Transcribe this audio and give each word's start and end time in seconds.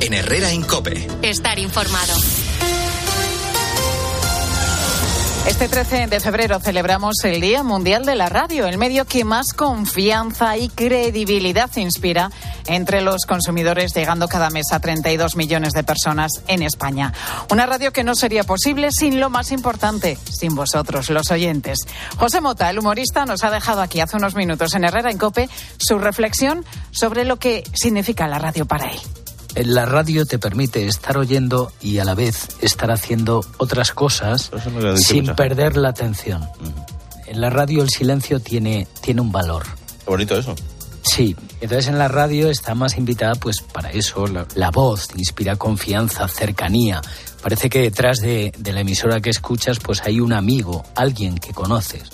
en 0.00 0.14
Herrera 0.14 0.52
Incope. 0.52 1.06
Estar 1.22 1.58
informado. 1.58 2.14
Este 5.46 5.68
13 5.68 6.08
de 6.08 6.18
febrero 6.18 6.58
celebramos 6.58 7.14
el 7.22 7.40
Día 7.40 7.62
Mundial 7.62 8.04
de 8.04 8.16
la 8.16 8.28
Radio, 8.28 8.66
el 8.66 8.78
medio 8.78 9.04
que 9.04 9.24
más 9.24 9.52
confianza 9.54 10.56
y 10.56 10.68
credibilidad 10.68 11.70
inspira 11.76 12.32
entre 12.66 13.00
los 13.00 13.26
consumidores, 13.26 13.94
llegando 13.94 14.26
cada 14.26 14.50
mes 14.50 14.72
a 14.72 14.80
32 14.80 15.36
millones 15.36 15.72
de 15.72 15.84
personas 15.84 16.32
en 16.48 16.62
España. 16.62 17.12
Una 17.50 17.64
radio 17.64 17.92
que 17.92 18.02
no 18.02 18.16
sería 18.16 18.42
posible 18.42 18.90
sin 18.90 19.20
lo 19.20 19.30
más 19.30 19.52
importante, 19.52 20.18
sin 20.28 20.56
vosotros, 20.56 21.10
los 21.10 21.30
oyentes. 21.30 21.78
José 22.16 22.40
Mota, 22.40 22.68
el 22.68 22.80
humorista, 22.80 23.24
nos 23.24 23.44
ha 23.44 23.50
dejado 23.50 23.82
aquí 23.82 24.00
hace 24.00 24.16
unos 24.16 24.34
minutos 24.34 24.74
en 24.74 24.84
Herrera 24.84 25.12
en 25.12 25.18
Cope 25.18 25.48
su 25.78 25.98
reflexión 25.98 26.64
sobre 26.90 27.24
lo 27.24 27.36
que 27.36 27.62
significa 27.72 28.26
la 28.26 28.40
radio 28.40 28.66
para 28.66 28.90
él. 28.90 28.98
La 29.64 29.86
radio 29.86 30.26
te 30.26 30.38
permite 30.38 30.86
estar 30.86 31.16
oyendo 31.16 31.72
y 31.80 31.98
a 31.98 32.04
la 32.04 32.14
vez 32.14 32.48
estar 32.60 32.90
haciendo 32.90 33.44
otras 33.56 33.92
cosas 33.92 34.50
sin 34.96 35.34
perder 35.34 35.76
la 35.76 35.88
atención. 35.88 36.46
En 37.26 37.40
la 37.40 37.50
radio 37.50 37.82
el 37.82 37.88
silencio 37.88 38.38
tiene, 38.40 38.86
tiene 39.00 39.22
un 39.22 39.32
valor. 39.32 39.64
Qué 40.04 40.10
bonito 40.10 40.36
eso. 40.36 40.54
Sí, 41.02 41.36
entonces 41.60 41.88
en 41.88 41.98
la 41.98 42.08
radio 42.08 42.50
está 42.50 42.74
más 42.74 42.98
invitada 42.98 43.34
pues 43.36 43.60
para 43.60 43.90
eso, 43.90 44.26
la, 44.26 44.46
la 44.54 44.70
voz 44.70 45.08
inspira 45.16 45.56
confianza, 45.56 46.28
cercanía. 46.28 47.00
Parece 47.42 47.70
que 47.70 47.80
detrás 47.80 48.18
de, 48.18 48.52
de 48.58 48.72
la 48.72 48.80
emisora 48.80 49.20
que 49.20 49.30
escuchas 49.30 49.78
pues 49.78 50.02
hay 50.02 50.20
un 50.20 50.32
amigo, 50.32 50.84
alguien 50.94 51.38
que 51.38 51.52
conoces. 51.54 52.10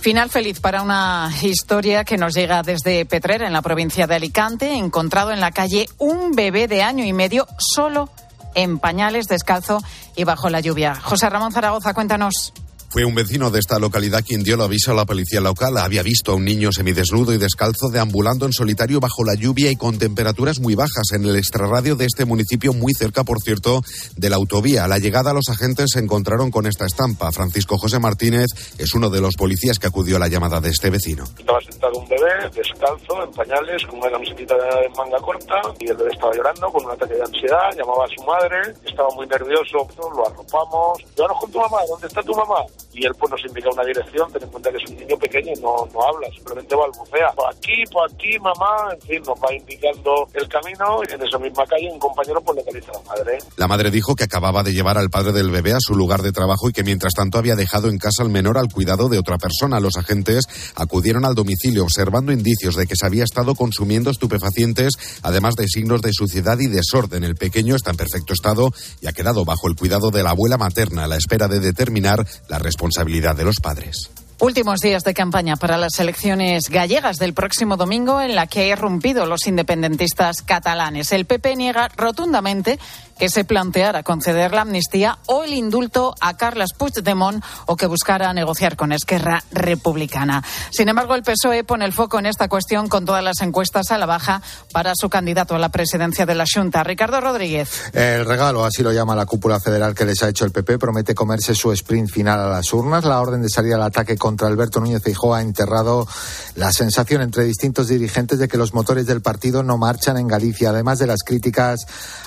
Final 0.00 0.30
feliz 0.30 0.60
para 0.60 0.80
una 0.80 1.30
historia 1.42 2.04
que 2.04 2.16
nos 2.16 2.32
llega 2.32 2.62
desde 2.62 3.04
Petrer, 3.04 3.42
en 3.42 3.52
la 3.52 3.60
provincia 3.60 4.06
de 4.06 4.14
Alicante, 4.14 4.72
encontrado 4.72 5.30
en 5.30 5.40
la 5.40 5.50
calle 5.50 5.90
un 5.98 6.32
bebé 6.32 6.68
de 6.68 6.82
año 6.82 7.04
y 7.04 7.12
medio 7.12 7.46
solo 7.58 8.08
en 8.54 8.78
pañales, 8.78 9.26
descalzo 9.26 9.82
y 10.16 10.24
bajo 10.24 10.48
la 10.48 10.60
lluvia. 10.60 10.94
José 10.94 11.28
Ramón 11.28 11.52
Zaragoza, 11.52 11.92
cuéntanos. 11.92 12.54
Fue 12.90 13.04
un 13.04 13.14
vecino 13.14 13.52
de 13.52 13.60
esta 13.60 13.78
localidad 13.78 14.24
quien 14.26 14.42
dio 14.42 14.56
el 14.56 14.62
aviso 14.62 14.90
a 14.90 14.94
la 14.94 15.06
policía 15.06 15.40
local. 15.40 15.78
Había 15.78 16.02
visto 16.02 16.32
a 16.32 16.34
un 16.34 16.44
niño 16.44 16.72
semidesnudo 16.72 17.32
y 17.32 17.38
descalzo 17.38 17.88
deambulando 17.88 18.46
en 18.46 18.52
solitario 18.52 18.98
bajo 18.98 19.22
la 19.24 19.36
lluvia 19.36 19.70
y 19.70 19.76
con 19.76 19.96
temperaturas 19.96 20.58
muy 20.58 20.74
bajas 20.74 21.12
en 21.12 21.24
el 21.24 21.36
extrarradio 21.36 21.94
de 21.94 22.06
este 22.06 22.24
municipio, 22.24 22.72
muy 22.72 22.92
cerca, 22.92 23.22
por 23.22 23.40
cierto, 23.42 23.82
de 24.16 24.28
la 24.28 24.34
autovía. 24.34 24.82
A 24.82 24.88
la 24.88 24.98
llegada, 24.98 25.32
los 25.32 25.48
agentes 25.50 25.90
se 25.92 26.00
encontraron 26.00 26.50
con 26.50 26.66
esta 26.66 26.84
estampa. 26.84 27.30
Francisco 27.30 27.78
José 27.78 28.00
Martínez 28.00 28.48
es 28.76 28.92
uno 28.92 29.08
de 29.08 29.20
los 29.20 29.36
policías 29.36 29.78
que 29.78 29.86
acudió 29.86 30.16
a 30.16 30.18
la 30.18 30.26
llamada 30.26 30.60
de 30.60 30.70
este 30.70 30.90
vecino. 30.90 31.22
Estaba 31.38 31.60
sentado 31.60 31.96
un 31.96 32.08
bebé, 32.08 32.50
descalzo, 32.52 33.22
en 33.22 33.30
pañales, 33.30 33.86
con 33.86 34.00
una 34.00 34.10
camiseta 34.10 34.56
de 34.56 34.88
manga 34.98 35.18
corta, 35.18 35.62
y 35.78 35.90
el 35.90 35.96
bebé 35.96 36.10
estaba 36.12 36.34
llorando 36.34 36.66
con 36.72 36.84
un 36.84 36.90
ataque 36.90 37.14
de 37.14 37.22
ansiedad. 37.22 37.70
Llamaba 37.78 38.04
a 38.04 38.08
su 38.08 38.24
madre, 38.24 38.74
estaba 38.84 39.10
muy 39.14 39.28
nervioso, 39.28 39.86
lo 39.96 40.26
arropamos. 40.26 40.98
Con 41.40 41.52
tu 41.52 41.60
mamá, 41.60 41.78
¿dónde 41.88 42.08
está 42.08 42.20
tu 42.24 42.34
mamá? 42.34 42.64
Y 42.92 43.06
él 43.06 43.12
pues 43.18 43.30
nos 43.30 43.40
indica 43.46 43.68
una 43.72 43.84
dirección, 43.84 44.30
ten 44.32 44.42
en 44.42 44.50
cuenta 44.50 44.70
que 44.70 44.76
es 44.76 44.90
un 44.90 44.96
niño 44.96 45.16
pequeño 45.18 45.52
y 45.56 45.60
no, 45.60 45.88
no 45.92 46.00
habla, 46.02 46.28
simplemente 46.34 46.74
balbucea. 46.74 47.32
Por 47.34 47.48
aquí, 47.48 47.84
por 47.90 48.10
aquí, 48.10 48.38
mamá, 48.38 48.94
en 48.94 49.00
fin, 49.00 49.22
nos 49.26 49.38
va 49.38 49.54
indicando 49.54 50.26
el 50.34 50.48
camino 50.48 51.00
y 51.08 51.14
en 51.14 51.22
esa 51.22 51.38
misma 51.38 51.64
calle 51.66 51.88
un 51.92 51.98
compañero 51.98 52.40
pues 52.40 52.56
localiza 52.58 52.92
a 52.92 52.94
la 52.94 53.02
madre. 53.02 53.38
La 53.56 53.68
madre 53.68 53.90
dijo 53.90 54.14
que 54.14 54.24
acababa 54.24 54.62
de 54.62 54.72
llevar 54.72 54.98
al 54.98 55.10
padre 55.10 55.32
del 55.32 55.50
bebé 55.50 55.72
a 55.72 55.80
su 55.80 55.94
lugar 55.94 56.22
de 56.22 56.32
trabajo 56.32 56.68
y 56.68 56.72
que 56.72 56.84
mientras 56.84 57.14
tanto 57.14 57.38
había 57.38 57.56
dejado 57.56 57.88
en 57.88 57.98
casa 57.98 58.22
al 58.22 58.30
menor 58.30 58.58
al 58.58 58.72
cuidado 58.72 59.08
de 59.08 59.18
otra 59.18 59.38
persona. 59.38 59.80
Los 59.80 59.96
agentes 59.96 60.44
acudieron 60.74 61.24
al 61.24 61.34
domicilio 61.34 61.84
observando 61.84 62.32
indicios 62.32 62.76
de 62.76 62.86
que 62.86 62.96
se 62.96 63.06
había 63.06 63.24
estado 63.24 63.54
consumiendo 63.54 64.10
estupefacientes, 64.10 64.94
además 65.22 65.54
de 65.54 65.66
signos 65.66 66.02
de 66.02 66.12
suciedad 66.12 66.58
y 66.58 66.66
desorden. 66.66 67.24
El 67.24 67.36
pequeño 67.36 67.76
está 67.76 67.90
en 67.90 67.96
perfecto 67.96 68.32
estado 68.32 68.70
y 69.00 69.06
ha 69.06 69.12
quedado 69.12 69.44
bajo 69.44 69.68
el 69.68 69.76
cuidado 69.76 70.10
de 70.10 70.22
la 70.22 70.30
abuela 70.30 70.58
materna 70.58 71.04
a 71.04 71.08
la 71.08 71.16
espera 71.16 71.48
de 71.48 71.60
determinar 71.60 72.26
la 72.48 72.58
responsabilidad 72.70 73.34
de 73.34 73.44
los 73.44 73.56
padres. 73.56 74.10
Últimos 74.38 74.80
días 74.80 75.02
de 75.02 75.12
campaña 75.12 75.56
para 75.56 75.76
las 75.76 75.98
elecciones 75.98 76.70
gallegas 76.70 77.18
del 77.18 77.34
próximo 77.34 77.76
domingo 77.76 78.20
en 78.22 78.36
la 78.36 78.46
que 78.46 78.60
ha 78.60 78.66
irrumpido 78.68 79.26
los 79.26 79.46
independentistas 79.46 80.40
catalanes. 80.40 81.12
El 81.12 81.26
PP 81.26 81.56
niega 81.56 81.88
rotundamente 81.96 82.78
que 83.20 83.28
se 83.28 83.44
planteara 83.44 84.02
conceder 84.02 84.54
la 84.54 84.62
amnistía 84.62 85.18
o 85.26 85.44
el 85.44 85.52
indulto 85.52 86.14
a 86.22 86.38
Carles 86.38 86.72
Puigdemont 86.72 87.44
o 87.66 87.76
que 87.76 87.84
buscara 87.84 88.32
negociar 88.32 88.76
con 88.76 88.92
Esquerra 88.92 89.44
Republicana. 89.52 90.42
Sin 90.70 90.88
embargo, 90.88 91.14
el 91.14 91.22
PSOE 91.22 91.62
pone 91.64 91.84
el 91.84 91.92
foco 91.92 92.18
en 92.18 92.24
esta 92.24 92.48
cuestión 92.48 92.88
con 92.88 93.04
todas 93.04 93.22
las 93.22 93.42
encuestas 93.42 93.90
a 93.90 93.98
la 93.98 94.06
baja 94.06 94.40
para 94.72 94.94
su 94.94 95.10
candidato 95.10 95.54
a 95.54 95.58
la 95.58 95.68
presidencia 95.68 96.24
de 96.24 96.34
la 96.34 96.46
Junta, 96.50 96.82
Ricardo 96.82 97.20
Rodríguez. 97.20 97.92
El 97.92 98.24
regalo, 98.24 98.64
así 98.64 98.82
lo 98.82 98.90
llama 98.90 99.14
la 99.14 99.26
cúpula 99.26 99.60
federal 99.60 99.94
que 99.94 100.06
les 100.06 100.22
ha 100.22 100.28
hecho 100.30 100.46
el 100.46 100.52
PP, 100.52 100.78
promete 100.78 101.14
comerse 101.14 101.54
su 101.54 101.72
sprint 101.72 102.08
final 102.08 102.40
a 102.40 102.48
las 102.48 102.72
urnas. 102.72 103.04
La 103.04 103.20
orden 103.20 103.42
de 103.42 103.50
salir 103.50 103.74
al 103.74 103.82
ataque 103.82 104.16
contra 104.16 104.48
Alberto 104.48 104.80
Núñez 104.80 105.02
Feijóo 105.02 105.34
ha 105.34 105.42
enterrado 105.42 106.08
la 106.54 106.72
sensación 106.72 107.20
entre 107.20 107.44
distintos 107.44 107.88
dirigentes 107.88 108.38
de 108.38 108.48
que 108.48 108.56
los 108.56 108.72
motores 108.72 109.04
del 109.04 109.20
partido 109.20 109.62
no 109.62 109.76
marchan 109.76 110.16
en 110.16 110.26
Galicia, 110.26 110.70
además 110.70 110.98
de 110.98 111.06
las 111.06 111.20
críticas 111.22 111.80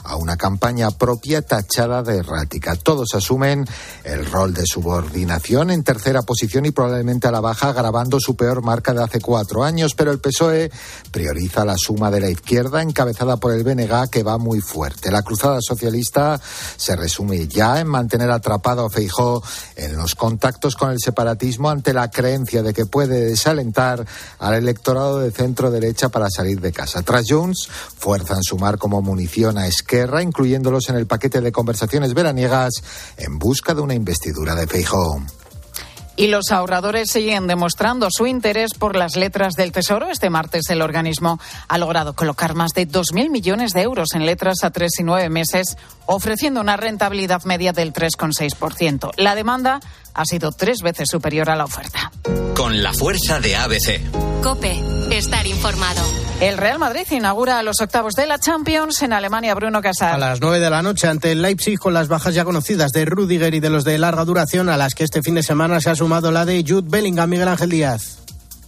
a 0.04 0.18
una 0.18 0.38
campaña 0.38 0.83
propia 0.92 1.42
tachada 1.42 2.04
de 2.04 2.18
errática. 2.18 2.76
Todos 2.76 3.14
asumen 3.14 3.66
el 4.04 4.26
rol 4.26 4.54
de 4.54 4.66
subordinación 4.66 5.72
en 5.72 5.84
tercera 5.84 6.22
posición 6.22 6.66
y 6.66 6.72
probablemente 6.72 7.28
a 7.28 7.32
la 7.32 7.42
baja, 7.42 7.70
agravando 7.70 8.20
su 8.20 8.36
peor 8.36 8.62
marca 8.64 8.94
de 8.94 9.04
hace 9.04 9.20
cuatro 9.20 9.64
años, 9.64 9.96
pero 9.96 10.12
el 10.12 10.20
PSOE 10.20 10.72
prioriza 11.12 11.66
la 11.66 11.76
suma 11.78 12.12
de 12.12 12.22
la 12.22 12.30
izquierda, 12.30 12.82
encabezada 12.82 13.38
por 13.38 13.54
el 13.54 13.64
BNG, 13.64 14.10
que 14.10 14.24
va 14.24 14.38
muy 14.38 14.62
fuerte. 14.62 15.12
La 15.12 15.22
cruzada 15.22 15.60
socialista 15.62 16.40
se 16.78 16.96
resume 16.96 17.48
ya 17.48 17.80
en 17.80 17.88
mantener 17.88 18.32
atrapado 18.32 18.86
a 18.86 18.90
Feijó 18.90 19.44
en 19.76 19.96
los 19.96 20.16
contactos 20.16 20.76
con 20.76 20.92
el 20.92 21.00
separatismo 21.00 21.70
ante 21.70 21.94
la 21.94 22.10
creencia 22.10 22.64
de 22.64 22.74
que 22.74 22.86
puede 22.86 23.22
desalentar 23.26 24.06
al 24.40 24.54
electorado 24.56 25.20
de 25.20 25.32
centro 25.32 25.72
derecha 25.72 26.10
para 26.10 26.30
salir 26.30 26.60
de 26.62 26.72
casa. 26.72 27.02
Tras 27.04 27.26
Jones, 27.28 27.68
fuerzan 27.98 28.44
sumar 28.44 28.78
como 28.78 29.02
munición 29.02 29.58
a 29.58 29.68
Esquerra, 29.68 30.22
incluyéndolos 30.64 30.90
en 30.90 30.96
el 30.96 31.08
paquete 31.08 31.42
de 31.42 31.52
conversaciones 31.52 32.14
veraniegas 32.14 32.72
en 33.18 33.38
busca 33.38 33.74
de 33.74 33.82
una 33.82 33.94
investidura 33.94 34.56
de 34.56 34.66
Feijóo. 34.66 35.22
Y 36.16 36.28
los 36.28 36.52
ahorradores 36.52 37.10
siguen 37.10 37.48
demostrando 37.48 38.08
su 38.12 38.28
interés 38.28 38.76
por 38.76 38.96
las 38.96 39.16
letras 39.16 39.56
del 39.56 39.72
Tesoro. 39.72 40.10
Este 40.10 40.30
martes 40.30 40.70
el 40.70 40.84
organismo 40.84 41.40
ha 41.68 41.78
logrado 41.80 42.14
colocar 42.14 42.54
más 42.54 42.72
de 42.74 42.88
2.000 42.88 43.32
millones 43.32 43.74
de 43.74 43.82
euros 43.82 44.10
en 44.14 44.26
letras 44.26 44.64
a 44.64 44.70
tres 44.70 44.92
y 45.00 45.04
nueve 45.04 45.30
meses, 45.30 45.76
ofreciendo 46.06 46.62
una 46.62 46.78
rentabilidad 46.78 47.44
media 47.46 47.74
del 47.74 47.94
3,6%. 47.94 49.10
La 49.18 49.34
demanda 49.34 49.80
ha 50.14 50.26
sido 50.26 50.52
tres 50.52 50.82
veces 50.82 51.08
superior 51.10 51.50
a 51.50 51.56
la 51.56 51.66
oferta. 51.66 52.12
Con 52.56 52.84
la 52.84 52.94
fuerza 52.94 53.40
de 53.40 53.56
ABC. 53.56 54.42
Cope, 54.42 54.80
estar 55.12 55.46
informado. 55.48 56.02
El 56.42 56.58
Real 56.58 56.80
Madrid 56.80 57.06
inaugura 57.12 57.64
los 57.64 57.80
octavos 57.80 58.16
de 58.16 58.28
la 58.28 58.38
Champions 58.38 59.02
en 59.02 59.14
Alemania, 59.14 59.56
Bruno 59.56 59.82
Casar. 59.82 60.16
A 60.16 60.18
las 60.18 60.42
9 60.42 60.60
de 60.60 60.70
la 60.70 60.82
noche 60.82 61.08
ante 61.08 61.32
el 61.32 61.42
Leipzig 61.42 61.80
con 61.80 61.94
las 61.94 62.08
bajas 62.08 62.36
ya 62.36 62.44
conocidas 62.44 62.92
de 62.92 63.06
Rudiger 63.06 63.54
y 63.54 63.60
de 63.60 63.70
los 63.70 63.84
de 63.84 63.98
larga 63.98 64.26
duración 64.26 64.70
a 64.70 64.78
las 64.78 64.94
que 64.94 65.04
este 65.04 65.22
fin 65.22 65.36
de 65.36 65.44
semana 65.44 65.80
se 65.80 65.90
ha 65.90 65.96
sumado 65.96 66.32
la 66.32 66.46
de 66.46 66.64
Jude 66.68 66.90
Bellingham, 66.90 67.30
Miguel 67.30 67.48
Ángel 67.48 67.70
Díaz. 67.70 68.20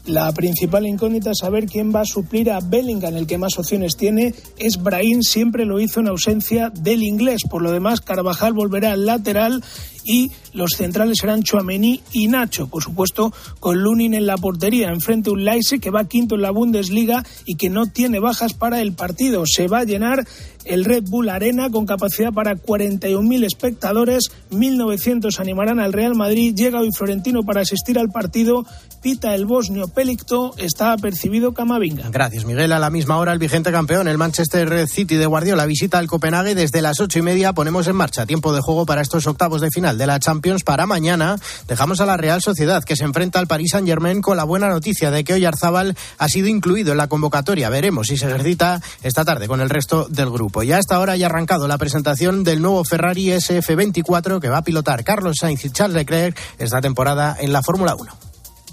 La 0.06 0.32
principal 0.34 0.86
incógnita 0.86 1.32
es 1.32 1.40
saber 1.40 1.66
quién 1.66 1.94
va 1.94 2.02
a 2.02 2.06
suplir 2.06 2.52
a 2.52 2.60
Bellingham. 2.60 3.18
El 3.18 3.26
que 3.26 3.40
más 3.40 3.58
opciones 3.58 3.98
tiene 3.98 4.36
es 4.58 4.82
Brahim, 4.82 5.24
siempre 5.24 5.66
lo 5.66 5.80
hizo 5.80 6.00
en 6.00 6.08
ausencia 6.08 6.70
del 6.70 7.02
inglés. 7.02 7.42
Por 7.50 7.64
lo 7.64 7.72
demás, 7.72 8.02
Carvajal 8.02 8.54
volverá 8.54 8.92
al 8.92 9.08
lateral 9.08 9.64
y 10.06 10.32
los 10.54 10.72
centrales 10.78 11.18
serán 11.20 11.44
Chuamení 11.44 12.02
y 12.14 12.28
Nacho. 12.28 12.68
Por 12.68 12.82
supuesto, 12.84 13.34
con 13.60 13.82
Lunin 13.82 14.14
en 14.14 14.26
la 14.26 14.38
portería. 14.38 14.90
Enfrente 14.90 15.32
un 15.32 15.44
Leise 15.44 15.80
que 15.80 15.90
va 15.90 16.06
quinto 16.06 16.36
en 16.36 16.42
la 16.42 16.52
Bundesliga 16.52 17.26
y 17.46 17.56
que 17.56 17.70
no 17.70 17.88
tiene 17.88 18.20
bajas 18.20 18.54
para 18.54 18.82
el 18.82 18.94
partido. 18.94 19.44
Se 19.46 19.68
va 19.68 19.80
a 19.80 19.84
llenar 19.84 20.26
el 20.64 20.86
Red 20.86 21.04
Bull 21.08 21.30
Arena 21.30 21.70
con 21.70 21.86
capacidad 21.86 22.32
para 22.32 22.56
41.000 22.56 23.46
espectadores. 23.46 24.32
1.900 24.52 25.40
animarán 25.40 25.80
al 25.80 25.94
Real 25.94 26.16
Madrid. 26.16 26.56
Llega 26.56 26.80
hoy 26.80 26.92
Florentino 26.92 27.44
para 27.44 27.62
asistir 27.62 28.00
al 28.00 28.10
partido. 28.10 28.66
Pita 29.02 29.36
el 29.36 29.46
bosnio 29.46 29.88
Pelicto. 29.88 30.54
Está 30.58 30.94
apercibido 30.94 31.54
Camavinga. 31.54 32.10
Gracias, 32.10 32.46
Miguel. 32.46 32.72
A 32.72 32.80
la 32.80 32.90
misma 32.90 33.18
hora, 33.18 33.34
el 33.34 33.40
vigente 33.40 33.72
campeón, 33.72 34.08
el 34.08 34.18
Manchester 34.18 34.88
City 34.88 35.16
de 35.16 35.26
Guardiola, 35.26 35.66
visita 35.66 35.98
al 35.98 36.08
Copenhague. 36.08 36.56
Desde 36.56 36.82
las 36.82 37.00
ocho 37.00 37.20
y 37.20 37.22
media 37.22 37.54
ponemos 37.54 37.88
en 37.88 37.96
marcha 37.96 38.26
tiempo 38.26 38.54
de 38.54 38.62
juego 38.62 38.86
para 38.86 39.02
estos 39.02 39.28
octavos 39.28 39.62
de 39.62 39.70
final 39.70 39.95
de 39.98 40.08
la 40.08 40.20
Champions 40.20 40.64
para 40.64 40.86
mañana. 40.86 41.38
Dejamos 41.68 42.02
a 42.02 42.06
la 42.06 42.18
Real 42.18 42.42
Sociedad, 42.42 42.84
que 42.84 42.96
se 42.96 43.04
enfrenta 43.04 43.40
al 43.40 43.48
Paris 43.48 43.72
Saint-Germain 43.72 44.22
con 44.22 44.38
la 44.38 44.44
buena 44.44 44.70
noticia 44.70 45.12
de 45.12 45.24
que 45.24 45.34
hoy 45.34 45.46
Arzabal 45.46 45.96
ha 46.18 46.30
sido 46.30 46.48
incluido 46.48 46.92
en 46.92 46.98
la 46.98 47.08
convocatoria. 47.08 47.70
Veremos 47.70 48.08
si 48.08 48.18
se 48.18 48.28
ejercita 48.28 48.82
esta 49.04 49.26
tarde 49.26 49.48
con 49.48 49.62
el 49.62 49.70
resto 49.70 50.08
del 50.10 50.30
grupo. 50.30 50.64
Ya 50.64 50.78
hasta 50.78 50.96
ahora 50.96 51.16
ya 51.16 51.28
ha 51.28 51.30
arrancado 51.30 51.68
la 51.68 51.78
presentación 51.78 52.44
del 52.44 52.62
nuevo 52.62 52.84
Ferrari 52.84 53.28
SF24 53.28 54.40
que 54.40 54.50
va 54.50 54.58
a 54.58 54.64
pilotar 54.64 55.04
Carlos 55.04 55.38
Sainz 55.40 55.66
y 55.66 55.70
Charles 55.70 55.96
Leclerc 55.96 56.38
esta 56.60 56.82
temporada 56.82 57.36
en 57.40 57.54
la 57.54 57.62
Fórmula 57.62 57.96
1. 57.96 58.12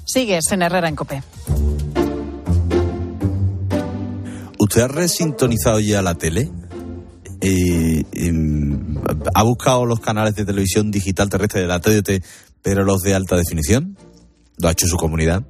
Sigues 0.05 0.45
en 0.51 0.63
Herrera 0.63 0.89
en 0.89 0.97
Copé. 0.97 1.23
¿Usted 4.59 4.83
ha 4.83 4.89
resintonizado 4.89 5.81
ya 5.81 6.03
la 6.03 6.15
tele? 6.15 6.51
Eh, 7.45 8.05
em, 8.13 8.97
¿Ha 9.35 9.43
buscado 9.43 9.85
los 9.85 9.99
canales 9.99 10.37
de 10.37 10.45
televisión 10.45 10.93
digital 10.93 11.29
terrestre 11.29 11.63
de 11.63 11.67
la 11.67 11.81
TDT, 11.81 12.25
pero 12.63 12.85
los 12.85 13.03
de 13.03 13.15
alta 13.15 13.37
definición? 13.37 13.97
¿Lo 14.59 14.69
ha 14.69 14.73
hecho 14.73 14.87
su 14.87 14.97
comunidad? 14.97 15.43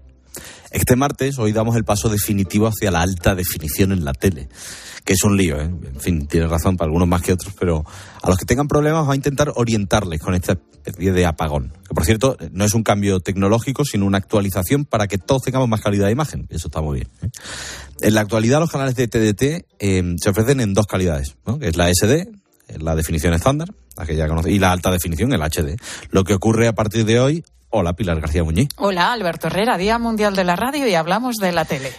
Este 0.73 0.97
martes 0.97 1.39
hoy 1.39 1.53
damos 1.53 1.77
el 1.77 1.85
paso 1.85 2.09
definitivo 2.09 2.67
hacia 2.67 2.91
la 2.91 3.03
alta 3.03 3.35
definición 3.35 3.93
en 3.93 4.07
la 4.07 4.15
tele, 4.15 4.49
que 5.05 5.13
es 5.13 5.23
un 5.23 5.37
lío, 5.37 5.61
¿eh? 5.61 5.65
En 5.65 6.01
fin, 6.01 6.27
tiene 6.27 6.47
razón 6.47 6.79
para 6.79 6.87
algunos 6.87 7.07
más 7.07 7.21
que 7.21 7.35
otros, 7.35 7.55
pero 7.59 7.85
a 8.23 8.29
los 8.29 8.39
que 8.39 8.47
tengan 8.47 8.69
problemas 8.69 9.07
va 9.07 9.13
a 9.13 9.17
intentar 9.17 9.53
orientarles 9.55 10.21
con 10.21 10.35
esta 10.35 10.59
especie 10.85 11.13
de 11.13 11.27
apagón. 11.27 11.75
Que 11.87 11.95
por 11.95 12.07
cierto, 12.07 12.39
no 12.53 12.65
es 12.65 12.73
un 12.73 12.83
cambio 12.83 13.21
tecnológico, 13.21 13.85
sino 13.85 14.07
una 14.07 14.17
actualización 14.17 14.87
para 14.87 15.07
que 15.09 15.19
todos 15.19 15.43
tengamos 15.43 15.69
más 15.69 15.83
calidad 15.83 16.07
de 16.07 16.13
imagen. 16.13 16.47
Eso 16.49 16.69
está 16.69 16.81
muy 16.81 17.01
bien. 17.01 17.09
¿eh? 17.23 17.29
En 18.01 18.15
la 18.15 18.23
actualidad 18.23 18.59
los 18.59 18.71
canales 18.71 18.97
de 18.97 19.09
TDT 19.09 19.67
eh, 19.79 20.17
se 20.21 20.31
ofrecen 20.31 20.61
en 20.61 20.73
dos 20.73 20.87
calidades, 20.87 21.37
¿no? 21.47 21.59
que 21.59 21.69
es 21.69 21.77
la 21.77 21.93
SD, 21.93 22.29
la 22.69 22.95
definición 22.95 23.35
estándar, 23.35 23.69
la 23.97 24.07
que 24.07 24.17
ya 24.17 24.29
conoce, 24.29 24.51
y 24.51 24.59
la 24.59 24.73
alta 24.73 24.91
definición, 24.91 25.33
el 25.33 25.43
HD. 25.43 25.77
Lo 26.11 26.25
que 26.25 26.35
ocurre 26.35 26.69
a 26.69 26.73
partir 26.73 27.05
de 27.05 27.21
hoy 27.21 27.45
Hola, 27.75 27.95
Pilar 27.95 28.21
García 28.21 28.45
Muñiz. 28.45 28.69
Hola, 28.77 29.15
Alberto 29.15 29.47
Herrera, 29.47 29.79
Día 29.79 29.99
Mundial 29.99 30.37
de 30.37 30.45
la 30.45 30.57
Radio 30.57 30.87
y 30.87 30.95
hablamos 30.95 31.37
de 31.37 31.53
la 31.53 31.65
tele. 31.65 31.91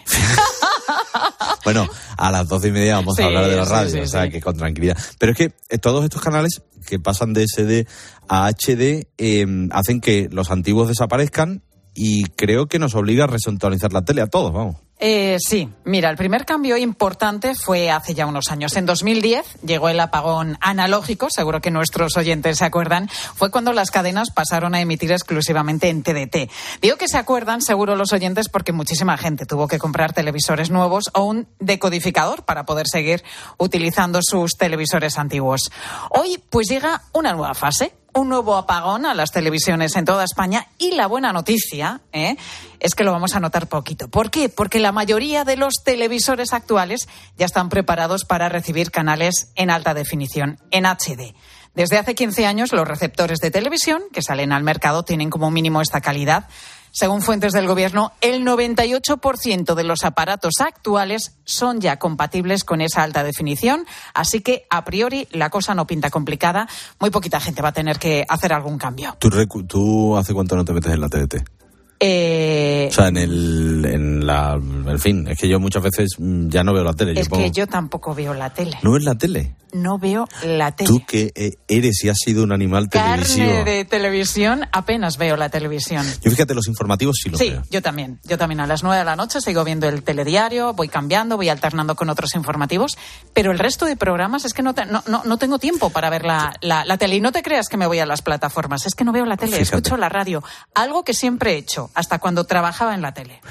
bueno, 1.66 1.88
a 2.16 2.30
las 2.30 2.48
doce 2.48 2.68
y 2.68 2.72
media 2.72 2.98
vamos 2.98 3.16
Sí, 3.16 3.24
a 3.24 3.26
hablar 3.26 3.50
de 3.50 3.56
la 3.56 3.66
radio, 3.66 3.90
sí, 3.90 4.00
o 4.00 4.08
sea 4.08 4.30
que 4.30 4.40
con 4.40 4.56
tranquilidad. 4.56 4.96
Pero 5.18 5.32
es 5.32 5.38
que 5.40 5.54
eh, 5.70 5.80
todos 5.80 6.04
estos 6.04 6.22
canales 6.22 6.62
que 6.86 7.00
pasan 7.00 7.34
de 7.34 7.48
SD 7.48 7.88
a 8.30 8.52
HD 8.52 9.08
eh, 9.18 9.48
hacen 9.72 10.00
que 10.00 10.30
los 10.32 10.52
antiguos 10.52 10.90
desaparezcan 10.90 11.64
y 11.96 12.26
creo 12.26 12.68
que 12.68 12.78
nos 12.78 12.94
obliga 12.94 13.24
a 13.24 13.28
resintonizar 13.28 13.94
la 13.94 14.04
tele 14.04 14.22
a 14.22 14.28
todos, 14.28 14.54
vamos. 14.54 14.76
Eh, 15.06 15.36
sí, 15.46 15.68
mira, 15.84 16.10
el 16.10 16.16
primer 16.16 16.46
cambio 16.46 16.78
importante 16.78 17.56
fue 17.56 17.92
hace 17.92 18.14
ya 18.14 18.26
unos 18.26 18.50
años. 18.52 18.78
En 18.78 18.86
2010 18.86 19.58
llegó 19.66 19.90
el 19.90 20.00
apagón 20.00 20.58
analógico, 20.62 21.28
seguro 21.30 21.60
que 21.60 21.72
nuestros 21.72 22.16
oyentes 22.16 22.60
se 22.60 22.64
acuerdan, 22.64 23.10
fue 23.10 23.52
cuando 23.52 23.74
las 23.74 23.92
cadenas 23.92 24.32
pasaron 24.32 24.76
a 24.76 24.80
emitir 24.80 25.12
exclusivamente 25.12 25.90
en 25.90 26.04
TDT. 26.04 26.50
Digo 26.82 26.96
que 26.96 27.10
se 27.10 27.18
acuerdan, 27.18 27.62
seguro 27.62 27.98
los 27.98 28.14
oyentes, 28.14 28.48
porque 28.48 28.72
muchísima 28.72 29.18
gente 29.18 29.46
tuvo 29.46 29.68
que 29.68 29.78
comprar 29.78 30.14
televisores 30.14 30.70
nuevos 30.70 31.12
o 31.14 31.26
un 31.26 31.50
decodificador 31.60 32.46
para 32.46 32.66
poder 32.66 32.88
seguir 32.88 33.26
utilizando 33.58 34.22
sus 34.22 34.54
televisores 34.54 35.18
antiguos. 35.18 35.70
Hoy, 36.12 36.42
pues 36.50 36.70
llega 36.70 37.02
una 37.12 37.34
nueva 37.34 37.56
fase 37.56 37.92
un 38.14 38.30
nuevo 38.30 38.56
apagón 38.56 39.06
a 39.06 39.14
las 39.14 39.32
televisiones 39.32 39.96
en 39.96 40.06
toda 40.06 40.24
España 40.24 40.68
y 40.78 40.92
la 40.92 41.08
buena 41.08 41.34
noticia 41.34 42.02
¿eh? 42.12 42.36
es 42.80 42.96
que 42.96 43.04
lo 43.04 43.12
vamos 43.12 43.36
a 43.36 43.40
notar 43.40 43.68
poquito. 43.68 44.08
¿Por 44.08 44.30
qué? 44.30 44.50
Porque 44.50 44.80
la 44.80 44.92
mayoría 44.92 45.44
de 45.44 45.58
los 45.58 45.76
televisores 45.84 46.54
actuales 46.54 47.08
ya 47.38 47.46
están 47.46 47.70
preparados 47.70 48.26
para 48.26 48.50
recibir 48.50 48.92
canales 48.92 49.52
en 49.56 49.70
alta 49.70 49.94
definición, 49.94 50.60
en 50.72 50.86
HD. 50.86 51.34
Desde 51.74 51.98
hace 51.98 52.14
15 52.14 52.46
años 52.46 52.72
los 52.72 52.88
receptores 52.88 53.40
de 53.40 53.50
televisión 53.50 54.04
que 54.14 54.22
salen 54.22 54.52
al 54.52 54.64
mercado 54.64 55.04
tienen 55.04 55.32
como 55.32 55.50
mínimo 55.50 55.82
esta 55.82 56.02
calidad. 56.02 56.48
Según 56.96 57.24
fuentes 57.24 57.54
del 57.54 57.66
Gobierno, 57.66 58.12
el 58.22 58.46
98% 58.46 59.74
de 59.74 59.84
los 59.84 60.04
aparatos 60.04 60.54
actuales 60.60 61.40
son 61.44 61.82
ya 61.82 61.98
compatibles 61.98 62.64
con 62.64 62.82
esa 62.82 63.02
alta 63.02 63.24
definición, 63.24 63.88
así 64.14 64.42
que 64.42 64.68
a 64.70 64.86
priori 64.86 65.28
la 65.32 65.50
cosa 65.50 65.74
no 65.74 65.88
pinta 65.88 66.12
complicada. 66.12 66.68
Muy 67.00 67.10
poquita 67.10 67.40
gente 67.40 67.64
va 67.64 67.70
a 67.70 67.74
tener 67.74 67.98
que 67.98 68.24
hacer 68.30 68.54
algún 68.54 68.78
cambio. 68.78 69.18
¿Tú, 69.20 70.16
hace 70.16 70.36
cuánto 70.36 70.56
no 70.56 70.64
te 70.64 70.74
metes 70.74 70.94
en 70.94 71.02
la 71.02 71.10
TDT? 71.10 71.63
Eh, 72.06 72.88
O 72.92 72.94
sea, 72.94 73.08
en 73.08 73.18
el, 73.18 73.86
en 73.86 74.26
la, 74.28 74.56
en 74.56 75.00
fin, 75.00 75.26
es 75.30 75.38
que 75.40 75.48
yo 75.48 75.58
muchas 75.60 75.82
veces 75.84 76.10
mm, 76.20 76.50
ya 76.50 76.64
no 76.64 76.74
veo 76.74 76.84
la 76.84 76.94
tele. 76.94 77.18
es 77.20 77.30
pongo- 77.30 77.44
que 77.44 77.52
yo 77.52 77.66
tampoco 77.66 78.14
veo 78.14 78.34
la 78.34 78.50
tele. 78.50 78.78
¿No 78.82 78.92
ves 78.94 79.04
la 79.04 79.16
tele? 79.16 79.56
No 79.72 79.98
veo 79.98 80.28
la 80.46 80.72
tele. 80.76 80.88
Tú 80.88 81.04
que 81.06 81.32
eh, 81.34 81.54
eres 81.68 82.04
y 82.04 82.10
has 82.10 82.18
sido 82.24 82.44
un 82.44 82.52
animal 82.52 82.90
televisivo. 82.90 83.48
Carne 83.48 83.64
de 83.72 83.86
televisión, 83.86 84.66
apenas 84.72 85.18
veo 85.18 85.36
la 85.38 85.50
televisión. 85.50 86.06
Yo 86.22 86.30
fíjate, 86.30 86.54
los 86.54 86.68
informativos 86.68 87.16
sí 87.24 87.30
los 87.30 87.40
Sí, 87.40 87.50
veo. 87.50 87.64
yo 87.72 87.82
también. 87.82 88.20
Yo 88.24 88.38
también 88.38 88.60
a 88.60 88.68
las 88.68 88.84
nueve 88.84 89.00
de 89.00 89.06
la 89.06 89.16
noche 89.16 89.42
sigo 89.42 89.64
viendo 89.64 89.88
el 89.90 90.04
telediario, 90.04 90.74
voy 90.74 90.90
cambiando, 90.90 91.38
voy 91.38 91.50
alternando 91.50 91.96
con 91.96 92.10
otros 92.10 92.36
informativos, 92.36 92.98
pero 93.34 93.52
el 93.52 93.58
resto 93.58 93.86
de 93.88 93.96
programas 93.96 94.46
es 94.46 94.54
que 94.54 94.62
no, 94.62 94.76
te- 94.76 94.86
no, 94.86 95.04
no, 95.08 95.24
no 95.26 95.38
tengo 95.38 95.58
tiempo 95.58 95.90
para 95.90 96.10
ver 96.12 96.24
la, 96.26 96.54
la, 96.62 96.86
la 96.86 96.98
tele. 96.98 97.16
Y 97.16 97.22
no 97.22 97.32
te 97.32 97.42
creas 97.42 97.68
que 97.68 97.78
me 97.78 97.88
voy 97.88 97.98
a 97.98 98.06
las 98.06 98.22
plataformas, 98.22 98.86
es 98.86 98.94
que 98.94 99.04
no 99.04 99.12
veo 99.12 99.26
la 99.26 99.38
tele, 99.38 99.54
Fíjate. 99.58 99.78
escucho 99.78 99.98
la 99.98 100.10
radio. 100.10 100.44
Algo 100.76 101.04
que 101.04 101.16
siempre 101.16 101.54
he 101.54 101.58
hecho, 101.58 101.90
hasta 101.94 102.20
cuando 102.20 102.44
trabajaba 102.46 102.96
en 102.96 103.02
la 103.02 103.14
tele. 103.14 103.42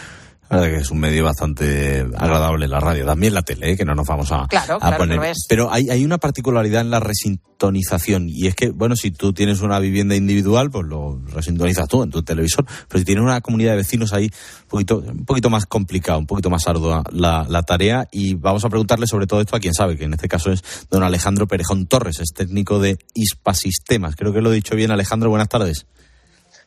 La 0.51 0.59
verdad 0.59 0.75
que 0.77 0.83
es 0.83 0.91
un 0.91 1.01
medio 1.01 1.25
bastante 1.25 2.01
agradable 2.15 2.69
la 2.69 2.79
radio, 2.79 3.07
también 3.07 3.33
la 3.33 3.41
tele, 3.41 3.71
¿eh? 3.71 3.77
que 3.77 3.87
no 3.87 3.95
nos 3.95 4.07
vamos 4.07 4.31
a, 4.33 4.47
Claro, 4.49 4.75
a 4.77 4.81
claro 4.81 4.97
que 4.97 4.99
poner. 4.99 5.17
lo 5.17 5.25
es. 5.25 5.39
Pero 5.49 5.73
hay, 5.73 5.89
hay 5.89 6.05
una 6.05 6.19
particularidad 6.19 6.83
en 6.83 6.91
la 6.91 7.01
resintonización 7.01 8.29
y 8.29 8.49
es 8.49 8.55
que, 8.55 8.69
bueno, 8.69 8.95
si 8.95 9.13
tú 9.13 9.33
tienes 9.33 9.63
una 9.63 9.79
vivienda 9.79 10.15
individual, 10.15 10.71
pues 10.71 10.87
lo 10.87 11.23
resintonizas 11.33 11.89
tú 11.89 12.03
en 12.03 12.11
tu 12.11 12.23
televisor, 12.23 12.67
pero 12.87 12.99
si 12.99 13.05
tienes 13.07 13.25
una 13.25 13.41
comunidad 13.41 13.71
de 13.71 13.77
vecinos 13.79 14.13
ahí, 14.13 14.25
un 14.25 14.69
poquito, 14.69 14.99
un 14.99 15.25
poquito 15.25 15.49
más 15.49 15.65
complicado, 15.65 16.19
un 16.19 16.27
poquito 16.27 16.51
más 16.51 16.69
ardua 16.69 17.03
la, 17.13 17.47
la 17.49 17.63
tarea 17.63 18.07
y 18.13 18.35
vamos 18.35 18.63
a 18.67 18.69
preguntarle 18.69 19.07
sobre 19.07 19.27
todo 19.27 19.41
esto 19.41 19.57
a 19.57 19.61
quien 19.61 19.73
sabe, 19.73 19.97
que 19.97 20.05
en 20.05 20.13
este 20.13 20.29
caso 20.29 20.53
es 20.53 20.63
don 20.91 21.03
Alejandro 21.03 21.47
Perejón 21.47 21.87
Torres, 21.87 22.21
es 22.21 22.35
técnico 22.35 22.79
de 22.79 22.99
ISPA-Sistemas. 23.15 24.17
Creo 24.17 24.35
que 24.35 24.43
lo 24.43 24.53
he 24.53 24.55
dicho 24.55 24.77
bien, 24.77 24.91
Alejandro, 24.91 25.31
buenas 25.31 25.49
tardes. 25.49 25.87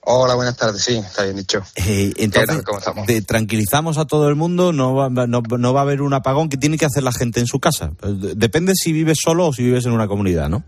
Hola, 0.07 0.35
buenas 0.35 0.55
tardes, 0.55 0.83
sí, 0.83 0.97
está 0.97 1.23
bien 1.23 1.35
dicho. 1.37 1.63
Eh, 1.75 2.13
entonces? 2.17 2.61
¿Cómo 2.63 2.77
estamos? 2.77 3.07
de- 3.07 3.21
tranquilizamos 3.23 3.97
a 3.97 4.05
todo 4.05 4.29
el 4.29 4.35
mundo, 4.35 4.71
no 4.71 4.93
va, 4.93 5.09
no, 5.09 5.41
no 5.41 5.73
va 5.73 5.79
a 5.79 5.83
haber 5.83 6.01
un 6.03 6.13
apagón 6.13 6.47
que 6.47 6.57
tiene 6.57 6.77
que 6.77 6.85
hacer 6.85 7.01
la 7.01 7.11
gente 7.11 7.39
en 7.39 7.47
su 7.47 7.59
casa. 7.59 7.91
Eh, 8.03 8.33
Depende 8.35 8.73
si 8.75 8.91
vives 8.93 9.17
solo 9.23 9.47
o 9.47 9.53
si 9.53 9.63
vives 9.63 9.85
en 9.85 9.93
una 9.93 10.07
comunidad, 10.07 10.47
¿no? 10.47 10.63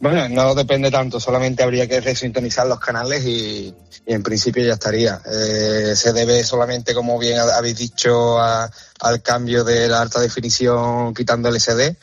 Bueno, 0.00 0.28
no 0.28 0.54
depende 0.54 0.90
tanto, 0.90 1.18
solamente 1.20 1.62
habría 1.62 1.86
que 1.88 2.00
resintonizar 2.00 2.66
los 2.66 2.78
canales 2.80 3.24
y, 3.24 3.72
y 4.06 4.12
en 4.12 4.22
principio 4.24 4.62
ya 4.64 4.74
estaría. 4.74 5.20
Eh, 5.24 5.94
se 5.94 6.12
debe 6.12 6.42
solamente, 6.44 6.94
como 6.94 7.16
bien 7.18 7.38
ha- 7.38 7.56
habéis 7.56 7.78
dicho, 7.78 8.38
a- 8.40 8.68
al 9.00 9.22
cambio 9.22 9.62
de 9.64 9.88
la 9.88 10.02
alta 10.02 10.20
definición 10.20 11.14
quitando 11.14 11.48
el 11.48 11.56
SD. 11.60 11.96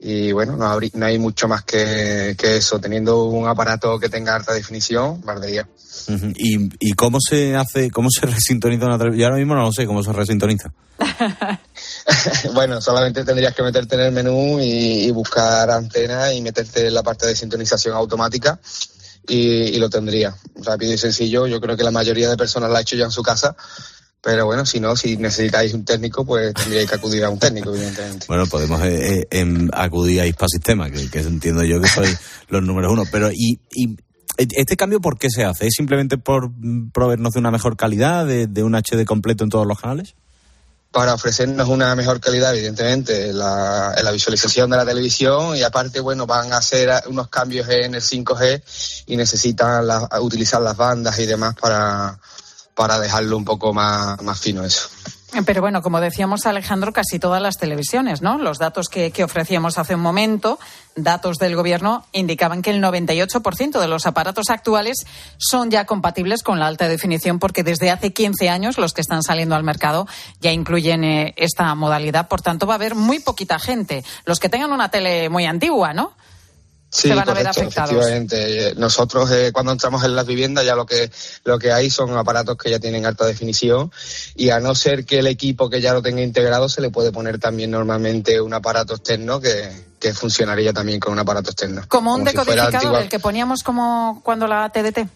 Y 0.00 0.30
bueno, 0.30 0.56
no, 0.56 0.78
no 0.94 1.06
hay 1.06 1.18
mucho 1.18 1.48
más 1.48 1.64
que, 1.64 2.36
que 2.38 2.56
eso. 2.56 2.80
Teniendo 2.80 3.24
un 3.24 3.48
aparato 3.48 3.98
que 3.98 4.08
tenga 4.08 4.36
alta 4.36 4.52
definición. 4.52 5.20
Ujú. 6.08 6.32
¿Y, 6.36 6.68
¿Y 6.78 6.92
cómo 6.92 7.18
se 7.20 7.56
hace, 7.56 7.90
cómo 7.90 8.08
se 8.10 8.26
resintoniza 8.26 8.86
una 8.86 8.98
televisión? 8.98 9.20
Yo 9.20 9.26
ahora 9.26 9.38
mismo 9.38 9.54
no 9.54 9.62
lo 9.62 9.72
sé 9.72 9.86
cómo 9.86 10.02
se 10.04 10.12
resintoniza. 10.12 10.72
bueno, 12.54 12.80
solamente 12.80 13.24
tendrías 13.24 13.54
que 13.54 13.62
meterte 13.62 13.96
en 13.96 14.02
el 14.02 14.12
menú 14.12 14.60
y, 14.60 15.06
y 15.06 15.10
buscar 15.10 15.70
antena 15.70 16.32
y 16.32 16.42
meterte 16.42 16.86
en 16.86 16.94
la 16.94 17.02
parte 17.02 17.26
de 17.26 17.34
sintonización 17.34 17.94
automática 17.94 18.60
y, 19.26 19.36
y 19.36 19.78
lo 19.78 19.90
tendría. 19.90 20.34
Rápido 20.56 20.92
y 20.92 20.98
sencillo. 20.98 21.48
Yo 21.48 21.60
creo 21.60 21.76
que 21.76 21.84
la 21.84 21.90
mayoría 21.90 22.30
de 22.30 22.36
personas 22.36 22.70
lo 22.70 22.76
ha 22.76 22.80
hecho 22.80 22.96
ya 22.96 23.04
en 23.04 23.10
su 23.10 23.22
casa. 23.22 23.56
Pero 24.30 24.44
bueno, 24.44 24.66
si 24.66 24.78
no, 24.78 24.94
si 24.94 25.16
necesitáis 25.16 25.72
un 25.72 25.86
técnico, 25.86 26.22
pues 26.22 26.52
tendríais 26.52 26.86
que 26.86 26.96
acudir 26.96 27.24
a 27.24 27.30
un 27.30 27.38
técnico, 27.38 27.74
evidentemente. 27.74 28.26
Bueno, 28.28 28.44
podemos 28.46 28.78
eh, 28.82 29.20
eh, 29.20 29.26
em, 29.30 29.70
acudir 29.72 30.20
a 30.20 30.26
ISPA 30.26 30.44
Sistema, 30.48 30.90
que, 30.90 31.08
que 31.08 31.20
entiendo 31.20 31.64
yo 31.64 31.80
que 31.80 31.88
soy 31.88 32.14
los 32.50 32.62
números 32.62 32.92
uno. 32.92 33.04
Pero, 33.10 33.30
¿y, 33.32 33.58
y 33.72 33.96
este 34.36 34.76
cambio 34.76 35.00
por 35.00 35.18
qué 35.18 35.30
se 35.30 35.44
hace? 35.46 35.68
¿Es 35.68 35.72
simplemente 35.74 36.18
por 36.18 36.50
mm, 36.50 36.90
proveernos 36.90 37.32
de 37.32 37.38
una 37.40 37.50
mejor 37.50 37.78
calidad, 37.78 38.26
de, 38.26 38.46
de 38.46 38.62
un 38.62 38.74
HD 38.74 39.06
completo 39.06 39.44
en 39.44 39.48
todos 39.50 39.66
los 39.66 39.80
canales? 39.80 40.14
Para 40.92 41.14
ofrecernos 41.14 41.66
una 41.66 41.94
mejor 41.96 42.20
calidad, 42.20 42.54
evidentemente, 42.54 43.30
en 43.30 43.38
la, 43.38 43.94
en 43.96 44.04
la 44.04 44.10
visualización 44.12 44.68
de 44.68 44.76
la 44.76 44.84
televisión 44.84 45.56
y 45.56 45.62
aparte, 45.62 46.00
bueno, 46.00 46.26
van 46.26 46.52
a 46.52 46.58
hacer 46.58 46.90
unos 47.06 47.28
cambios 47.28 47.66
en 47.70 47.94
el 47.94 48.02
5G 48.02 49.04
y 49.06 49.16
necesitan 49.16 49.86
la- 49.86 50.06
utilizar 50.20 50.60
las 50.60 50.76
bandas 50.76 51.18
y 51.18 51.24
demás 51.24 51.54
para, 51.58 52.18
para 52.78 53.00
dejarlo 53.00 53.36
un 53.36 53.44
poco 53.44 53.74
más, 53.74 54.22
más 54.22 54.40
fino 54.40 54.64
eso. 54.64 54.88
Pero 55.44 55.60
bueno, 55.60 55.82
como 55.82 56.00
decíamos 56.00 56.46
Alejandro, 56.46 56.92
casi 56.92 57.18
todas 57.18 57.42
las 57.42 57.58
televisiones, 57.58 58.22
¿no? 58.22 58.38
Los 58.38 58.58
datos 58.58 58.88
que, 58.88 59.10
que 59.10 59.24
ofrecíamos 59.24 59.78
hace 59.78 59.96
un 59.96 60.00
momento, 60.00 60.60
datos 60.94 61.38
del 61.38 61.56
gobierno, 61.56 62.06
indicaban 62.12 62.62
que 62.62 62.70
el 62.70 62.80
98% 62.80 63.80
de 63.80 63.88
los 63.88 64.06
aparatos 64.06 64.48
actuales 64.48 65.04
son 65.38 65.72
ya 65.72 65.86
compatibles 65.86 66.44
con 66.44 66.60
la 66.60 66.68
alta 66.68 66.86
definición 66.88 67.40
porque 67.40 67.64
desde 67.64 67.90
hace 67.90 68.12
15 68.12 68.48
años 68.48 68.78
los 68.78 68.92
que 68.92 69.00
están 69.00 69.24
saliendo 69.24 69.56
al 69.56 69.64
mercado 69.64 70.06
ya 70.40 70.52
incluyen 70.52 71.02
eh, 71.02 71.34
esta 71.36 71.74
modalidad. 71.74 72.28
Por 72.28 72.42
tanto, 72.42 72.68
va 72.68 72.74
a 72.74 72.76
haber 72.76 72.94
muy 72.94 73.18
poquita 73.18 73.58
gente. 73.58 74.04
Los 74.24 74.38
que 74.38 74.48
tengan 74.48 74.72
una 74.72 74.88
tele 74.88 75.28
muy 75.28 75.46
antigua, 75.46 75.94
¿no? 75.94 76.12
Sí, 76.90 77.08
se 77.08 77.14
van 77.14 77.18
a 77.28 77.34
ver 77.34 77.44
correcto, 77.46 77.60
afectados. 77.60 77.90
efectivamente. 77.90 78.74
Nosotros 78.76 79.30
eh, 79.30 79.50
cuando 79.52 79.72
entramos 79.72 80.02
en 80.04 80.16
las 80.16 80.26
viviendas 80.26 80.64
ya 80.64 80.74
lo 80.74 80.86
que 80.86 81.10
lo 81.44 81.58
que 81.58 81.70
hay 81.70 81.90
son 81.90 82.16
aparatos 82.16 82.56
que 82.56 82.70
ya 82.70 82.78
tienen 82.78 83.04
alta 83.04 83.26
definición 83.26 83.92
y 84.34 84.48
a 84.50 84.58
no 84.60 84.74
ser 84.74 85.04
que 85.04 85.18
el 85.18 85.26
equipo 85.26 85.68
que 85.68 85.80
ya 85.82 85.92
lo 85.92 86.00
tenga 86.00 86.22
integrado 86.22 86.68
se 86.70 86.80
le 86.80 86.88
puede 86.90 87.12
poner 87.12 87.38
también 87.38 87.70
normalmente 87.70 88.40
un 88.40 88.54
aparato 88.54 88.94
externo 88.94 89.38
que, 89.38 89.70
que 90.00 90.14
funcionaría 90.14 90.72
también 90.72 90.98
con 90.98 91.12
un 91.12 91.18
aparato 91.18 91.50
externo. 91.50 91.82
Como 91.88 92.14
un 92.14 92.24
decodificador, 92.24 92.74
antigua- 92.76 93.00
el 93.02 93.08
que 93.10 93.18
poníamos 93.18 93.62
como 93.62 94.22
cuando 94.24 94.46
la 94.46 94.70
TDT. 94.70 95.06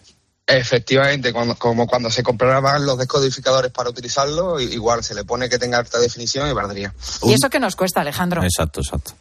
Efectivamente, 0.45 1.31
cuando, 1.31 1.55
como 1.55 1.87
cuando 1.87 2.11
se 2.11 2.21
compraban 2.21 2.85
los 2.85 2.97
descodificadores 2.97 3.71
para 3.71 3.89
utilizarlo, 3.89 4.59
igual 4.59 5.01
se 5.03 5.15
le 5.15 5.23
pone 5.23 5.47
que 5.49 5.57
tenga 5.57 5.77
alta 5.77 5.99
definición 5.99 6.49
y 6.49 6.53
valdría. 6.53 6.93
¿Y 7.23 7.33
eso 7.33 7.49
qué 7.49 7.59
nos 7.59 7.75
cuesta, 7.77 8.01
Alejandro? 8.01 8.43
Exacto, 8.43 8.81
exacto. 8.81 9.13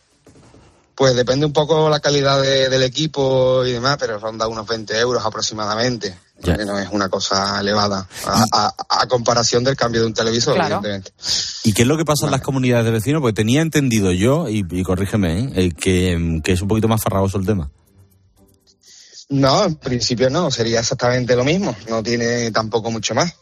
Pues 0.94 1.16
depende 1.16 1.46
un 1.46 1.52
poco 1.52 1.88
la 1.88 2.00
calidad 2.00 2.40
de- 2.42 2.68
del 2.68 2.82
equipo 2.82 3.64
y 3.64 3.72
demás, 3.72 3.96
pero 3.98 4.18
ronda 4.18 4.46
unos 4.46 4.66
20 4.66 4.98
euros 4.98 5.24
aproximadamente. 5.24 6.14
Ya. 6.42 6.56
Que 6.56 6.64
no 6.64 6.76
es 6.78 6.88
una 6.90 7.08
cosa 7.08 7.60
elevada 7.60 8.06
a, 8.26 8.44
a- 8.52 8.74
a 9.02 9.06
comparación 9.06 9.62
del 9.64 9.76
cambio 9.76 10.00
de 10.00 10.08
un 10.08 10.14
televisor, 10.14 10.54
Claro. 10.54 10.76
evidentemente. 10.84 11.12
¿Y 11.64 11.72
qué 11.72 11.82
es 11.82 11.88
lo 11.88 11.96
que 11.96 12.04
pasa 12.04 12.26
en 12.26 12.32
las 12.32 12.40
comunidades 12.42 12.84
de 12.84 12.90
vecinos? 12.90 13.20
Porque 13.22 13.34
tenía 13.34 13.62
entendido 13.62 14.10
yo, 14.12 14.48
y, 14.48 14.66
y 14.70 14.82
corrígeme, 14.82 15.38
¿eh? 15.40 15.52
Eh, 15.54 15.72
que, 15.72 16.40
que 16.42 16.52
es 16.52 16.60
un 16.60 16.68
poquito 16.68 16.88
más 16.88 17.00
farragoso 17.00 17.38
el 17.38 17.46
tema. 17.46 17.70
No, 19.28 19.64
en 19.64 19.76
principio 19.76 20.28
no, 20.30 20.50
sería 20.50 20.80
exactamente 20.80 21.34
lo 21.36 21.44
mismo, 21.44 21.74
no 21.88 22.02
tiene 22.02 22.50
tampoco 22.50 22.90
mucho 22.90 23.14
más. 23.14 23.32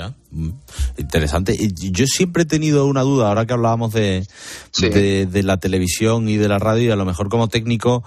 Ya. 0.00 0.14
Mm. 0.30 0.50
Interesante. 0.98 1.56
Yo 1.74 2.06
siempre 2.06 2.42
he 2.44 2.46
tenido 2.46 2.86
una 2.86 3.02
duda, 3.02 3.28
ahora 3.28 3.46
que 3.46 3.52
hablábamos 3.52 3.92
de, 3.92 4.26
Sí. 4.70 4.88
de, 4.88 5.26
de 5.26 5.42
la 5.42 5.58
televisión 5.58 6.28
y 6.28 6.36
de 6.36 6.48
la 6.48 6.58
radio, 6.58 6.88
y 6.88 6.90
a 6.90 6.96
lo 6.96 7.04
mejor 7.04 7.28
como 7.28 7.48
técnico 7.48 8.02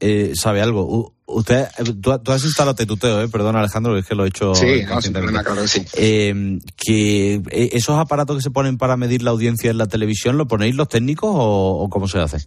eh, 0.00 0.32
sabe 0.34 0.60
algo. 0.62 0.84
U- 0.84 1.12
usted, 1.26 1.66
tú, 2.00 2.18
tú 2.18 2.32
has 2.32 2.44
instalado 2.44 2.74
Tetuteo, 2.74 3.22
¿eh? 3.22 3.28
Perdón, 3.28 3.56
Alejandro, 3.56 3.94
que 3.94 4.00
es 4.00 4.06
que 4.06 4.14
lo 4.14 4.24
he 4.24 4.28
hecho. 4.28 4.54
Sí, 4.54 4.66
no, 4.66 4.72
sin 4.74 4.86
conscientemente. 4.88 5.32
problema, 5.32 5.42
claro 5.44 5.62
que 5.62 5.68
sí. 5.68 5.82
Eh, 5.94 6.58
que 6.76 7.42
esos 7.72 7.96
aparatos 7.98 8.36
que 8.36 8.42
se 8.42 8.50
ponen 8.50 8.78
para 8.78 8.96
medir 8.96 9.22
la 9.22 9.30
audiencia 9.30 9.70
en 9.70 9.78
la 9.78 9.86
televisión, 9.86 10.36
¿lo 10.36 10.46
ponéis 10.46 10.74
los 10.74 10.88
técnicos 10.88 11.30
o, 11.32 11.78
o 11.84 11.88
cómo 11.88 12.08
se 12.08 12.18
hace? 12.18 12.38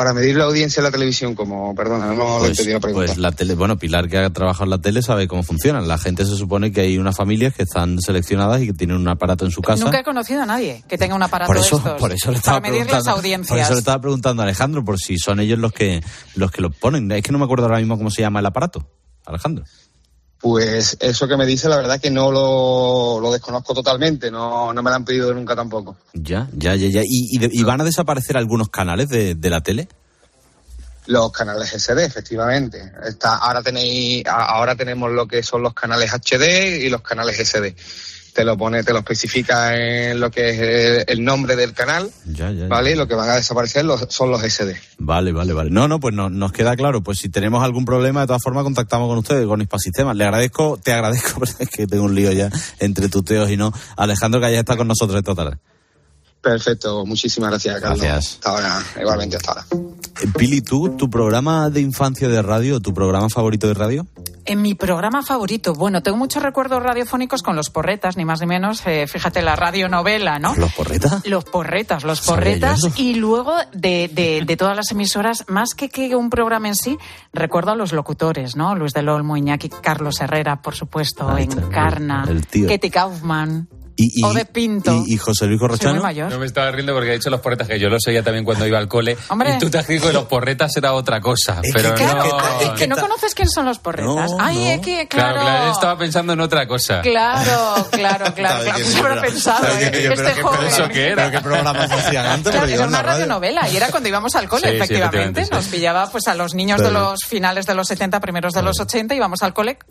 Para 0.00 0.14
medir 0.14 0.34
la 0.34 0.44
audiencia 0.44 0.80
en 0.80 0.84
la 0.84 0.90
televisión, 0.90 1.34
como, 1.34 1.74
perdona, 1.74 2.06
no 2.06 2.14
lo 2.14 2.46
he 2.46 2.54
Pues, 2.54 2.66
la 2.66 2.80
pregunta. 2.80 3.06
pues 3.06 3.18
la 3.18 3.32
tele, 3.32 3.54
bueno, 3.54 3.76
Pilar 3.76 4.08
que 4.08 4.16
ha 4.16 4.30
trabajado 4.30 4.64
en 4.64 4.70
la 4.70 4.78
tele 4.78 5.02
sabe 5.02 5.28
cómo 5.28 5.42
funcionan. 5.42 5.86
La 5.88 5.98
gente 5.98 6.24
se 6.24 6.36
supone 6.36 6.72
que 6.72 6.80
hay 6.80 6.96
unas 6.96 7.14
familias 7.14 7.52
que 7.54 7.64
están 7.64 8.00
seleccionadas 8.00 8.62
y 8.62 8.68
que 8.68 8.72
tienen 8.72 8.96
un 8.96 9.06
aparato 9.08 9.44
en 9.44 9.50
su 9.50 9.60
casa. 9.60 9.84
Nunca 9.84 10.00
he 10.00 10.02
conocido 10.02 10.40
a 10.40 10.46
nadie 10.46 10.82
que 10.88 10.96
tenga 10.96 11.14
un 11.14 11.22
aparato 11.22 11.48
por 11.48 11.58
eso, 11.58 11.76
de 11.76 11.82
estos 11.84 12.00
por 12.00 12.12
eso 12.12 12.30
le 12.30 12.38
estaba 12.38 12.60
para 12.62 12.72
medir 12.72 12.86
las 12.86 12.92
preguntando. 13.02 13.18
audiencias. 13.18 13.48
Por 13.50 13.58
eso 13.58 13.72
le 13.74 13.78
estaba 13.80 14.00
preguntando 14.00 14.40
a 14.42 14.46
Alejandro, 14.46 14.82
por 14.86 14.98
si 14.98 15.18
son 15.18 15.38
ellos 15.38 15.58
los 15.58 15.70
que 15.74 16.02
los 16.34 16.50
que 16.50 16.62
lo 16.62 16.70
ponen. 16.70 17.12
Es 17.12 17.22
que 17.22 17.30
no 17.32 17.38
me 17.38 17.44
acuerdo 17.44 17.66
ahora 17.66 17.76
mismo 17.78 17.98
cómo 17.98 18.10
se 18.10 18.22
llama 18.22 18.40
el 18.40 18.46
aparato. 18.46 18.88
Alejandro. 19.26 19.64
Pues 20.40 20.96
eso 21.00 21.28
que 21.28 21.36
me 21.36 21.44
dice, 21.44 21.68
la 21.68 21.76
verdad 21.76 22.00
que 22.00 22.10
no 22.10 22.32
lo, 22.32 23.20
lo 23.20 23.30
desconozco 23.30 23.74
totalmente, 23.74 24.30
no, 24.30 24.72
no 24.72 24.82
me 24.82 24.88
lo 24.90 24.96
han 24.96 25.04
pedido 25.04 25.34
nunca 25.34 25.54
tampoco. 25.54 25.96
Ya, 26.14 26.48
ya, 26.54 26.74
ya, 26.76 26.88
ya. 26.88 27.02
¿Y, 27.04 27.28
y 27.36 27.38
de- 27.38 27.50
y 27.52 27.62
van 27.62 27.80
a 27.82 27.84
desaparecer 27.84 28.38
algunos 28.38 28.70
canales 28.70 29.08
de, 29.10 29.34
de 29.34 29.50
la 29.50 29.60
tele? 29.60 29.88
Los 31.06 31.32
canales 31.32 31.70
SD, 31.72 32.04
efectivamente. 32.04 32.92
Está, 33.06 33.36
ahora 33.36 33.62
tenéis, 33.62 34.24
ahora 34.26 34.76
tenemos 34.76 35.10
lo 35.10 35.26
que 35.26 35.42
son 35.42 35.62
los 35.62 35.74
canales 35.74 36.12
HD 36.12 36.84
y 36.84 36.88
los 36.88 37.02
canales 37.02 37.36
SD. 37.38 37.74
Te 38.34 38.44
lo 38.44 38.56
pone, 38.56 38.82
te 38.84 38.92
lo 38.92 38.98
especifica 39.00 39.76
en 39.76 40.20
lo 40.20 40.30
que 40.30 40.50
es 40.50 40.58
el, 40.60 41.04
el 41.18 41.24
nombre 41.24 41.56
del 41.56 41.72
canal, 41.72 42.10
Ya, 42.26 42.50
ya, 42.50 42.62
ya. 42.62 42.68
¿vale? 42.68 42.92
Y 42.92 42.94
lo 42.94 43.08
que 43.08 43.14
van 43.14 43.28
a 43.30 43.34
desaparecer 43.36 43.84
los- 43.84 44.06
son 44.08 44.30
los 44.30 44.42
SD. 44.42 44.76
Vale, 44.98 45.32
vale, 45.32 45.52
vale. 45.52 45.70
No, 45.70 45.88
no, 45.88 45.98
pues 46.00 46.14
no, 46.14 46.30
nos 46.30 46.52
queda 46.52 46.76
claro. 46.76 47.02
Pues 47.02 47.18
si 47.18 47.28
tenemos 47.28 47.62
algún 47.64 47.84
problema, 47.84 48.20
de 48.20 48.26
todas 48.28 48.42
formas 48.42 48.64
contactamos 48.64 49.08
con 49.08 49.18
ustedes, 49.18 49.46
con 49.46 49.66
Sistemas. 49.78 50.16
Le 50.16 50.24
agradezco, 50.24 50.78
te 50.82 50.92
agradezco, 50.92 51.40
pero 51.40 51.52
es 51.58 51.68
que 51.68 51.86
tengo 51.86 52.04
un 52.04 52.14
lío 52.14 52.32
ya 52.32 52.50
entre 52.78 53.08
tuteos 53.08 53.50
y 53.50 53.56
no. 53.56 53.72
Alejandro, 53.96 54.40
que 54.40 54.46
hayas 54.46 54.60
estado 54.60 54.78
con 54.78 54.88
nosotros 54.88 55.18
esta 55.18 55.34
tarde. 55.34 55.56
Perfecto, 56.40 57.04
muchísimas 57.04 57.50
gracias, 57.50 57.80
Carlos. 57.80 58.00
Gracias. 58.00 58.34
Hasta 58.34 58.50
ahora, 58.50 58.82
igualmente 59.00 59.36
hasta 59.36 59.50
ahora. 59.52 59.64
Eh, 60.22 60.26
Pili, 60.36 60.60
¿tú, 60.62 60.96
tu 60.96 61.08
programa 61.10 61.68
de 61.70 61.80
infancia 61.80 62.28
de 62.28 62.40
radio, 62.42 62.80
tu 62.80 62.92
programa 62.94 63.28
favorito 63.28 63.66
de 63.68 63.74
radio? 63.74 64.06
En 64.46 64.62
mi 64.62 64.74
programa 64.74 65.22
favorito, 65.22 65.74
bueno, 65.74 66.02
tengo 66.02 66.16
muchos 66.16 66.42
recuerdos 66.42 66.82
radiofónicos 66.82 67.42
con 67.42 67.56
los 67.56 67.68
porretas, 67.68 68.16
ni 68.16 68.24
más 68.24 68.40
ni 68.40 68.46
menos. 68.46 68.82
eh, 68.86 69.06
fíjate, 69.06 69.42
la 69.42 69.54
radionovela, 69.54 70.38
¿no? 70.38 70.56
¿Los 70.56 70.72
porretas? 70.72 71.26
Los 71.26 71.44
porretas, 71.44 72.04
los 72.04 72.22
porretas. 72.22 72.80
Y 72.98 73.14
luego 73.14 73.54
de, 73.74 74.10
de- 74.12 74.42
de 74.44 74.56
todas 74.56 74.74
las 74.76 74.90
emisoras, 74.90 75.44
más 75.48 75.74
que 75.74 75.88
que 75.90 76.16
un 76.16 76.30
programa 76.30 76.68
en 76.68 76.74
sí, 76.74 76.98
recuerdo 77.34 77.72
a 77.72 77.74
los 77.76 77.92
locutores, 77.92 78.56
¿no? 78.56 78.74
Luis 78.74 78.92
del 78.94 79.10
Olmo, 79.10 79.36
Iñaki, 79.36 79.68
Carlos 79.68 80.20
Herrera, 80.20 80.62
por 80.62 80.74
supuesto, 80.74 81.36
Encarna, 81.36 82.24
el 82.28 82.46
tío. 82.46 82.66
Ketty 82.66 82.90
Kaufman, 82.90 83.68
Y, 84.02 84.20
y, 84.20 84.24
o 84.24 84.32
de 84.32 84.44
Pinto. 84.46 85.04
y, 85.06 85.14
y 85.14 85.16
José 85.18 85.46
Luis 85.46 85.60
Corrochano. 85.60 86.00
No 86.30 86.38
me 86.38 86.46
estaba 86.46 86.70
riendo 86.70 86.94
porque 86.94 87.10
he 87.10 87.12
dicho 87.14 87.28
los 87.30 87.40
porretas 87.40 87.68
que 87.68 87.78
yo 87.78 87.88
los 87.88 88.00
oía 88.06 88.22
también 88.22 88.44
cuando 88.44 88.66
iba 88.66 88.78
al 88.78 88.88
cole. 88.88 89.16
Hombre. 89.28 89.54
Y 89.56 89.58
tú 89.58 89.68
te 89.68 89.78
has 89.78 89.86
dicho 89.86 90.06
que 90.06 90.12
los 90.12 90.24
porretas 90.24 90.74
era 90.76 90.92
otra 90.94 91.20
cosa. 91.20 91.60
Es 91.62 91.72
pero 91.74 91.94
que, 91.94 92.04
no. 92.06 92.38
Es 92.60 92.70
que 92.78 92.86
no 92.88 92.96
conoces 92.96 93.34
quién 93.34 93.48
son 93.48 93.66
los 93.66 93.78
porretas. 93.78 94.30
No, 94.30 94.36
Ay, 94.40 94.56
no. 94.58 94.64
es 94.70 94.80
que, 94.80 95.06
Claro, 95.08 95.34
claro. 95.34 95.40
claro, 95.42 95.66
yo 95.66 95.72
estaba 95.72 95.98
pensando 95.98 96.32
en 96.32 96.40
otra 96.40 96.66
cosa. 96.66 97.02
Claro, 97.02 97.86
claro, 97.90 98.32
claro, 98.34 98.64
claro. 98.64 98.84
Se 98.84 98.98
habrá 98.98 99.20
pensado, 99.20 99.66
¿eh? 99.78 99.90
Este 100.12 100.42
joven. 100.42 100.66
¿Eso 100.66 100.88
qué 100.88 101.08
era? 101.08 101.26
¿Pero 101.26 101.30
qué 101.32 101.40
programas 101.40 101.90
hacían 101.90 102.26
antes? 102.26 102.52
Claro, 102.52 102.66
era 102.66 102.76
yo 102.76 102.82
una 102.84 102.90
la 102.92 103.02
radio- 103.02 103.12
radionovela 103.26 103.68
y 103.68 103.76
era 103.76 103.90
cuando 103.90 104.08
íbamos 104.08 104.34
al 104.34 104.48
cole, 104.48 104.62
Sí, 104.62 104.68
sí, 104.70 104.76
efectivamente. 104.76 105.40
efectivamente, 105.40 105.44
sí. 105.44 105.50
Nos 105.52 105.66
pillaba 105.66 106.10
pues 106.10 106.26
a 106.28 106.34
los 106.34 106.54
niños 106.54 106.78
de 106.80 106.88
Pero- 106.88 107.00
los 107.00 107.20
finales 107.26 107.66
de 107.66 107.74
los 107.74 107.86
70, 107.88 108.20
primeros 108.20 108.52
de 108.54 108.62
los 108.62 108.80
80, 108.80 109.14
íbamos 109.14 109.42
al 109.42 109.52
cole 109.52 109.76
co- 109.76 109.86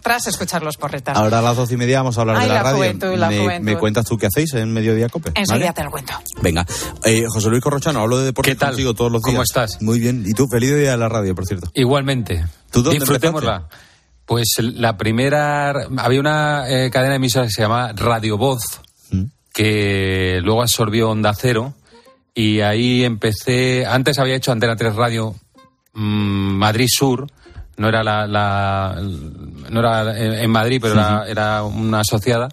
tras 0.00 0.26
escuchar 0.26 0.62
los 0.62 0.76
porretas. 0.76 1.16
Ahora 1.16 1.40
a 1.40 1.42
las 1.42 1.56
doce 1.56 1.74
y 1.74 1.76
media 1.76 1.98
vamos 1.98 2.16
a 2.18 2.22
hablar 2.22 2.36
Ay, 2.36 2.42
de 2.42 2.48
la, 2.48 2.54
la 2.54 2.62
radio. 2.62 2.76
juventud, 2.76 3.14
la 3.16 3.28
me, 3.28 3.38
juventud. 3.38 3.64
me 3.64 3.76
cuentas 3.76 4.06
tú 4.06 4.16
qué 4.16 4.26
hacéis 4.26 4.54
en 4.54 4.72
Mediodía 4.72 5.08
Cope? 5.08 5.30
Enseguida 5.34 5.66
¿vale? 5.66 5.74
te 5.74 5.84
lo 5.84 5.90
cuento. 5.90 6.12
Venga, 6.42 6.66
eh, 7.04 7.24
José 7.28 7.48
Luis 7.50 7.62
Corrochano, 7.62 8.00
hablo 8.00 8.18
de 8.18 8.26
deportes 8.26 8.54
¿Qué 8.54 8.58
tal? 8.58 8.70
contigo 8.70 8.94
todos 8.94 9.12
los 9.12 9.22
días. 9.22 9.32
¿Cómo 9.34 9.42
estás? 9.42 9.82
Muy 9.82 10.00
bien. 10.00 10.24
Y 10.26 10.32
tú, 10.32 10.46
feliz 10.48 10.70
día 10.76 10.92
de 10.92 10.96
la 10.96 11.08
radio, 11.08 11.34
por 11.34 11.46
cierto. 11.46 11.70
Igualmente. 11.74 12.44
¿Tú 12.70 12.82
dónde 12.82 12.98
Disfrutémosla. 13.00 13.68
Pues 14.26 14.54
la 14.58 14.96
primera. 14.96 15.72
Había 15.98 16.20
una 16.20 16.64
eh, 16.68 16.90
cadena 16.90 17.10
de 17.10 17.16
emisoras 17.16 17.48
que 17.48 17.54
se 17.54 17.62
llama 17.62 17.92
Radio 17.92 18.38
Voz, 18.38 18.62
¿Mm? 19.10 19.24
que 19.52 20.40
luego 20.42 20.62
absorbió 20.62 21.10
Onda 21.10 21.34
Cero. 21.34 21.74
Y 22.34 22.60
ahí 22.60 23.04
empecé. 23.04 23.84
Antes 23.86 24.18
había 24.18 24.34
hecho 24.34 24.50
Antena 24.50 24.76
3 24.76 24.94
Radio 24.96 25.34
mm, 25.92 26.54
Madrid 26.56 26.88
Sur. 26.90 27.26
No 27.76 27.88
era 27.88 28.02
la, 28.04 28.26
la- 28.26 29.00
no 29.70 29.80
era 29.80 30.18
en 30.42 30.50
Madrid, 30.50 30.78
pero 30.80 30.94
era, 30.94 31.24
era 31.28 31.62
una 31.64 32.00
asociada. 32.00 32.48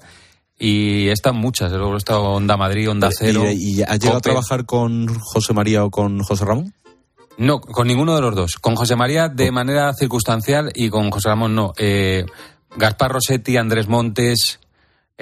Y 0.57 1.07
están 1.07 1.35
muchas. 1.37 1.71
Luego 1.71 1.97
estado 1.97 2.21
Onda 2.23 2.55
Madrid, 2.57 2.89
Onda 2.89 3.09
Cero. 3.11 3.43
¿Y, 3.51 3.79
y 3.79 3.81
has 3.81 3.99
llegado 3.99 4.17
a 4.17 4.21
trabajar 4.21 4.65
con 4.65 5.07
José 5.19 5.53
María 5.53 5.83
o 5.83 5.89
con 5.89 6.19
José 6.23 6.45
Ramón? 6.45 6.73
No, 7.37 7.59
con 7.61 7.87
ninguno 7.87 8.13
de 8.15 8.21
los 8.21 8.35
dos. 8.35 8.55
Con 8.57 8.75
José 8.75 8.95
María 8.95 9.27
de 9.27 9.51
manera 9.51 9.91
circunstancial 9.93 10.71
y 10.75 10.89
con 10.89 11.09
José 11.09 11.29
Ramón 11.29 11.55
no. 11.55 11.73
Eh, 11.77 12.25
Gaspar 12.77 13.11
Rossetti, 13.11 13.57
Andrés 13.57 13.87
Montes, 13.87 14.59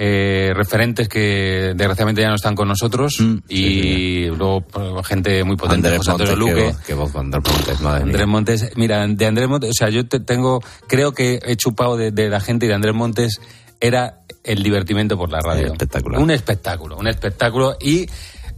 eh, 0.02 0.52
referentes 0.54 1.08
que 1.10 1.74
desgraciadamente 1.76 2.22
ya 2.22 2.28
no 2.28 2.36
están 2.36 2.54
con 2.54 2.68
nosotros 2.68 3.20
Mm, 3.20 3.34
y 3.50 4.26
luego 4.28 4.62
pues, 4.62 5.06
gente 5.06 5.44
muy 5.44 5.56
potente, 5.56 5.88
Andrés 5.88 5.98
José 5.98 6.10
Montes, 6.12 6.38
Luque. 6.38 6.54
qué 6.54 6.62
voz, 6.64 6.76
qué 6.86 6.94
voz, 6.94 7.16
Andrés 7.16 7.42
Montes, 7.52 7.80
madre 7.82 7.98
mía. 8.04 8.12
Andrés 8.12 8.26
Montes, 8.26 8.70
mira, 8.76 9.06
de 9.06 9.26
Andrés 9.26 9.48
Montes, 9.48 9.70
o 9.70 9.74
sea, 9.74 9.90
yo 9.90 10.06
te 10.08 10.18
tengo, 10.20 10.60
creo 10.86 11.12
que 11.12 11.38
he 11.44 11.54
chupado 11.56 11.98
de, 11.98 12.12
de 12.12 12.30
la 12.30 12.40
gente 12.40 12.64
y 12.64 12.68
de 12.70 12.74
Andrés 12.76 12.94
Montes 12.94 13.40
era 13.78 14.20
el 14.42 14.62
divertimento 14.62 15.18
por 15.18 15.30
la 15.30 15.40
radio. 15.40 15.66
Espectacular. 15.66 16.18
Un 16.20 16.30
espectáculo, 16.30 16.96
un 16.96 17.06
espectáculo. 17.06 17.76
Y 17.78 18.06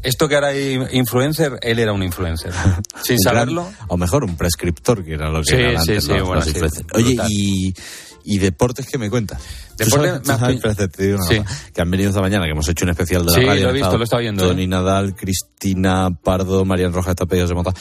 esto 0.05 0.29
que 0.29 0.37
ahora 0.37 0.49
hay 0.49 0.79
influencer, 0.93 1.59
él 1.61 1.81
era 1.81 1.93
un 1.93 2.05
influencer. 2.05 2.53
Sin 3.03 3.17
Un 3.17 3.23
gran- 3.25 3.35
saberlo. 3.35 3.69
o 3.89 3.97
mejor, 3.97 4.23
un 4.23 4.37
prescriptor, 4.37 5.05
que 5.05 5.15
era 5.15 5.29
lo 5.29 5.43
que 5.43 5.51
Sí, 5.51 5.55
eran 5.57 5.83
sí, 5.83 5.91
antes 5.91 6.05
sí, 6.05 6.11
los- 6.13 6.23
bueno, 6.29 6.45
los. 6.45 6.73
Oye, 6.95 7.17
y, 7.29 7.75
y 8.25 8.39
deportes, 8.39 8.87
¿qué 8.87 8.97
me 8.99 9.11
cuentas? 9.11 9.43
Tú 9.85 9.91
Deporte, 9.91 10.09
sabes- 10.09 10.23
tú 10.23 10.29
me 10.29 10.35
has 10.35 10.41
sabes, 10.41 10.53
pi- 10.61 10.69
espérate, 10.69 10.89
te 10.97 11.03
digo 11.07 11.19
una 11.19 11.27
Sí. 11.29 11.39
cosa, 11.39 11.71
que 11.75 11.83
han 11.83 11.91
venido 11.91 12.09
esta 12.11 12.21
mañana, 12.21 12.45
que 12.45 12.51
hemos 12.53 12.69
hecho 12.69 12.85
un 12.85 12.91
especial 12.91 13.27
de 13.27 13.33
la 13.33 13.39
Sí, 13.39 13.45
radio. 13.47 13.63
lo 13.65 13.69
he 13.71 13.73
visto, 13.73 13.87
estado 13.87 13.99
lo 13.99 14.05
estado 14.05 14.21
viendo, 14.21 14.47
Tony 14.49 14.63
¿eh? 14.65 14.67
Nadal, 14.69 15.15
Cristina 15.15 16.09
Pardo, 16.23 16.65
Marian 16.65 16.93
Rojas, 16.93 17.15
Tapellos 17.17 17.49
de 17.49 17.55
Mota. 17.55 17.73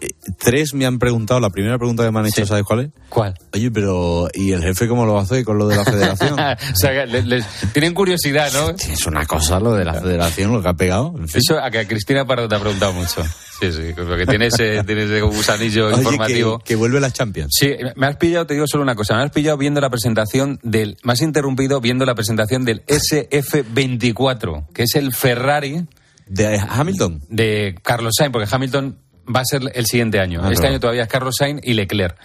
Eh, 0.00 0.08
tres 0.38 0.74
me 0.74 0.86
han 0.86 0.98
preguntado, 0.98 1.40
la 1.40 1.50
primera 1.50 1.78
pregunta 1.78 2.04
que 2.04 2.10
me 2.10 2.20
han 2.20 2.26
hecho, 2.26 2.42
Sí. 2.42 2.46
¿sabes 2.46 2.64
cuál 2.64 2.80
es? 2.80 2.90
¿Cuál? 3.08 3.34
Oye, 3.54 3.70
pero 3.70 4.28
¿y 4.34 4.52
el 4.52 4.62
jefe 4.62 4.88
cómo 4.88 5.06
lo 5.06 5.18
hace 5.18 5.44
con 5.44 5.58
lo 5.58 5.66
de 5.68 5.76
la 5.76 5.84
federación? 5.84 6.32
o 6.38 6.76
sea, 6.76 6.90
que 6.92 7.06
le- 7.06 7.22
les- 7.22 7.46
tienen 7.72 7.94
curiosidad, 7.94 8.52
¿no? 8.52 8.70
es 8.70 9.06
una 9.06 9.24
cosa 9.26 9.58
lo 9.60 9.72
de 9.74 9.84
la 9.84 9.94
federación, 9.94 10.52
lo 10.52 10.62
que 10.62 10.68
ha 10.68 10.74
pegado. 10.74 11.14
en 11.18 11.28
fin. 11.28 11.40
Eso 11.46 11.58
a 11.58 11.70
que 11.70 11.78
a 11.80 11.86
Cristina 11.88 12.26
Pardo 12.26 12.48
te 12.48 12.54
ha 12.56 12.60
preguntado 12.60 12.92
mucho. 12.92 13.24
Sí, 13.58 13.72
sí, 13.72 13.92
porque 13.94 14.26
tiene 14.26 14.46
ese, 14.46 14.84
tiene 14.86 15.04
ese 15.04 15.20
gusanillo 15.22 15.86
Oye, 15.88 15.96
informativo. 15.98 16.58
que, 16.58 16.64
que 16.64 16.74
vuelve 16.76 17.00
la 17.00 17.10
Champions. 17.10 17.52
Sí, 17.58 17.74
me 17.96 18.06
has 18.06 18.16
pillado, 18.16 18.46
te 18.46 18.54
digo 18.54 18.66
solo 18.66 18.82
una 18.82 18.94
cosa, 18.94 19.16
me 19.16 19.22
has 19.22 19.30
pillado 19.30 19.56
viendo 19.56 19.80
la 19.80 19.88
presentación 19.90 20.58
del, 20.62 20.96
me 21.02 21.12
has 21.14 21.22
interrumpido 21.22 21.80
viendo 21.80 22.04
la 22.04 22.14
presentación 22.14 22.64
del 22.64 22.84
SF24, 22.86 24.66
que 24.72 24.82
es 24.84 24.94
el 24.94 25.14
Ferrari 25.14 25.86
De 26.26 26.58
Hamilton. 26.68 27.22
de 27.28 27.76
Carlos 27.82 28.12
Sainz, 28.18 28.32
porque 28.32 28.48
Hamilton 28.50 28.98
va 29.34 29.40
a 29.40 29.44
ser 29.44 29.62
el 29.74 29.86
siguiente 29.86 30.20
año. 30.20 30.40
Ah, 30.42 30.50
este 30.52 30.66
año 30.66 30.78
todavía 30.80 31.02
es 31.02 31.08
Carlos 31.08 31.34
Sainz 31.38 31.60
y 31.64 31.74
Leclerc. 31.74 32.16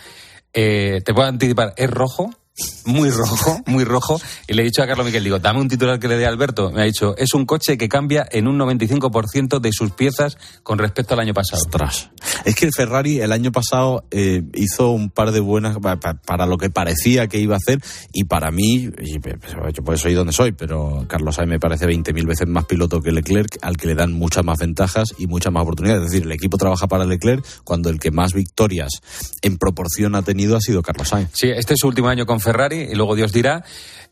Eh, 0.54 1.02
te 1.06 1.14
puedo 1.14 1.28
anticipar, 1.28 1.74
es 1.78 1.90
rojo, 1.90 2.30
muy 2.86 3.10
rojo, 3.10 3.60
muy 3.66 3.84
rojo. 3.84 4.20
Y 4.48 4.54
le 4.54 4.62
he 4.62 4.66
dicho 4.66 4.84
a 4.84 4.88
Carlos 4.88 5.06
Miquel, 5.06 5.24
digo, 5.24 5.40
dame 5.40 5.62
un 5.62 5.68
titular 5.68 6.00
que 6.00 6.08
le 6.08 6.18
dé 6.18 6.26
a 6.26 6.30
Alberto. 6.30 6.72
Me 6.72 6.82
ha 6.82 6.86
dicho, 6.86 7.16
es 7.18 7.34
un 7.34 7.46
coche 7.46 7.78
que 7.78 7.88
cambia 7.90 8.28
en 8.32 8.48
un 8.48 8.58
95% 8.60 9.60
de 9.60 9.72
sus 9.72 9.92
piezas 9.92 10.38
con 10.64 10.78
respecto 10.78 11.14
al 11.14 11.22
año 11.22 11.34
pasado. 11.34 11.62
Ostras. 11.64 12.10
Es 12.46 12.56
que 12.56 12.66
el 12.66 12.72
Ferrari 12.76 13.20
el 13.20 13.32
año 13.32 13.52
pasado 13.52 14.04
eh, 14.12 14.44
hizo 14.54 14.92
un 14.92 15.10
par 15.10 15.32
de 15.32 15.40
buenas 15.40 15.78
pa- 15.80 16.00
pa- 16.00 16.16
para 16.16 16.46
lo 16.46 16.58
que 16.58 16.70
parecía 16.70 17.28
que 17.28 17.40
iba 17.40 17.56
a 17.56 17.58
hacer 17.58 17.80
y 18.14 18.24
para 18.26 18.52
mí, 18.52 18.90
y 19.02 19.20
pues, 19.20 19.36
yo 19.74 19.84
pues 19.84 20.02
soy 20.02 20.14
donde 20.14 20.34
soy, 20.34 20.52
pero 20.52 21.06
Carlos 21.08 21.36
Sainz 21.36 21.50
me 21.50 21.60
parece 21.60 21.86
20.000 21.88 22.26
veces 22.28 22.48
más 22.48 22.66
piloto 22.66 23.02
que 23.02 23.12
Leclerc, 23.12 23.58
al 23.62 23.78
que 23.78 23.88
le 23.88 23.96
dan 23.96 24.14
muchas 24.14 24.44
más 24.44 24.58
ventajas 24.60 25.10
y 25.18 25.28
muchas 25.28 25.52
más 25.54 25.64
oportunidades. 25.64 26.06
Es 26.06 26.12
decir, 26.12 26.26
el 26.26 26.32
equipo 26.32 26.58
trabaja 26.58 26.88
para 26.88 27.06
Leclerc 27.06 27.46
cuando 27.64 27.90
el 27.90 28.00
que 28.00 28.12
más 28.12 28.34
victorias 28.34 28.90
en 29.42 29.58
proporción 29.58 30.16
ha 30.16 30.22
tenido 30.24 30.56
ha 30.58 30.62
sido 30.62 30.82
Carlos 30.82 31.10
Sainz. 31.10 31.30
Sí, 31.34 31.48
este 31.54 31.74
es 31.76 31.80
su 31.80 31.88
último 31.88 32.08
año 32.10 32.26
con 32.26 32.40
Ferrari 32.40 32.51
y 32.92 32.96
luego 32.96 33.16
Dios 33.16 33.32
dirá. 33.32 33.64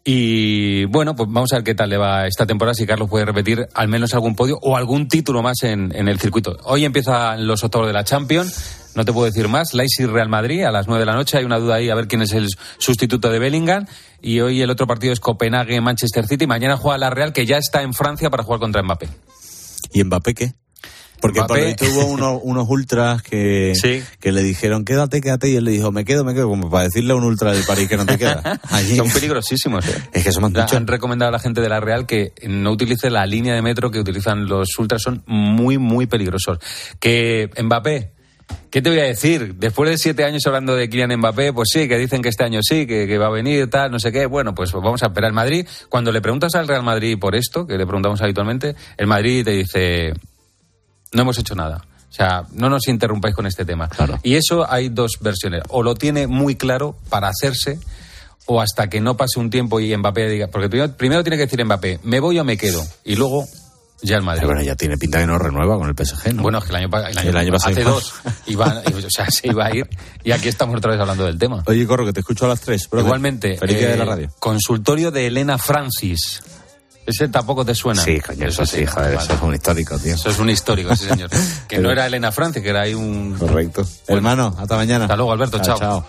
Y 0.03 0.85
bueno, 0.85 1.15
pues 1.15 1.29
vamos 1.29 1.51
a 1.51 1.57
ver 1.57 1.63
qué 1.63 1.75
tal 1.75 1.89
le 1.89 1.97
va 1.97 2.25
esta 2.25 2.45
temporada, 2.45 2.73
si 2.73 2.85
Carlos 2.85 3.09
puede 3.09 3.25
repetir 3.25 3.67
al 3.73 3.89
menos 3.89 4.13
algún 4.13 4.35
podio 4.35 4.57
o 4.61 4.77
algún 4.77 5.07
título 5.07 5.41
más 5.41 5.61
en, 5.63 5.93
en 5.93 6.07
el 6.07 6.19
circuito. 6.19 6.57
Hoy 6.63 6.85
empiezan 6.85 7.45
los 7.45 7.63
octavos 7.63 7.87
de 7.87 7.93
la 7.93 8.03
Champions, 8.03 8.91
no 8.95 9.05
te 9.05 9.13
puedo 9.13 9.25
decir 9.25 9.47
más. 9.49 9.73
Leipzig 9.73 10.07
Real 10.07 10.29
Madrid 10.29 10.63
a 10.63 10.71
las 10.71 10.87
9 10.87 11.01
de 11.01 11.05
la 11.05 11.13
noche, 11.13 11.37
hay 11.37 11.45
una 11.45 11.59
duda 11.59 11.75
ahí 11.75 11.89
a 11.89 11.95
ver 11.95 12.07
quién 12.07 12.21
es 12.21 12.31
el 12.31 12.47
sustituto 12.77 13.29
de 13.29 13.39
Bellingham. 13.39 13.85
Y 14.21 14.39
hoy 14.39 14.61
el 14.61 14.69
otro 14.69 14.87
partido 14.87 15.13
es 15.13 15.19
Copenhague 15.19 15.79
Manchester 15.81 16.25
City. 16.25 16.47
Mañana 16.47 16.77
juega 16.77 16.97
la 16.97 17.09
Real, 17.09 17.33
que 17.33 17.45
ya 17.45 17.57
está 17.57 17.81
en 17.81 17.93
Francia 17.93 18.29
para 18.29 18.43
jugar 18.43 18.59
contra 18.59 18.81
Mbappé. 18.81 19.09
¿Y 19.93 20.03
Mbappé 20.03 20.33
qué? 20.33 20.53
Porque 21.21 21.41
por 21.41 21.57
ahí 21.57 21.75
hubo 21.91 22.05
unos, 22.05 22.39
unos 22.43 22.67
ultras 22.69 23.21
que, 23.21 23.73
Sí. 23.75 24.03
que 24.19 24.31
le 24.31 24.43
dijeron 24.43 24.85
quédate, 24.85 25.21
quédate, 25.21 25.49
y 25.49 25.55
él 25.55 25.65
le 25.65 25.71
dijo 25.71 25.91
me 25.91 26.05
quedo, 26.05 26.23
me 26.23 26.33
quedo, 26.33 26.47
como 26.49 26.69
para 26.69 26.85
decirle 26.85 27.13
a 27.13 27.15
un 27.15 27.23
ultra 27.23 27.51
del 27.51 27.63
París 27.63 27.87
que 27.87 27.97
no 27.97 28.05
te 28.05 28.17
queda. 28.17 28.59
Allí. 28.69 28.95
Son 28.95 29.09
peligrosísimos, 29.09 29.87
¿eh? 29.87 30.03
Es 30.13 30.23
que 30.23 30.29
eso 30.29 30.41
me 30.41 30.47
han 30.59 30.87
recomendado 30.87 31.29
a 31.29 31.31
la 31.31 31.39
gente 31.39 31.61
de 31.61 31.69
la 31.69 31.79
Real 31.79 32.05
que 32.05 32.33
no 32.47 32.71
utilice 32.71 33.09
la 33.09 33.25
línea 33.25 33.53
de 33.53 33.61
metro 33.61 33.91
que 33.91 33.99
utilizan 33.99 34.47
los 34.47 34.69
ultras, 34.77 35.01
son 35.01 35.23
muy, 35.27 35.77
muy 35.77 36.05
peligrosos. 36.07 36.59
Que 36.99 37.49
Mbappé, 37.61 38.11
¿qué 38.69 38.81
te 38.81 38.89
voy 38.89 38.99
a 38.99 39.03
decir? 39.03 39.55
Después 39.55 39.89
de 39.89 39.97
siete 39.97 40.23
años 40.23 40.45
hablando 40.47 40.75
de 40.75 40.89
Kylian 40.89 41.17
Mbappé, 41.17 41.53
pues 41.53 41.69
sí, 41.71 41.87
que 41.87 41.97
dicen 41.97 42.21
que 42.21 42.29
este 42.29 42.43
año 42.43 42.61
sí, 42.63 42.85
que, 42.87 43.07
que 43.07 43.17
va 43.17 43.27
a 43.27 43.31
venir, 43.31 43.69
tal, 43.69 43.91
no 43.91 43.99
sé 43.99 44.11
qué. 44.11 44.25
Bueno, 44.25 44.53
pues 44.55 44.71
vamos 44.71 45.03
a 45.03 45.07
esperar. 45.07 45.31
Madrid, 45.33 45.67
cuando 45.89 46.11
le 46.11 46.21
preguntas 46.21 46.55
al 46.55 46.67
Real 46.67 46.83
Madrid 46.83 47.17
por 47.19 47.35
esto, 47.35 47.65
que 47.67 47.77
le 47.77 47.85
preguntamos 47.85 48.21
habitualmente, 48.21 48.75
el 48.97 49.07
Madrid 49.07 49.43
te 49.45 49.51
dice, 49.51 50.13
no 51.13 51.21
hemos 51.21 51.37
hecho 51.37 51.55
nada. 51.55 51.85
O 52.09 52.11
sea, 52.13 52.43
no 52.53 52.69
nos 52.69 52.87
interrumpáis 52.87 53.35
con 53.35 53.45
este 53.45 53.65
tema. 53.65 53.87
Y 54.23 54.35
eso 54.35 54.69
hay 54.69 54.89
dos 54.89 55.19
versiones. 55.21 55.61
O 55.69 55.83
lo 55.83 55.95
tiene 55.95 56.27
muy 56.27 56.55
claro 56.55 56.97
para 57.09 57.27
hacerse, 57.27 57.79
o 58.47 58.61
hasta 58.61 58.89
que 58.89 58.99
no 58.99 59.15
pase 59.15 59.39
un 59.39 59.49
tiempo 59.51 59.79
y 59.79 59.95
Mbappé 59.95 60.27
diga. 60.27 60.47
Porque 60.47 60.69
primero, 60.69 60.91
primero 60.97 61.23
tiene 61.23 61.37
que 61.37 61.43
decir 61.43 61.63
Mbappé, 61.63 61.99
me 62.03 62.19
voy 62.19 62.39
o 62.39 62.43
me 62.43 62.57
quedo. 62.57 62.83
Y 63.05 63.15
luego 63.15 63.45
ya 64.01 64.15
el 64.15 64.23
Madrid. 64.23 64.41
Pero 64.41 64.53
bueno, 64.53 64.63
ya 64.63 64.75
tiene 64.75 64.97
pinta 64.97 65.19
que 65.19 65.27
no 65.27 65.37
renueva 65.37 65.77
con 65.77 65.87
el 65.87 65.95
PSG, 65.95 66.33
¿no? 66.33 66.41
Bueno, 66.41 66.57
es 66.57 66.63
que 66.63 66.69
el 66.71 66.75
año, 66.77 66.87
el 66.87 67.17
año, 67.17 67.29
El 67.29 67.37
año 67.37 67.51
pasado 67.51 67.71
hace 67.73 67.83
dos 67.83 68.13
iba, 68.47 68.81
o 68.87 69.09
sea, 69.09 69.29
se 69.29 69.49
iba 69.49 69.65
a 69.65 69.75
ir 69.75 69.87
y 70.23 70.31
aquí 70.31 70.47
estamos 70.47 70.77
otra 70.77 70.91
vez 70.91 70.99
hablando 71.01 71.25
del 71.25 71.37
tema. 71.37 71.63
Oye, 71.67 71.85
Corro, 71.85 72.05
que 72.05 72.13
te 72.13 72.21
escucho 72.21 72.45
a 72.45 72.47
las 72.49 72.61
tres. 72.61 72.89
brother. 72.89 73.05
Igualmente, 73.05 73.57
Feliz 73.57 73.77
día 73.77 73.89
eh, 73.89 73.91
de 73.91 73.97
la 73.97 74.05
radio. 74.05 74.31
consultorio 74.39 75.11
de 75.11 75.27
Elena 75.27 75.57
Francis. 75.57 76.41
Ese 77.09 77.27
tampoco 77.27 77.65
te 77.65 77.73
suena. 77.73 78.03
Sí, 78.03 78.19
coño, 78.19 78.45
eso 78.45 78.63
sí, 78.67 78.85
joder, 78.85 79.15
vale. 79.15 79.25
eso 79.25 79.33
es 79.33 79.41
un 79.41 79.55
histórico, 79.55 79.97
tío. 79.97 80.13
Eso 80.13 80.29
es 80.29 80.37
un 80.37 80.49
histórico, 80.51 80.95
sí, 80.95 81.05
señor. 81.07 81.31
Que 81.67 81.79
no 81.79 81.89
era 81.89 82.05
Elena 82.05 82.31
Francis, 82.31 82.61
que 82.61 82.69
era 82.69 82.81
ahí 82.81 82.93
un. 82.93 83.35
Correcto. 83.37 83.83
Hermano, 84.07 84.55
hasta 84.59 84.75
mañana. 84.75 85.05
Hasta 85.05 85.15
luego, 85.15 85.31
Alberto, 85.31 85.59
chao. 85.59 85.79
chao. 85.79 86.05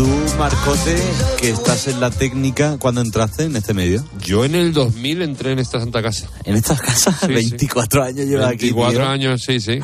Tú, 0.00 0.08
Marcote, 0.38 0.96
que 1.38 1.50
estás 1.50 1.86
en 1.86 2.00
la 2.00 2.10
técnica, 2.10 2.78
cuando 2.78 3.02
entraste 3.02 3.44
en 3.44 3.56
este 3.56 3.74
medio? 3.74 4.02
Yo 4.24 4.46
en 4.46 4.54
el 4.54 4.72
2000 4.72 5.20
entré 5.20 5.52
en 5.52 5.58
esta 5.58 5.78
santa 5.78 6.02
casa. 6.02 6.26
¿En 6.44 6.56
esta 6.56 6.74
casa? 6.74 7.12
Sí, 7.12 7.26
sí. 7.26 7.32
24 7.34 8.04
años 8.04 8.26
lleva 8.26 8.48
aquí. 8.48 8.72
24 8.72 8.98
tío. 8.98 9.08
años, 9.10 9.42
sí, 9.42 9.60
sí. 9.60 9.78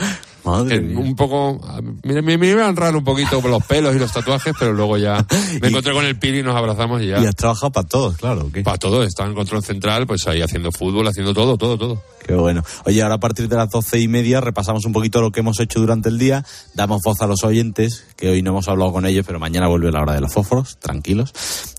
Madre 0.46 0.76
Que 0.76 0.80
mía. 0.80 0.98
un 0.98 1.16
poco. 1.16 1.60
Me, 2.04 2.22
me, 2.22 2.38
me 2.38 2.46
iban 2.46 2.76
raro 2.76 2.98
un 2.98 3.04
poquito 3.04 3.40
los 3.42 3.64
pelos 3.64 3.96
y 3.96 3.98
los 3.98 4.12
tatuajes, 4.12 4.54
pero 4.56 4.72
luego 4.72 4.96
ya 4.96 5.26
me 5.60 5.68
encontré 5.68 5.92
con 5.92 6.04
el 6.04 6.16
Pili 6.18 6.38
y 6.38 6.42
nos 6.44 6.56
abrazamos 6.56 7.02
y 7.02 7.08
ya. 7.08 7.18
Y 7.18 7.26
has 7.26 7.34
trabajado 7.34 7.72
para 7.72 7.86
todos, 7.88 8.16
claro. 8.16 8.48
Para 8.62 8.78
todo, 8.78 9.02
estaba 9.02 9.28
en 9.28 9.34
control 9.34 9.64
central, 9.64 10.06
pues 10.06 10.26
ahí 10.28 10.42
haciendo 10.42 10.70
fútbol, 10.70 11.08
haciendo 11.08 11.34
todo, 11.34 11.58
todo, 11.58 11.76
todo. 11.76 12.02
Qué 12.24 12.34
bueno. 12.34 12.62
Oye, 12.84 13.02
ahora 13.02 13.16
a 13.16 13.20
partir 13.20 13.48
de 13.48 13.56
las 13.56 13.70
doce 13.70 13.98
y 13.98 14.06
media 14.08 14.40
repasamos 14.40 14.84
un 14.84 14.92
poquito 14.92 15.20
lo 15.20 15.32
que 15.32 15.40
hemos 15.40 15.58
hecho 15.58 15.80
durante 15.80 16.08
el 16.08 16.18
día, 16.18 16.44
damos 16.74 17.02
voz 17.02 17.20
a 17.22 17.26
los 17.26 17.42
oyentes, 17.42 18.04
que 18.16 18.30
hoy 18.30 18.42
no 18.42 18.50
hemos 18.50 18.68
hablado 18.68 18.92
con 18.92 19.04
ellos, 19.04 19.24
pero 19.26 19.40
mañana 19.40 19.66
vuelve 19.66 19.90
la 19.90 20.02
hora 20.02 20.12
de 20.14 20.20
los 20.20 20.32
fósforos, 20.32 20.76
tranquilos. 20.78 21.32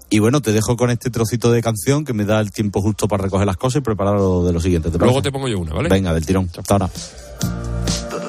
Y 0.10 0.20
bueno, 0.20 0.42
te 0.42 0.52
dejo 0.52 0.76
con 0.78 0.90
este 0.90 1.10
trocito 1.10 1.52
de 1.52 1.62
canción 1.62 2.06
que 2.06 2.14
me 2.14 2.26
da 2.26 2.40
el 2.40 2.52
tiempo 2.52 2.82
justo 2.82 3.08
para 3.08 3.24
recoger 3.24 3.46
las 3.46 3.58
cosas 3.58 3.80
y 3.80 3.84
preparar 3.84 4.16
lo 4.16 4.46
de 4.46 4.54
lo 4.54 4.60
siguiente. 4.60 4.90
¿te 4.90 4.98
Luego 4.98 5.22
te 5.22 5.32
pongo 5.32 5.48
yo 5.48 5.60
una, 5.60 5.74
¿vale? 5.74 5.90
Venga, 5.90 6.14
del 6.14 6.26
tirón. 6.26 6.50
Hasta 6.58 6.74
ahora. 6.74 6.90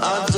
I 0.00 0.26
don't 0.30 0.37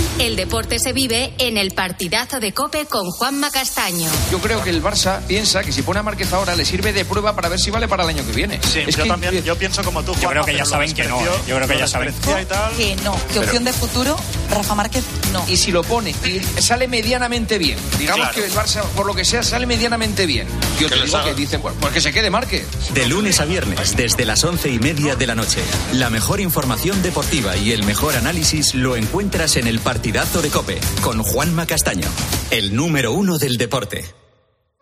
El 0.21 0.35
deporte 0.35 0.77
se 0.77 0.93
vive 0.93 1.33
en 1.39 1.57
el 1.57 1.71
partidazo 1.71 2.39
de 2.39 2.53
Cope 2.53 2.85
con 2.85 3.09
Juanma 3.09 3.49
Castaño. 3.49 4.07
Yo 4.31 4.37
creo 4.37 4.63
que 4.63 4.69
el 4.69 4.83
Barça 4.83 5.19
piensa 5.21 5.63
que 5.63 5.71
si 5.71 5.81
pone 5.81 5.99
a 5.99 6.03
Márquez 6.03 6.31
ahora 6.31 6.55
le 6.55 6.63
sirve 6.63 6.93
de 6.93 7.05
prueba 7.05 7.35
para 7.35 7.49
ver 7.49 7.59
si 7.59 7.71
vale 7.71 7.87
para 7.87 8.03
el 8.03 8.09
año 8.09 8.23
que 8.27 8.31
viene. 8.31 8.59
Sí, 8.61 8.81
Es 8.85 8.95
yo 8.95 9.01
que- 9.03 9.09
también, 9.09 9.43
yo 9.43 9.57
pienso 9.57 9.83
como 9.83 10.03
tú, 10.03 10.13
Yo 10.21 10.29
creo 10.29 10.45
que 10.45 10.55
ya 10.55 10.63
saben 10.63 10.93
que 10.93 11.05
no, 11.05 11.19
¿eh? 11.21 11.29
Yo 11.47 11.55
creo 11.55 11.67
que 11.67 11.77
ya 11.79 11.87
saben. 11.87 12.09
despreció 12.09 12.39
y 12.39 12.45
tal. 12.45 12.71
Que 12.77 12.95
no, 12.97 13.13
que 13.15 13.21
Pero- 13.29 13.41
opción 13.41 13.63
de 13.63 13.73
futuro, 13.73 14.15
Rafa 14.51 14.75
Márquez 14.75 15.03
no. 15.33 15.43
Y 15.47 15.57
si 15.57 15.71
lo 15.71 15.83
pone 15.83 16.11
y 16.11 16.39
sale 16.61 16.87
medianamente 16.87 17.57
bien, 17.57 17.79
digamos 17.97 18.27
Claro. 18.27 18.35
que 18.35 18.45
el 18.45 18.53
Barça, 18.53 18.83
por 18.95 19.07
lo 19.07 19.15
que 19.15 19.25
sea, 19.25 19.41
sale 19.41 19.65
medianamente 19.65 20.27
bien. 20.27 20.45
Yo 20.79 20.87
te 20.87 21.01
digo 21.01 21.23
que 21.23 21.33
dicen, 21.33 21.61
pues, 21.61 21.73
pues 21.79 21.93
que 21.93 22.01
se 22.01 22.13
quede 22.13 22.29
Márquez. 22.29 22.67
De 22.93 23.07
lunes 23.07 23.39
a 23.39 23.45
viernes, 23.45 23.95
desde 23.95 24.25
las 24.25 24.43
once 24.43 24.69
y 24.69 24.77
media 24.77 25.15
de 25.15 25.25
la 25.25 25.33
noche. 25.33 25.61
La 25.93 26.11
mejor 26.11 26.39
información 26.41 27.01
deportiva 27.01 27.57
y 27.57 27.71
el 27.71 27.83
mejor 27.85 28.15
análisis 28.15 28.75
lo 28.75 28.95
encuentras 28.95 29.55
en 29.55 29.65
el 29.65 29.79
partidazo 29.79 30.10
de 30.11 30.49
Cope 30.49 30.77
con 31.01 31.23
Juanma 31.23 31.65
Castaño, 31.65 32.07
el 32.51 32.75
número 32.75 33.13
uno 33.13 33.37
del 33.37 33.55
deporte. 33.55 34.03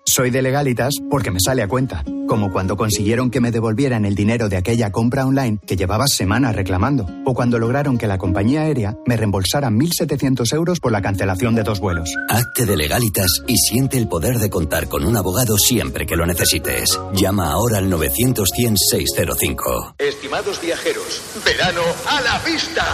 Soy 0.03 0.31
de 0.31 0.41
legalitas 0.41 0.95
porque 1.07 1.29
me 1.29 1.39
sale 1.39 1.61
a 1.61 1.67
cuenta, 1.67 2.03
como 2.29 2.53
cuando 2.53 2.77
consiguieron 2.77 3.31
que 3.31 3.41
me 3.41 3.51
devolvieran 3.51 4.05
el 4.05 4.13
dinero 4.15 4.47
de 4.47 4.55
aquella 4.55 4.91
compra 4.91 5.25
online 5.25 5.59
que 5.65 5.75
llevaba 5.75 6.05
semanas 6.07 6.55
reclamando, 6.55 7.07
o 7.25 7.33
cuando 7.33 7.57
lograron 7.57 7.97
que 7.97 8.07
la 8.07 8.19
compañía 8.19 8.61
aérea 8.61 8.95
me 9.07 9.17
reembolsara 9.17 9.69
1.700 9.69 10.53
euros 10.53 10.79
por 10.79 10.91
la 10.91 11.01
cancelación 11.01 11.55
de 11.55 11.63
dos 11.63 11.79
vuelos. 11.79 12.15
Hazte 12.29 12.65
de 12.65 12.77
legalitas 12.77 13.41
y 13.47 13.57
siente 13.57 13.97
el 13.97 14.07
poder 14.07 14.37
de 14.37 14.49
contar 14.49 14.87
con 14.87 15.03
un 15.05 15.17
abogado 15.17 15.57
siempre 15.57 16.05
que 16.05 16.15
lo 16.15 16.27
necesites. 16.27 16.99
Llama 17.13 17.51
ahora 17.51 17.79
al 17.79 17.89
900 17.89 18.47
100 18.55 18.77
605. 18.77 19.95
Estimados 19.97 20.61
viajeros, 20.61 21.21
verano 21.43 21.81
a 22.07 22.21
la 22.21 22.39
vista. 22.39 22.85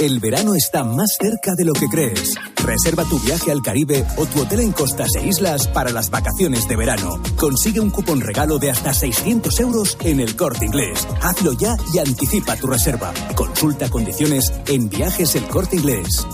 El 0.00 0.18
verano 0.18 0.54
está 0.54 0.82
más 0.82 1.10
cerca 1.20 1.54
de 1.54 1.66
lo 1.66 1.74
que 1.74 1.86
crees. 1.86 2.34
Reserva 2.56 3.04
tu 3.04 3.18
viaje 3.20 3.52
al 3.52 3.60
Caribe 3.60 4.02
o 4.16 4.24
tu 4.24 4.40
hotel 4.40 4.60
en 4.60 4.72
costas 4.72 5.08
e 5.14 5.26
islas 5.26 5.66
para 5.68 5.90
las 5.90 6.08
vacaciones 6.08 6.66
de 6.66 6.76
verano. 6.76 7.22
Consigue 7.36 7.80
un 7.80 7.90
cupón 7.90 8.22
regalo 8.22 8.58
de 8.58 8.70
hasta 8.70 8.79
hasta 8.80 8.94
600 8.94 9.60
euros 9.60 9.98
en 10.04 10.20
el 10.20 10.34
corte 10.36 10.64
inglés. 10.64 11.06
Hazlo 11.20 11.52
ya 11.52 11.76
y 11.92 11.98
anticipa 11.98 12.56
tu 12.56 12.66
reserva. 12.66 13.12
Consulta 13.34 13.90
condiciones 13.90 14.50
en 14.66 14.88
viajes 14.88 15.34
el 15.34 15.44
corte 15.44 15.76
inglés. 15.76 16.26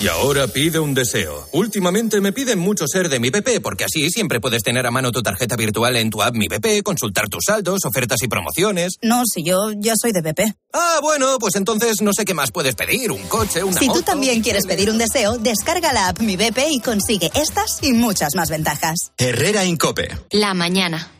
Y 0.00 0.08
ahora 0.08 0.46
pide 0.46 0.78
un 0.78 0.94
deseo. 0.94 1.46
Últimamente 1.52 2.20
me 2.22 2.32
piden 2.32 2.58
mucho 2.58 2.86
ser 2.86 3.10
de 3.10 3.20
mi 3.20 3.28
BP, 3.30 3.60
porque 3.62 3.84
así 3.84 4.10
siempre 4.10 4.40
puedes 4.40 4.62
tener 4.62 4.86
a 4.86 4.90
mano 4.90 5.10
tu 5.10 5.22
tarjeta 5.22 5.56
virtual 5.56 5.96
en 5.96 6.10
tu 6.10 6.22
app 6.22 6.34
Mi 6.34 6.48
BP, 6.48 6.82
consultar 6.82 7.28
tus 7.28 7.44
saldos, 7.46 7.84
ofertas 7.84 8.22
y 8.22 8.28
promociones. 8.28 8.94
No, 9.02 9.22
si 9.26 9.42
yo 9.42 9.72
ya 9.76 9.94
soy 9.94 10.12
de 10.12 10.22
BP. 10.22 10.54
Ah, 10.72 11.00
bueno, 11.02 11.38
pues 11.38 11.54
entonces 11.56 12.00
no 12.02 12.12
sé 12.14 12.24
qué 12.24 12.34
más 12.34 12.50
puedes 12.50 12.74
pedir, 12.74 13.10
un 13.10 13.22
coche, 13.28 13.62
una 13.62 13.78
Si 13.78 13.88
tú 13.88 14.02
también 14.02 14.42
quieres 14.42 14.66
pedir 14.66 14.90
un 14.90 14.98
deseo, 14.98 15.36
descarga 15.38 15.92
la 15.92 16.08
app 16.08 16.20
Mi 16.20 16.36
BP 16.36 16.58
y 16.70 16.80
consigue 16.80 17.30
estas 17.34 17.78
y 17.82 17.92
muchas 17.92 18.34
más 18.34 18.48
ventajas. 18.48 19.12
Herrera 19.18 19.64
Incope. 19.64 20.08
La 20.30 20.52
mañana. 20.54 21.10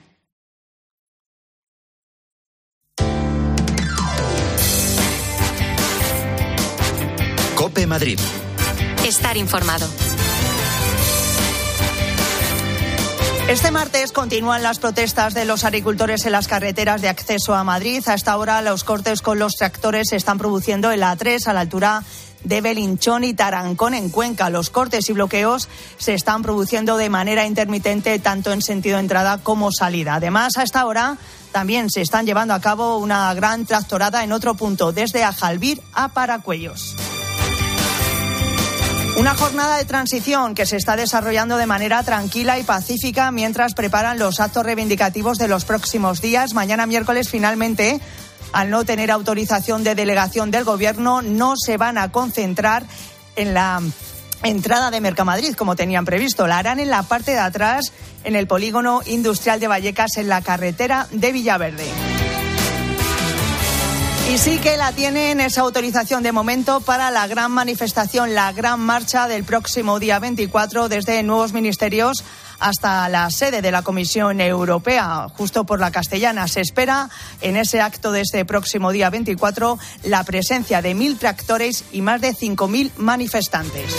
Cope 7.66 7.88
Madrid. 7.88 8.16
Estar 9.04 9.36
informado. 9.36 9.88
Este 13.48 13.72
martes 13.72 14.12
continúan 14.12 14.62
las 14.62 14.78
protestas 14.78 15.34
de 15.34 15.44
los 15.44 15.64
agricultores 15.64 16.26
en 16.26 16.30
las 16.30 16.46
carreteras 16.46 17.02
de 17.02 17.08
acceso 17.08 17.56
a 17.56 17.64
Madrid. 17.64 18.04
A 18.06 18.14
esta 18.14 18.36
hora 18.36 18.62
los 18.62 18.84
cortes 18.84 19.20
con 19.20 19.40
los 19.40 19.54
tractores 19.54 20.10
se 20.10 20.16
están 20.16 20.38
produciendo 20.38 20.92
en 20.92 21.00
la 21.00 21.16
A3 21.16 21.44
a 21.48 21.52
la 21.54 21.60
altura 21.62 22.04
de 22.44 22.60
Belinchón 22.60 23.24
y 23.24 23.34
Tarancón 23.34 23.94
en 23.94 24.10
Cuenca. 24.10 24.48
Los 24.48 24.70
cortes 24.70 25.10
y 25.10 25.14
bloqueos 25.14 25.68
se 25.98 26.14
están 26.14 26.42
produciendo 26.42 26.96
de 26.96 27.10
manera 27.10 27.46
intermitente 27.46 28.16
tanto 28.20 28.52
en 28.52 28.62
sentido 28.62 29.00
entrada 29.00 29.38
como 29.38 29.72
salida. 29.72 30.14
Además, 30.14 30.56
a 30.56 30.62
esta 30.62 30.86
hora 30.86 31.18
también 31.50 31.90
se 31.90 32.00
están 32.00 32.26
llevando 32.26 32.54
a 32.54 32.60
cabo 32.60 32.98
una 32.98 33.34
gran 33.34 33.66
tractorada 33.66 34.22
en 34.22 34.30
otro 34.30 34.54
punto, 34.54 34.92
desde 34.92 35.24
Ajalbir 35.24 35.82
a 35.94 36.10
Paracuellos. 36.10 36.94
Una 39.16 39.34
jornada 39.34 39.78
de 39.78 39.86
transición 39.86 40.54
que 40.54 40.66
se 40.66 40.76
está 40.76 40.94
desarrollando 40.94 41.56
de 41.56 41.64
manera 41.64 42.02
tranquila 42.02 42.58
y 42.58 42.64
pacífica 42.64 43.30
mientras 43.30 43.72
preparan 43.72 44.18
los 44.18 44.40
actos 44.40 44.62
reivindicativos 44.62 45.38
de 45.38 45.48
los 45.48 45.64
próximos 45.64 46.20
días. 46.20 46.52
Mañana 46.52 46.86
miércoles 46.86 47.30
finalmente, 47.30 47.98
al 48.52 48.68
no 48.68 48.84
tener 48.84 49.10
autorización 49.10 49.84
de 49.84 49.94
delegación 49.94 50.50
del 50.50 50.64
Gobierno, 50.64 51.22
no 51.22 51.54
se 51.56 51.78
van 51.78 51.96
a 51.96 52.12
concentrar 52.12 52.84
en 53.36 53.54
la 53.54 53.80
entrada 54.42 54.90
de 54.90 55.00
Mercamadrid 55.00 55.54
como 55.54 55.76
tenían 55.76 56.04
previsto. 56.04 56.46
La 56.46 56.58
harán 56.58 56.78
en 56.78 56.90
la 56.90 57.02
parte 57.02 57.30
de 57.30 57.38
atrás, 57.38 57.92
en 58.22 58.36
el 58.36 58.46
polígono 58.46 59.00
industrial 59.06 59.60
de 59.60 59.68
Vallecas, 59.68 60.18
en 60.18 60.28
la 60.28 60.42
carretera 60.42 61.06
de 61.10 61.32
Villaverde. 61.32 62.25
Y 64.28 64.38
sí 64.38 64.58
que 64.58 64.76
la 64.76 64.90
tienen 64.90 65.40
esa 65.40 65.60
autorización 65.60 66.24
de 66.24 66.32
momento 66.32 66.80
para 66.80 67.12
la 67.12 67.28
gran 67.28 67.52
manifestación, 67.52 68.34
la 68.34 68.52
gran 68.52 68.80
marcha 68.80 69.28
del 69.28 69.44
próximo 69.44 70.00
día 70.00 70.18
24 70.18 70.88
desde 70.88 71.22
nuevos 71.22 71.52
ministerios 71.52 72.24
hasta 72.58 73.08
la 73.08 73.30
sede 73.30 73.62
de 73.62 73.70
la 73.70 73.82
Comisión 73.82 74.40
Europea, 74.40 75.28
justo 75.36 75.64
por 75.64 75.78
la 75.78 75.92
castellana. 75.92 76.48
Se 76.48 76.60
espera 76.60 77.08
en 77.40 77.56
ese 77.56 77.80
acto 77.80 78.10
de 78.10 78.22
este 78.22 78.44
próximo 78.44 78.90
día 78.90 79.10
24 79.10 79.78
la 80.02 80.24
presencia 80.24 80.82
de 80.82 80.94
mil 80.94 81.18
tractores 81.18 81.84
y 81.92 82.02
más 82.02 82.20
de 82.20 82.34
5.000 82.34 82.92
manifestantes. 82.96 83.94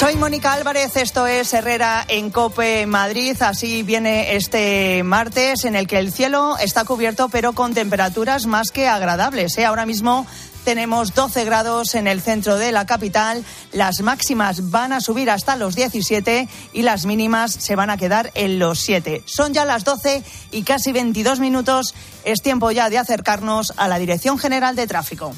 Soy 0.00 0.16
Mónica 0.16 0.54
Álvarez, 0.54 0.96
esto 0.96 1.26
es 1.26 1.52
Herrera 1.52 2.06
en 2.08 2.30
Cope 2.30 2.86
Madrid. 2.86 3.36
Así 3.42 3.82
viene 3.82 4.34
este 4.34 5.02
martes 5.02 5.66
en 5.66 5.76
el 5.76 5.86
que 5.86 5.98
el 5.98 6.10
cielo 6.10 6.56
está 6.56 6.84
cubierto 6.86 7.28
pero 7.28 7.52
con 7.52 7.74
temperaturas 7.74 8.46
más 8.46 8.70
que 8.70 8.88
agradables. 8.88 9.58
¿eh? 9.58 9.66
Ahora 9.66 9.84
mismo 9.84 10.26
tenemos 10.64 11.12
12 11.12 11.44
grados 11.44 11.94
en 11.94 12.06
el 12.06 12.22
centro 12.22 12.56
de 12.56 12.72
la 12.72 12.86
capital. 12.86 13.44
Las 13.72 14.00
máximas 14.00 14.70
van 14.70 14.94
a 14.94 15.02
subir 15.02 15.30
hasta 15.30 15.56
los 15.56 15.74
17 15.76 16.48
y 16.72 16.80
las 16.80 17.04
mínimas 17.04 17.52
se 17.52 17.76
van 17.76 17.90
a 17.90 17.98
quedar 17.98 18.30
en 18.32 18.58
los 18.58 18.78
7. 18.80 19.22
Son 19.26 19.52
ya 19.52 19.66
las 19.66 19.84
12 19.84 20.24
y 20.50 20.62
casi 20.62 20.92
22 20.92 21.40
minutos. 21.40 21.94
Es 22.24 22.40
tiempo 22.40 22.70
ya 22.70 22.88
de 22.88 22.96
acercarnos 22.96 23.74
a 23.76 23.86
la 23.86 23.98
Dirección 23.98 24.38
General 24.38 24.74
de 24.74 24.86
Tráfico. 24.86 25.34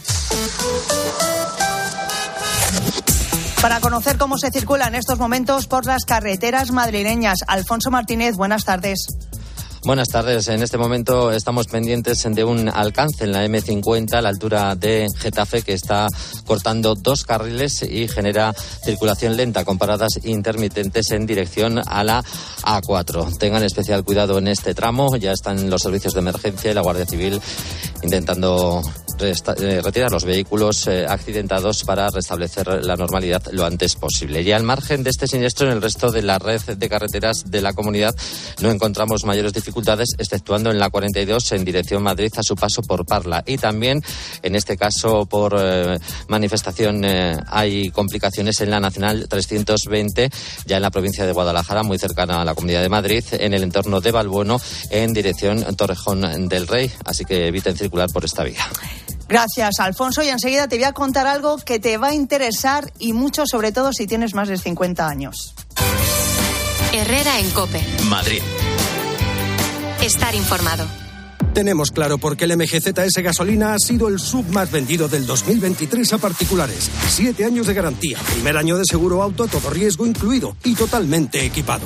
Para 3.63 3.79
conocer 3.79 4.19
cómo 4.19 4.39
se 4.39 4.51
circula 4.51 4.89
en 4.89 4.97
estos 4.97 5.21
momentos 5.21 5.69
por 5.69 5.87
las 5.87 6.05
carreteras 6.05 6.73
madrileñas, 6.73 7.39
Alfonso 7.47 7.93
Martínez, 7.93 8.35
buenas 8.35 8.65
tardes. 8.65 9.07
Buenas 9.85 10.09
tardes. 10.09 10.49
En 10.49 10.65
este 10.65 10.79
momento 10.79 11.31
estamos 11.31 11.69
pendientes 11.69 12.25
de 12.29 12.43
un 12.43 12.69
alcance 12.69 13.23
en 13.23 13.31
la 13.31 13.45
M50 13.47 14.15
a 14.15 14.23
la 14.23 14.31
altura 14.31 14.75
de 14.75 15.07
Getafe 15.17 15.63
que 15.63 15.75
está 15.75 16.09
cortando 16.45 16.97
dos 16.97 17.23
carriles 17.23 17.83
y 17.83 18.09
genera 18.09 18.53
circulación 18.53 19.37
lenta 19.37 19.65
con 19.65 19.79
paradas 19.79 20.19
intermitentes 20.25 21.13
en 21.13 21.27
dirección 21.27 21.81
a 21.87 22.03
la 22.03 22.25
A4. 22.63 23.39
Tengan 23.39 23.63
especial 23.63 24.03
cuidado 24.03 24.39
en 24.39 24.49
este 24.49 24.75
tramo. 24.75 25.17
Ya 25.17 25.31
están 25.31 25.71
los 25.71 25.83
servicios 25.83 26.15
de 26.15 26.21
emergencia 26.21 26.73
y 26.73 26.75
la 26.75 26.83
Guardia 26.83 27.07
Civil 27.07 27.41
intentando 28.03 28.83
eh, 29.21 29.81
retirar 29.83 30.11
los 30.11 30.25
vehículos 30.25 30.87
eh, 30.87 31.07
accidentados 31.09 31.85
para 31.85 32.09
restablecer 32.11 32.85
la 32.85 32.97
normalidad 32.97 33.43
lo 33.53 33.65
antes 33.65 33.97
posible. 33.97 34.43
Y 34.43 34.53
al 34.53 34.63
margen 34.63 35.03
de 35.03 35.11
este 35.11 35.27
siniestro, 35.27 35.67
en 35.67 35.75
el 35.75 35.83
resto 35.83 36.11
de 36.11 36.23
la 36.23 36.39
red 36.39 36.61
de 36.61 36.89
carreteras 36.89 37.45
de 37.47 37.61
la 37.61 37.73
comunidad 37.73 38.15
no 38.61 38.71
encontramos 38.71 39.25
mayores 39.25 39.53
dificultades, 39.53 40.11
exceptuando 40.19 40.71
en 40.71 40.79
la 40.79 40.91
42 40.91 41.53
en 41.53 41.65
dirección 41.65 42.03
Madrid 42.03 42.33
a 42.37 42.43
su 42.43 42.55
paso 42.55 42.83
por 42.83 43.07
Parla. 43.07 43.43
Y 43.47 43.59
también, 43.59 44.03
en 44.43 44.55
este 44.55 44.77
caso, 44.77 45.27
por 45.27 45.57
eh, 45.59 45.99
manifestación, 46.29 47.05
hay 47.47 47.91
complicaciones 47.91 48.61
en 48.61 48.71
la 48.71 48.81
Nacional 48.81 49.27
320, 49.29 50.31
ya 50.67 50.77
en 50.77 50.83
la 50.83 50.91
provincia 50.91 51.27
de 51.27 51.33
Guadalajara, 51.33 51.83
muy 51.83 51.99
cercana 51.99 52.43
a 52.43 52.45
la 52.45 52.55
Comunidad 52.55 52.83
de 52.83 52.89
Madrid, 52.89 53.25
en 53.33 53.55
el 53.55 53.63
entorno 53.63 54.01
de 54.01 54.11
Balbueno, 54.11 54.61
en 54.91 55.13
dirección 55.13 55.65
Torrejón 55.77 56.49
del 56.49 56.67
Rey. 56.67 56.91
Así 57.05 57.25
que 57.25 57.47
eviten 57.47 57.77
circular 57.77 58.11
por 58.11 58.25
esta 58.25 58.45
vía. 58.45 58.67
Gracias, 59.29 59.81
Alfonso. 59.81 60.23
Y 60.23 60.29
enseguida 60.29 60.69
te 60.69 60.77
voy 60.77 60.85
a 60.85 60.93
contar 60.93 61.27
algo 61.27 61.57
que 61.59 61.79
te 61.79 61.97
va 61.97 62.09
a 62.09 62.15
interesar 62.15 62.93
y 62.99 63.13
mucho, 63.13 63.45
sobre 63.47 63.73
todo 63.73 63.93
si 63.93 64.07
tienes 64.07 64.35
más 64.35 64.49
de 64.49 64.59
50 64.59 65.07
años. 65.07 65.55
Herrera 66.93 67.39
en 67.39 67.51
Cope. 67.51 67.83
Madrid. 68.09 68.43
Estar 70.03 70.35
informado. 70.35 70.87
Tenemos 71.55 71.91
claro 71.91 72.17
por 72.17 72.37
qué 72.37 72.45
el 72.45 72.57
MGZS 72.57 73.23
gasolina 73.23 73.75
ha 73.75 73.79
sido 73.79 74.09
el 74.09 74.19
sub 74.19 74.47
más 74.49 74.71
vendido 74.71 75.07
del 75.07 75.27
2023 75.27 76.15
a 76.15 76.19
particulares. 76.19 76.91
Siete 77.09 77.45
años 77.45 77.67
de 77.67 77.75
garantía, 77.75 78.19
primer 78.33 78.57
año 78.57 78.79
de 78.79 78.85
seguro 78.89 79.23
auto, 79.23 79.47
todo 79.47 79.69
riesgo 79.69 80.07
incluido 80.07 80.57
y 80.65 80.75
totalmente 80.75 81.45
equipado. 81.45 81.85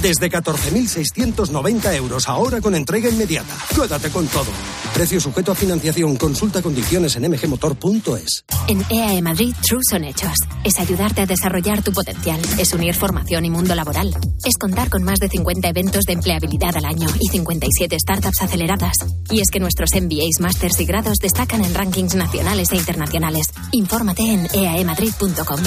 Desde 0.00 0.30
14.690 0.30 1.94
euros, 1.94 2.28
ahora 2.28 2.60
con 2.60 2.74
entrega 2.74 3.08
inmediata. 3.10 3.54
Quédate 3.74 4.10
con 4.10 4.26
todo. 4.26 4.50
Precio 4.94 5.20
sujeto 5.20 5.52
a 5.52 5.54
financiación. 5.54 6.16
Consulta 6.16 6.62
condiciones 6.62 7.16
en 7.16 7.30
mgmotor.es. 7.30 8.44
En 8.68 8.84
EAE 8.90 9.22
Madrid, 9.22 9.54
True 9.66 9.80
son 9.88 10.04
hechos. 10.04 10.34
Es 10.64 10.78
ayudarte 10.78 11.22
a 11.22 11.26
desarrollar 11.26 11.82
tu 11.82 11.92
potencial. 11.92 12.40
Es 12.58 12.72
unir 12.72 12.94
formación 12.94 13.44
y 13.44 13.50
mundo 13.50 13.74
laboral. 13.74 14.14
Es 14.44 14.56
contar 14.58 14.88
con 14.90 15.02
más 15.02 15.18
de 15.18 15.28
50 15.28 15.68
eventos 15.68 16.04
de 16.04 16.14
empleabilidad 16.14 16.76
al 16.76 16.84
año 16.84 17.08
y 17.20 17.28
57 17.28 17.96
startups 17.98 18.42
aceleradas. 18.42 18.94
Y 19.30 19.40
es 19.40 19.48
que 19.50 19.60
nuestros 19.60 19.90
MBAs, 19.94 20.40
másters 20.40 20.80
y 20.80 20.84
grados 20.84 21.18
destacan 21.18 21.64
en 21.64 21.74
rankings 21.74 22.14
nacionales 22.14 22.70
e 22.72 22.76
internacionales. 22.76 23.48
Infórmate 23.72 24.22
en 24.22 24.46
E 24.52 24.64
eaemadrid.com. 24.66 25.60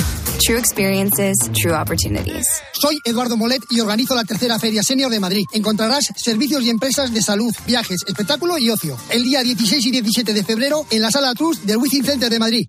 True 0.46 0.60
experiences, 0.60 1.38
true 1.54 1.74
opportunities. 1.74 2.46
Soy 2.74 3.00
Eduardo 3.06 3.38
Molet 3.38 3.62
y 3.70 3.80
organizo 3.80 4.14
la 4.15 4.23
tercera 4.23 4.58
Feria 4.60 4.82
Senior 4.82 5.12
de 5.12 5.19
Madrid. 5.19 5.45
Encontrarás 5.54 6.12
servicios 6.15 6.63
y 6.63 6.69
empresas 6.69 7.13
de 7.13 7.21
salud, 7.21 7.54
viajes, 7.67 8.01
espectáculo 8.08 8.58
y 8.58 8.69
ocio. 8.69 8.97
El 9.10 9.23
día 9.23 9.43
16 9.43 9.86
y 9.86 9.91
17 9.91 10.34
de 10.34 10.43
febrero 10.43 10.86
en 10.89 11.01
la 11.01 11.12
Sala 11.12 11.34
Trust 11.34 11.63
del 11.63 11.78
Wizzing 11.78 12.04
Center 12.04 12.30
de 12.30 12.39
Madrid. 12.39 12.67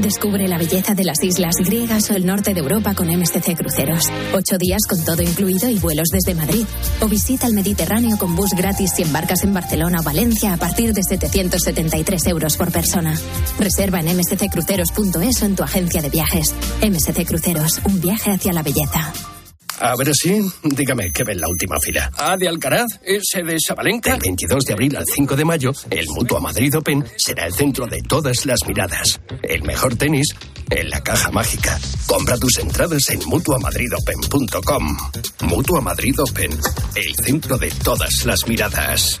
Descubre 0.00 0.46
la 0.46 0.58
belleza 0.58 0.94
de 0.94 1.04
las 1.04 1.22
islas 1.24 1.56
griegas 1.58 2.10
o 2.10 2.14
el 2.14 2.24
norte 2.24 2.54
de 2.54 2.60
Europa 2.60 2.94
con 2.94 3.08
MSC 3.08 3.56
Cruceros. 3.56 4.08
Ocho 4.32 4.56
días 4.56 4.82
con 4.88 5.04
todo 5.04 5.22
incluido 5.22 5.68
y 5.68 5.78
vuelos 5.78 6.08
desde 6.12 6.34
Madrid. 6.34 6.64
O 7.00 7.08
visita 7.08 7.46
el 7.46 7.54
Mediterráneo 7.54 8.16
con 8.16 8.36
bus 8.36 8.50
gratis 8.56 8.92
si 8.94 9.02
embarcas 9.02 9.42
en 9.42 9.54
Barcelona 9.54 10.00
o 10.00 10.02
Valencia 10.02 10.52
a 10.52 10.56
partir 10.56 10.92
de 10.92 11.02
773 11.02 12.26
euros 12.26 12.56
por 12.56 12.70
persona. 12.70 13.18
Reserva 13.58 14.00
en 14.00 14.16
msccruceros.es 14.16 15.42
o 15.42 15.46
en 15.46 15.56
tu 15.56 15.62
agencia 15.62 16.00
de 16.00 16.10
viajes. 16.10 16.54
MSC 16.80 17.26
Cruceros, 17.26 17.80
un 17.84 18.00
viaje 18.00 18.30
hacia 18.30 18.52
la 18.52 18.62
belleza. 18.62 19.12
A 19.80 19.94
ver 19.96 20.12
si, 20.14 20.40
dígame, 20.62 21.12
¿qué 21.12 21.22
ve 21.24 21.32
en 21.32 21.40
la 21.40 21.48
última 21.48 21.78
fila? 21.78 22.10
Ah, 22.16 22.36
de 22.36 22.48
Alcaraz, 22.48 22.98
ese 23.04 23.42
de 23.44 23.58
Sabalenka. 23.60 24.12
Del 24.12 24.20
22 24.20 24.64
de 24.64 24.72
abril 24.72 24.96
al 24.96 25.04
5 25.06 25.36
de 25.36 25.44
mayo, 25.44 25.72
el 25.90 26.06
Mutua 26.08 26.40
Madrid 26.40 26.76
Open 26.76 27.04
será 27.16 27.46
el 27.46 27.54
centro 27.54 27.86
de 27.86 28.02
todas 28.02 28.44
las 28.44 28.58
miradas. 28.66 29.20
El 29.42 29.62
mejor 29.62 29.94
tenis 29.96 30.26
en 30.70 30.90
la 30.90 31.00
caja 31.00 31.30
mágica. 31.30 31.78
Compra 32.06 32.36
tus 32.38 32.58
entradas 32.58 33.08
en 33.10 33.20
mutuamadridopen.com. 33.26 34.96
Mutua 35.42 35.80
Madrid 35.80 36.14
Open, 36.20 36.50
el 36.94 37.14
centro 37.24 37.56
de 37.56 37.70
todas 37.70 38.24
las 38.24 38.46
miradas. 38.48 39.20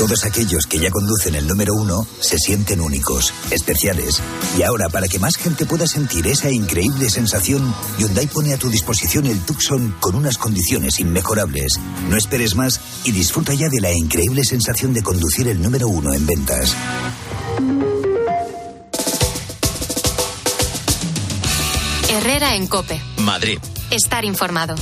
Todos 0.00 0.24
aquellos 0.24 0.64
que 0.64 0.78
ya 0.78 0.90
conducen 0.90 1.34
el 1.34 1.46
número 1.46 1.74
uno 1.74 2.06
se 2.20 2.38
sienten 2.38 2.80
únicos, 2.80 3.34
especiales. 3.50 4.22
Y 4.56 4.62
ahora, 4.62 4.88
para 4.88 5.06
que 5.08 5.18
más 5.18 5.36
gente 5.36 5.66
pueda 5.66 5.86
sentir 5.86 6.26
esa 6.26 6.50
increíble 6.50 7.10
sensación, 7.10 7.74
Hyundai 7.98 8.26
pone 8.26 8.54
a 8.54 8.56
tu 8.56 8.70
disposición 8.70 9.26
el 9.26 9.38
Tucson 9.40 9.94
con 10.00 10.14
unas 10.14 10.38
condiciones 10.38 11.00
inmejorables. 11.00 11.78
No 12.08 12.16
esperes 12.16 12.54
más 12.54 12.80
y 13.04 13.12
disfruta 13.12 13.52
ya 13.52 13.68
de 13.68 13.82
la 13.82 13.92
increíble 13.92 14.42
sensación 14.42 14.94
de 14.94 15.02
conducir 15.02 15.48
el 15.48 15.60
número 15.60 15.86
uno 15.86 16.14
en 16.14 16.24
ventas. 16.24 16.74
Herrera 22.08 22.56
en 22.56 22.66
Cope. 22.68 23.02
Madrid. 23.18 23.58
Estar 23.90 24.24
informado. 24.24 24.76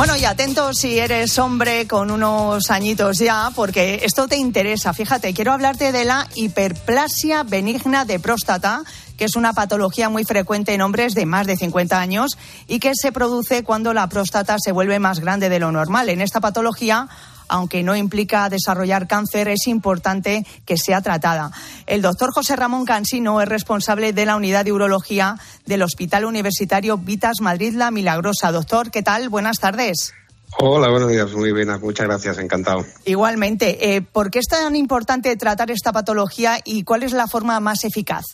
Bueno, 0.00 0.16
y 0.16 0.24
atento 0.24 0.72
si 0.72 0.98
eres 0.98 1.38
hombre 1.38 1.86
con 1.86 2.10
unos 2.10 2.70
añitos 2.70 3.18
ya, 3.18 3.50
porque 3.54 4.00
esto 4.02 4.26
te 4.28 4.38
interesa. 4.38 4.94
Fíjate, 4.94 5.34
quiero 5.34 5.52
hablarte 5.52 5.92
de 5.92 6.06
la 6.06 6.26
hiperplasia 6.34 7.42
benigna 7.42 8.06
de 8.06 8.18
próstata, 8.18 8.82
que 9.18 9.26
es 9.26 9.36
una 9.36 9.52
patología 9.52 10.08
muy 10.08 10.24
frecuente 10.24 10.72
en 10.72 10.80
hombres 10.80 11.12
de 11.12 11.26
más 11.26 11.46
de 11.46 11.58
50 11.58 12.00
años 12.00 12.38
y 12.66 12.80
que 12.80 12.92
se 12.94 13.12
produce 13.12 13.62
cuando 13.62 13.92
la 13.92 14.08
próstata 14.08 14.56
se 14.58 14.72
vuelve 14.72 14.98
más 14.98 15.20
grande 15.20 15.50
de 15.50 15.60
lo 15.60 15.70
normal. 15.70 16.08
En 16.08 16.22
esta 16.22 16.40
patología 16.40 17.06
aunque 17.50 17.82
no 17.82 17.94
implica 17.96 18.48
desarrollar 18.48 19.06
cáncer, 19.06 19.48
es 19.48 19.66
importante 19.66 20.46
que 20.64 20.78
sea 20.78 21.02
tratada. 21.02 21.50
El 21.86 22.00
doctor 22.00 22.32
José 22.32 22.56
Ramón 22.56 22.84
Cansino 22.84 23.40
es 23.42 23.48
responsable 23.48 24.12
de 24.12 24.24
la 24.24 24.36
unidad 24.36 24.64
de 24.64 24.72
urología 24.72 25.36
del 25.66 25.82
Hospital 25.82 26.24
Universitario 26.24 26.96
Vitas 26.96 27.40
Madrid 27.40 27.74
La 27.74 27.90
Milagrosa. 27.90 28.52
Doctor, 28.52 28.90
¿qué 28.90 29.02
tal? 29.02 29.28
Buenas 29.28 29.58
tardes. 29.58 30.14
Hola, 30.58 30.90
buenos 30.90 31.10
días, 31.10 31.32
muy 31.32 31.52
bien, 31.52 31.68
muchas 31.80 32.06
gracias, 32.06 32.38
encantado. 32.38 32.84
Igualmente, 33.04 33.94
eh, 33.94 34.02
¿por 34.02 34.30
qué 34.30 34.40
es 34.40 34.46
tan 34.46 34.74
importante 34.74 35.34
tratar 35.36 35.70
esta 35.70 35.92
patología 35.92 36.58
y 36.64 36.82
cuál 36.82 37.04
es 37.04 37.12
la 37.12 37.28
forma 37.28 37.60
más 37.60 37.84
eficaz? 37.84 38.24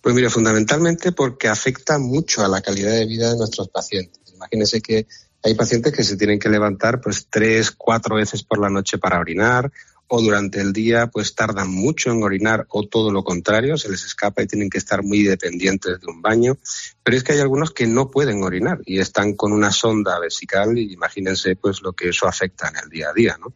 Pues 0.00 0.14
mire, 0.14 0.30
fundamentalmente 0.30 1.12
porque 1.12 1.48
afecta 1.48 1.98
mucho 1.98 2.44
a 2.44 2.48
la 2.48 2.60
calidad 2.60 2.92
de 2.92 3.06
vida 3.06 3.30
de 3.30 3.36
nuestros 3.36 3.68
pacientes. 3.68 4.32
Imagínense 4.32 4.80
que 4.80 5.06
hay 5.42 5.54
pacientes 5.54 5.92
que 5.92 6.04
se 6.04 6.16
tienen 6.16 6.38
que 6.38 6.48
levantar 6.48 7.00
pues 7.00 7.26
tres, 7.28 7.70
cuatro 7.70 8.16
veces 8.16 8.42
por 8.42 8.60
la 8.60 8.70
noche 8.70 8.98
para 8.98 9.18
orinar 9.18 9.72
o 10.14 10.20
durante 10.20 10.60
el 10.60 10.74
día 10.74 11.06
pues 11.06 11.34
tardan 11.34 11.70
mucho 11.70 12.10
en 12.10 12.22
orinar 12.22 12.66
o 12.68 12.86
todo 12.86 13.10
lo 13.10 13.24
contrario, 13.24 13.78
se 13.78 13.88
les 13.88 14.04
escapa 14.04 14.42
y 14.42 14.46
tienen 14.46 14.68
que 14.68 14.76
estar 14.76 15.02
muy 15.02 15.22
dependientes 15.22 16.00
de 16.00 16.06
un 16.06 16.20
baño. 16.20 16.58
Pero 17.02 17.16
es 17.16 17.24
que 17.24 17.32
hay 17.32 17.40
algunos 17.40 17.70
que 17.70 17.86
no 17.86 18.10
pueden 18.10 18.42
orinar 18.42 18.80
y 18.84 18.98
están 18.98 19.32
con 19.34 19.52
una 19.52 19.72
sonda 19.72 20.18
vesical 20.18 20.76
y 20.76 20.92
imagínense 20.92 21.56
pues 21.56 21.80
lo 21.80 21.94
que 21.94 22.10
eso 22.10 22.28
afecta 22.28 22.68
en 22.68 22.76
el 22.76 22.90
día 22.90 23.08
a 23.08 23.14
día, 23.14 23.38
¿no? 23.40 23.54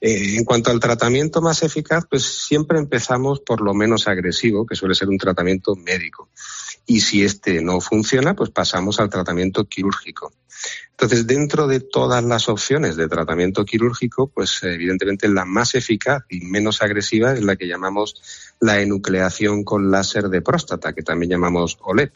Eh, 0.00 0.36
en 0.36 0.44
cuanto 0.44 0.70
al 0.70 0.80
tratamiento 0.80 1.42
más 1.42 1.62
eficaz, 1.62 2.04
pues 2.08 2.24
siempre 2.24 2.78
empezamos 2.78 3.40
por 3.40 3.60
lo 3.60 3.74
menos 3.74 4.08
agresivo, 4.08 4.66
que 4.66 4.76
suele 4.76 4.94
ser 4.94 5.08
un 5.08 5.18
tratamiento 5.18 5.74
médico. 5.76 6.30
Y 6.86 7.00
si 7.00 7.24
este 7.24 7.62
no 7.62 7.80
funciona, 7.80 8.34
pues 8.34 8.50
pasamos 8.50 9.00
al 9.00 9.10
tratamiento 9.10 9.64
quirúrgico. 9.64 10.32
Entonces, 10.90 11.26
dentro 11.26 11.66
de 11.66 11.80
todas 11.80 12.22
las 12.24 12.48
opciones 12.48 12.96
de 12.96 13.08
tratamiento 13.08 13.64
quirúrgico, 13.64 14.28
pues 14.28 14.62
evidentemente 14.62 15.28
la 15.28 15.44
más 15.44 15.74
eficaz 15.74 16.22
y 16.28 16.40
menos 16.40 16.82
agresiva 16.82 17.32
es 17.32 17.42
la 17.42 17.56
que 17.56 17.66
llamamos 17.66 18.22
la 18.60 18.80
enucleación 18.80 19.64
con 19.64 19.90
láser 19.90 20.28
de 20.28 20.40
próstata, 20.40 20.92
que 20.92 21.02
también 21.02 21.32
llamamos 21.32 21.78
OLED. 21.82 22.10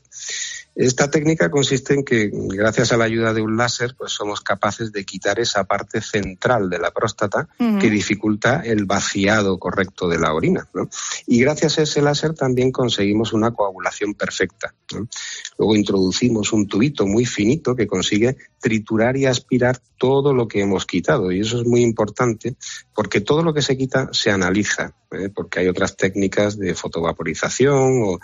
Esta 0.78 1.10
técnica 1.10 1.50
consiste 1.50 1.92
en 1.92 2.04
que, 2.04 2.30
gracias 2.32 2.92
a 2.92 2.96
la 2.96 3.06
ayuda 3.06 3.34
de 3.34 3.42
un 3.42 3.56
láser, 3.56 3.96
pues 3.98 4.12
somos 4.12 4.40
capaces 4.40 4.92
de 4.92 5.04
quitar 5.04 5.40
esa 5.40 5.64
parte 5.64 6.00
central 6.00 6.70
de 6.70 6.78
la 6.78 6.92
próstata 6.92 7.48
que 7.58 7.90
dificulta 7.90 8.62
el 8.64 8.84
vaciado 8.84 9.58
correcto 9.58 10.06
de 10.06 10.20
la 10.20 10.32
orina. 10.32 10.68
¿no? 10.74 10.88
Y 11.26 11.40
gracias 11.40 11.80
a 11.80 11.82
ese 11.82 12.00
láser 12.00 12.34
también 12.34 12.70
conseguimos 12.70 13.32
una 13.32 13.50
coagulación 13.50 14.14
perfecta. 14.14 14.72
¿no? 14.94 15.08
Luego 15.58 15.74
introducimos 15.74 16.52
un 16.52 16.68
tubito 16.68 17.08
muy 17.08 17.26
finito 17.26 17.74
que 17.74 17.88
consigue 17.88 18.36
triturar 18.60 19.16
y 19.16 19.26
aspirar 19.26 19.80
todo 19.98 20.32
lo 20.32 20.46
que 20.46 20.60
hemos 20.60 20.86
quitado. 20.86 21.32
Y 21.32 21.40
eso 21.40 21.60
es 21.60 21.66
muy 21.66 21.82
importante 21.82 22.54
porque 22.94 23.20
todo 23.20 23.42
lo 23.42 23.52
que 23.52 23.62
se 23.62 23.76
quita 23.76 24.10
se 24.12 24.30
analiza, 24.30 24.94
¿eh? 25.10 25.28
porque 25.34 25.58
hay 25.58 25.66
otras 25.66 25.96
técnicas 25.96 26.56
de 26.56 26.76
fotovaporización 26.76 28.02
o 28.04 28.20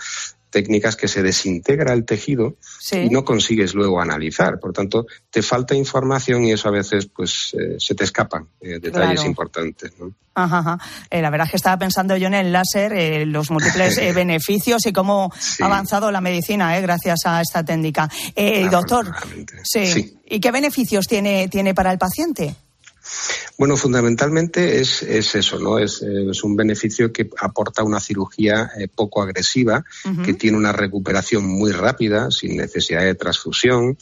técnicas 0.55 0.95
que 0.95 1.09
se 1.09 1.21
desintegra 1.21 1.93
el 1.93 2.05
tejido 2.05 2.55
y 2.93 3.11
no 3.11 3.25
consigues 3.25 3.75
luego 3.75 4.01
analizar. 4.01 4.61
Por 4.61 4.73
tanto, 4.73 5.05
te 5.29 5.43
falta 5.43 5.75
información 5.75 6.45
y 6.45 6.53
eso 6.53 6.69
a 6.69 6.71
veces 6.71 7.07
pues 7.07 7.55
eh, 7.59 7.75
se 7.79 7.97
te 7.97 8.05
escapan 8.05 8.47
eh, 8.61 8.79
detalles 8.81 9.14
Claro. 9.17 9.27
importantes. 9.27 9.90
¿no? 9.99 10.12
Ajá, 10.37 10.59
ajá. 10.59 10.79
Eh, 11.11 11.21
la 11.21 11.31
verdad 11.31 11.47
es 11.47 11.51
que 11.51 11.57
estaba 11.57 11.77
pensando 11.77 12.17
yo 12.17 12.29
en 12.29 12.35
el 12.35 12.53
láser, 12.53 13.27
los 13.27 13.51
múltiples 13.51 13.97
beneficios 14.14 14.87
y 14.87 14.93
cómo 14.93 15.33
ha 15.61 15.64
avanzado 15.67 16.12
la 16.12 16.21
medicina 16.21 16.79
gracias 16.79 17.19
a 17.27 17.40
esta 17.40 17.64
técnica. 17.64 18.09
Eh, 18.37 18.69
doctor. 18.71 19.12
Sí. 19.64 20.14
¿y 20.27 20.38
qué 20.40 20.53
beneficios 20.53 21.07
tiene, 21.09 21.49
tiene 21.49 21.75
para 21.75 21.90
el 21.90 21.99
paciente? 21.99 22.55
Bueno, 23.57 23.77
fundamentalmente 23.77 24.81
es, 24.81 25.03
es 25.03 25.35
eso, 25.35 25.59
¿no? 25.59 25.79
Es, 25.79 26.03
es 26.03 26.43
un 26.43 26.57
beneficio 26.57 27.12
que 27.12 27.29
aporta 27.38 27.85
una 27.85 28.01
cirugía 28.01 28.71
eh, 28.79 28.88
poco 28.88 29.23
agresiva, 29.23 29.85
que 30.25 30.35
tiene 30.35 30.57
una 30.57 30.73
recuperación 30.73 31.47
muy 31.47 31.71
rápida, 31.71 32.31
sin 32.31 32.57
necesidad 32.57 33.03
de 33.03 33.14
transfusión, 33.14 33.97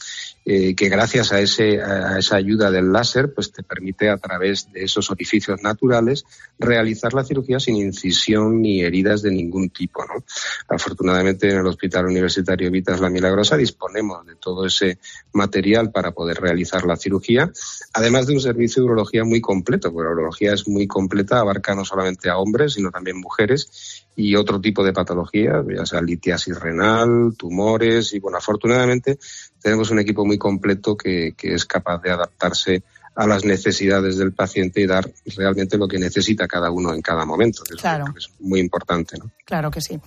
eh, 0.45 0.75
que 0.75 0.89
gracias 0.89 1.31
a, 1.31 1.39
ese, 1.39 1.81
a 1.81 2.17
esa 2.19 2.35
ayuda 2.35 2.69
del 2.69 2.91
láser, 2.91 3.33
pues 3.33 3.51
te 3.51 3.63
permite 3.63 4.09
a 4.09 4.17
través 4.17 4.71
de 4.73 4.83
esos 4.83 5.09
orificios 5.09 5.61
naturales 5.63 6.25
realizar 6.59 7.13
la 7.13 7.23
cirugía 7.23 7.59
sin 7.59 7.77
incisión 7.77 8.61
ni 8.61 8.81
heridas 8.81 9.21
de 9.21 9.31
ningún 9.31 9.69
tipo, 9.69 10.03
¿no? 10.05 10.23
Afortunadamente 10.67 11.49
en 11.49 11.57
el 11.57 11.67
Hospital 11.67 12.07
Universitario 12.07 12.69
Vitas 12.71 12.99
La 12.99 13.09
Milagrosa 13.09 13.55
disponemos 13.55 14.25
de 14.25 14.35
todo 14.35 14.65
ese 14.65 14.97
material 15.31 15.91
para 15.91 16.11
poder 16.11 16.41
realizar 16.41 16.85
la 16.85 16.97
cirugía, 16.97 17.51
además 17.93 18.27
de 18.27 18.33
un 18.33 18.41
servicio 18.41 18.81
de 18.81 18.87
urología 18.87 19.23
muy 19.23 19.39
completo, 19.39 19.93
porque 19.93 20.07
la 20.07 20.13
urología 20.13 20.53
es 20.53 20.67
muy 20.67 20.87
completa, 20.87 21.39
abarca 21.39 21.73
no 21.73 21.85
solamente 21.85 22.29
a 22.29 22.37
hombres, 22.37 22.73
sino 22.73 22.91
también 22.91 23.17
mujeres 23.17 24.03
y 24.15 24.35
otro 24.35 24.61
tipo 24.61 24.83
de 24.83 24.93
patologías, 24.93 25.65
ya 25.75 25.85
sea 25.85 26.01
litiasis 26.01 26.59
renal, 26.59 27.33
tumores, 27.37 28.13
y 28.13 28.19
bueno, 28.19 28.37
afortunadamente 28.37 29.17
tenemos 29.63 29.89
un 29.89 29.99
equipo 29.99 30.25
muy 30.25 30.37
completo 30.37 30.95
que, 30.95 31.33
que 31.35 31.55
es 31.55 31.65
capaz 31.65 32.01
de 32.03 32.11
adaptarse 32.11 32.83
a 33.15 33.27
las 33.27 33.45
necesidades 33.45 34.17
del 34.17 34.33
paciente 34.33 34.81
y 34.81 34.87
dar 34.87 35.07
realmente 35.37 35.77
lo 35.77 35.87
que 35.87 35.99
necesita 35.99 36.47
cada 36.47 36.71
uno 36.71 36.95
en 36.95 37.01
cada 37.03 37.25
momento, 37.25 37.61
que 37.63 37.75
es 37.75 37.79
Claro. 37.81 38.05
muy 38.39 38.59
importante. 38.59 39.19
¿no? 39.19 39.29
Claro 39.45 39.69
que 39.69 39.81
sí. 39.81 39.99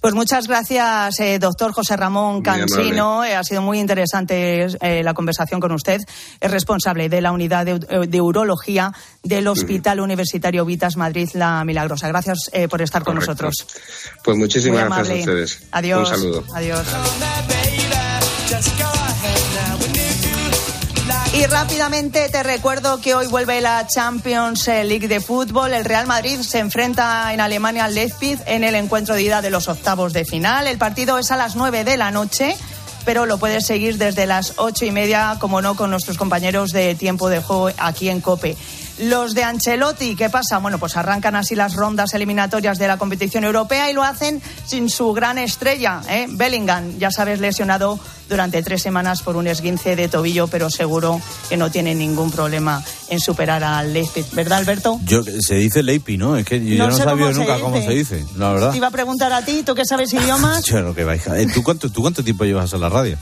Pues 0.00 0.14
muchas 0.14 0.46
gracias, 0.46 1.18
eh, 1.18 1.40
doctor 1.40 1.72
José 1.72 1.96
Ramón 1.96 2.40
Cansino. 2.40 3.24
Eh, 3.24 3.34
ha 3.34 3.42
sido 3.42 3.62
muy 3.62 3.80
interesante 3.80 4.66
eh, 4.80 5.02
la 5.02 5.12
conversación 5.12 5.58
con 5.60 5.72
usted. 5.72 6.00
Es 6.40 6.50
responsable 6.52 7.08
de 7.08 7.20
la 7.20 7.32
unidad 7.32 7.66
de, 7.66 7.80
de 8.06 8.20
urología 8.20 8.92
del 9.24 9.48
Hospital 9.48 9.98
Universitario 9.98 10.64
Vitas 10.64 10.96
Madrid 10.96 11.28
La 11.34 11.64
Milagrosa. 11.64 12.06
Gracias 12.06 12.48
por 12.70 12.80
estar 12.80 13.02
con 13.02 13.16
nosotros. 13.16 13.54
Pues 14.22 14.36
muchísimas 14.36 14.84
gracias 14.84 15.08
a 15.10 15.18
ustedes. 15.18 15.62
Adiós. 15.72 16.10
Un 16.10 16.16
saludo. 16.16 16.44
Adiós. 16.54 16.86
Y 21.42 21.46
rápidamente 21.46 22.28
te 22.28 22.44
recuerdo 22.44 23.00
que 23.00 23.16
hoy 23.16 23.26
vuelve 23.26 23.60
la 23.60 23.84
Champions 23.88 24.68
League 24.68 25.08
de 25.08 25.20
fútbol. 25.20 25.74
El 25.74 25.84
Real 25.84 26.06
Madrid 26.06 26.40
se 26.40 26.60
enfrenta 26.60 27.34
en 27.34 27.40
Alemania 27.40 27.86
al 27.86 27.96
Leipzig 27.96 28.38
en 28.46 28.62
el 28.62 28.76
encuentro 28.76 29.16
de 29.16 29.24
ida 29.24 29.42
de 29.42 29.50
los 29.50 29.66
octavos 29.66 30.12
de 30.12 30.24
final. 30.24 30.68
El 30.68 30.78
partido 30.78 31.18
es 31.18 31.32
a 31.32 31.36
las 31.36 31.56
9 31.56 31.82
de 31.82 31.96
la 31.96 32.12
noche, 32.12 32.56
pero 33.04 33.26
lo 33.26 33.38
puedes 33.38 33.66
seguir 33.66 33.98
desde 33.98 34.26
las 34.26 34.54
ocho 34.58 34.84
y 34.84 34.92
media, 34.92 35.36
como 35.40 35.60
no, 35.60 35.74
con 35.74 35.90
nuestros 35.90 36.16
compañeros 36.16 36.70
de 36.70 36.94
tiempo 36.94 37.28
de 37.28 37.40
juego 37.40 37.70
aquí 37.76 38.08
en 38.08 38.20
COPE. 38.20 38.56
Los 38.98 39.34
de 39.34 39.42
Ancelotti, 39.42 40.16
¿qué 40.16 40.28
pasa? 40.28 40.58
Bueno, 40.58 40.78
pues 40.78 40.96
arrancan 40.96 41.34
así 41.34 41.54
las 41.54 41.74
rondas 41.74 42.14
eliminatorias 42.14 42.78
de 42.78 42.88
la 42.88 42.98
competición 42.98 43.44
europea 43.44 43.90
y 43.90 43.94
lo 43.94 44.02
hacen 44.02 44.40
sin 44.66 44.90
su 44.90 45.12
gran 45.12 45.38
estrella, 45.38 46.02
¿eh? 46.08 46.26
Bellingham. 46.28 46.98
Ya 46.98 47.10
sabes, 47.10 47.40
lesionado 47.40 47.98
durante 48.28 48.62
tres 48.62 48.82
semanas 48.82 49.22
por 49.22 49.36
un 49.36 49.46
esguince 49.46 49.96
de 49.96 50.08
tobillo, 50.08 50.46
pero 50.46 50.70
seguro 50.70 51.20
que 51.48 51.56
no 51.56 51.70
tiene 51.70 51.94
ningún 51.94 52.30
problema 52.30 52.82
en 53.08 53.20
superar 53.20 53.64
al 53.64 53.92
Leipzig, 53.92 54.26
¿verdad, 54.32 54.58
Alberto? 54.58 55.00
Yo, 55.04 55.22
se 55.22 55.56
dice 55.56 55.82
Leipi, 55.82 56.16
¿no? 56.16 56.36
Es 56.36 56.44
que 56.44 56.64
yo 56.64 56.78
no, 56.78 56.90
no 56.90 56.96
sabía 56.96 57.30
nunca 57.32 57.58
cómo 57.60 57.80
se 57.80 57.90
dice, 57.90 58.24
la 58.36 58.52
verdad. 58.52 58.70
Te 58.70 58.76
iba 58.78 58.88
a 58.88 58.92
preguntar 58.92 59.32
a 59.32 59.44
ti, 59.44 59.62
¿tú 59.64 59.74
qué 59.74 59.84
sabes 59.84 60.12
idiomas? 60.12 60.64
yo 60.64 60.80
no, 60.82 60.94
que 60.94 61.04
vais. 61.04 61.26
Eh, 61.26 61.46
¿Tú 61.52 61.62
cuánto, 61.62 61.90
¿Tú 61.90 62.02
cuánto 62.02 62.22
tiempo 62.22 62.44
llevas 62.44 62.72
en 62.72 62.80
la 62.80 62.88
radio? 62.88 63.18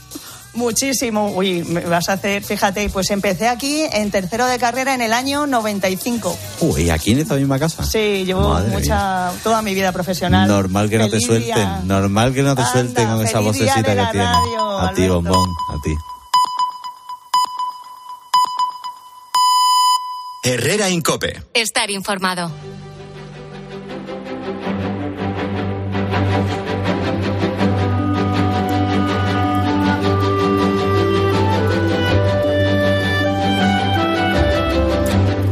Muchísimo. 0.55 1.31
Uy, 1.31 1.63
me 1.65 1.81
vas 1.81 2.09
a 2.09 2.15
hacer, 2.15 2.43
fíjate, 2.43 2.89
pues 2.91 3.11
empecé 3.11 3.49
aquí 3.49 3.85
en 3.93 4.11
tercero 4.11 4.47
de 4.47 4.59
carrera 4.59 4.95
en 4.95 5.01
el 5.01 5.13
año 5.13 5.47
95. 5.47 6.37
Uy, 6.61 6.91
¿aquí 6.91 7.13
en 7.13 7.21
esta 7.21 7.37
misma 7.37 7.59
casa? 7.59 7.85
Sí, 7.85 8.25
llevo 8.25 8.59
mucha, 8.69 9.31
toda 9.43 9.63
mi 9.63 9.75
vida 9.75 9.93
profesional. 9.93 10.49
Normal 10.49 10.91
que 10.91 10.99
no 10.99 11.09
te 11.09 11.21
suelten, 11.21 11.87
normal 11.87 12.35
que 12.35 12.43
no 12.43 12.57
te 12.57 12.65
suelten 12.65 13.09
con 13.09 13.27
esa 13.27 13.41
vocecita 13.41 13.83
que 13.83 14.13
tienes. 14.13 14.29
A 14.81 14.93
ti, 14.95 15.07
bombón, 15.09 15.49
a 15.69 15.81
ti. 15.83 15.95
Herrera 20.43 20.89
Incope. 20.89 21.43
Estar 21.53 21.91
informado. 21.91 22.51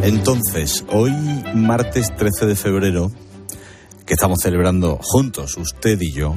Entonces, 0.08 0.86
hoy, 0.90 1.12
martes 1.54 2.16
13 2.16 2.46
de 2.46 2.56
febrero, 2.56 3.12
que 4.06 4.14
estamos 4.14 4.38
celebrando 4.42 4.98
juntos, 5.02 5.58
usted 5.58 6.00
y 6.00 6.14
yo, 6.14 6.34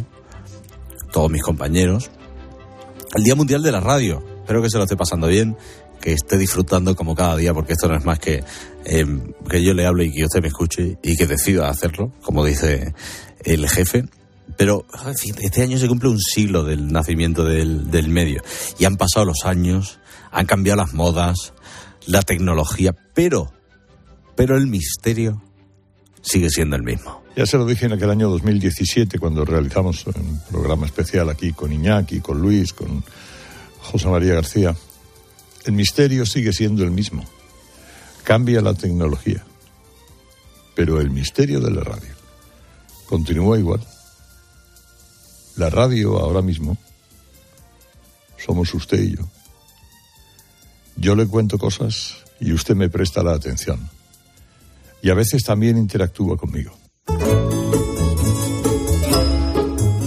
todos 1.13 1.31
mis 1.31 1.41
compañeros, 1.41 2.11
el 3.15 3.23
Día 3.23 3.33
Mundial 3.33 3.63
de 3.63 3.71
la 3.71 3.79
Radio. 3.79 4.21
Espero 4.41 4.61
que 4.61 4.69
se 4.69 4.77
lo 4.77 4.83
esté 4.83 4.97
pasando 4.97 5.27
bien, 5.27 5.55
que 6.01 6.11
esté 6.11 6.37
disfrutando 6.37 6.97
como 6.97 7.15
cada 7.15 7.37
día, 7.37 7.53
porque 7.53 7.71
esto 7.71 7.87
no 7.87 7.95
es 7.95 8.03
más 8.03 8.19
que 8.19 8.43
eh, 8.83 9.05
que 9.49 9.63
yo 9.63 9.73
le 9.73 9.85
hable 9.85 10.03
y 10.03 10.11
que 10.11 10.25
usted 10.25 10.41
me 10.41 10.49
escuche 10.49 10.97
y 11.01 11.15
que 11.15 11.25
decida 11.25 11.69
hacerlo, 11.69 12.11
como 12.23 12.43
dice 12.43 12.93
el 13.45 13.69
jefe. 13.69 14.03
Pero 14.57 14.85
este 15.39 15.61
año 15.61 15.77
se 15.77 15.87
cumple 15.87 16.09
un 16.09 16.19
siglo 16.19 16.65
del 16.65 16.91
nacimiento 16.91 17.45
del, 17.45 17.89
del 17.89 18.09
medio 18.09 18.41
y 18.77 18.83
han 18.83 18.97
pasado 18.97 19.25
los 19.27 19.45
años, 19.45 20.01
han 20.29 20.45
cambiado 20.45 20.81
las 20.81 20.93
modas, 20.93 21.53
la 22.05 22.21
tecnología, 22.21 22.93
pero 23.13 23.53
pero 24.35 24.57
el 24.57 24.67
misterio 24.67 25.41
sigue 26.21 26.49
siendo 26.49 26.75
el 26.75 26.83
mismo. 26.83 27.21
Ya 27.35 27.45
se 27.45 27.57
lo 27.57 27.65
dije 27.65 27.85
en 27.85 27.93
aquel 27.93 28.09
año 28.09 28.29
2017 28.29 29.17
cuando 29.17 29.45
realizamos 29.45 30.05
un 30.07 30.41
programa 30.49 30.85
especial 30.85 31.29
aquí 31.29 31.53
con 31.53 31.71
Iñaki, 31.71 32.19
con 32.19 32.41
Luis, 32.41 32.73
con 32.73 33.03
José 33.79 34.07
María 34.07 34.33
García. 34.33 34.75
El 35.65 35.73
misterio 35.73 36.25
sigue 36.25 36.53
siendo 36.53 36.83
el 36.83 36.91
mismo. 36.91 37.23
Cambia 38.23 38.61
la 38.61 38.73
tecnología, 38.73 39.43
pero 40.75 40.99
el 40.99 41.09
misterio 41.09 41.59
de 41.59 41.71
la 41.71 41.81
radio 41.81 42.13
continúa 43.07 43.57
igual. 43.57 43.81
La 45.55 45.69
radio 45.69 46.19
ahora 46.19 46.41
mismo 46.41 46.77
somos 48.37 48.73
usted 48.73 49.01
y 49.01 49.15
yo. 49.15 49.27
Yo 50.97 51.15
le 51.15 51.25
cuento 51.27 51.57
cosas 51.57 52.17
y 52.39 52.53
usted 52.53 52.75
me 52.75 52.89
presta 52.89 53.23
la 53.23 53.33
atención 53.33 53.89
y 55.01 55.09
a 55.09 55.13
veces 55.13 55.43
también 55.43 55.77
interactúa 55.77 56.37
conmigo. 56.37 56.71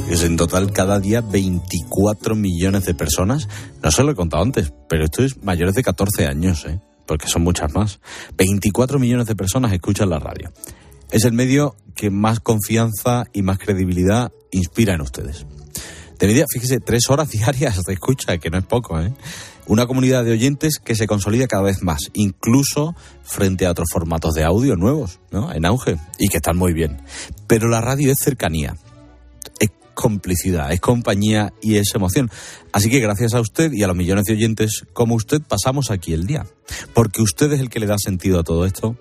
Es 0.09 0.23
en 0.23 0.37
total 0.37 0.73
cada 0.73 1.01
día 1.01 1.23
24 1.23 2.37
millones 2.37 2.85
de 2.85 2.95
personas, 2.95 3.49
no 3.83 3.91
se 3.91 4.05
lo 4.05 4.13
he 4.13 4.15
contado 4.15 4.45
antes, 4.45 4.73
pero 4.89 5.05
esto 5.05 5.25
es 5.25 5.43
mayores 5.43 5.75
de 5.75 5.83
14 5.83 6.27
años, 6.27 6.65
¿eh? 6.67 6.81
porque 7.07 7.27
son 7.27 7.43
muchas 7.43 7.75
más. 7.75 8.01
24 8.37 8.99
millones 8.99 9.27
de 9.27 9.35
personas 9.35 9.73
escuchan 9.73 10.11
la 10.11 10.19
radio. 10.19 10.53
Es 11.11 11.25
el 11.25 11.33
medio 11.33 11.77
que 11.95 12.11
más 12.11 12.41
confianza 12.41 13.25
y 13.33 13.43
más 13.43 13.59
credibilidad 13.59 14.33
inspira 14.53 14.95
en 14.95 15.01
ustedes. 15.01 15.47
De 16.19 16.27
media, 16.27 16.47
fíjese, 16.49 16.79
tres 16.79 17.11
horas 17.11 17.31
diarias 17.33 17.83
de 17.83 17.93
escucha, 17.93 18.39
que 18.39 18.51
no 18.51 18.59
es 18.59 18.65
poco, 18.65 19.01
¿eh? 19.01 19.13
Una 19.67 19.87
comunidad 19.87 20.25
de 20.25 20.33
oyentes 20.33 20.79
que 20.79 20.95
se 20.95 21.07
consolida 21.07 21.47
cada 21.47 21.63
vez 21.63 21.83
más, 21.83 22.11
incluso 22.13 22.95
frente 23.23 23.65
a 23.65 23.71
otros 23.71 23.89
formatos 23.91 24.35
de 24.35 24.45
audio 24.45 24.77
nuevos, 24.77 25.21
¿no? 25.31 25.53
En 25.53 25.65
auge, 25.65 25.97
y 26.19 26.29
que 26.29 26.37
están 26.37 26.57
muy 26.57 26.75
bien. 26.75 27.01
Pero 27.47 27.69
la 27.69 27.81
radio 27.81 28.13
es 28.13 28.19
cercanía, 28.19 28.77
es 29.59 29.71
complicidad, 29.95 30.71
es 30.73 30.81
compañía 30.81 31.55
y 31.63 31.77
es 31.77 31.95
emoción. 31.95 32.31
Así 32.73 32.91
que 32.91 33.01
gracias 33.01 33.33
a 33.33 33.41
usted 33.41 33.73
y 33.73 33.83
a 33.83 33.87
los 33.87 33.97
millones 33.97 34.25
de 34.25 34.35
oyentes 34.35 34.85
como 34.93 35.15
usted 35.15 35.41
pasamos 35.41 35.91
aquí 35.91 36.13
el 36.13 36.27
día. 36.27 36.47
Porque 36.93 37.23
usted 37.23 37.51
es 37.53 37.61
el 37.61 37.71
que 37.71 37.81
le 37.81 37.87
da 37.87 37.97
sentido 37.99 38.41
a 38.41 38.45
todo 38.45 38.67
esto 38.67 38.97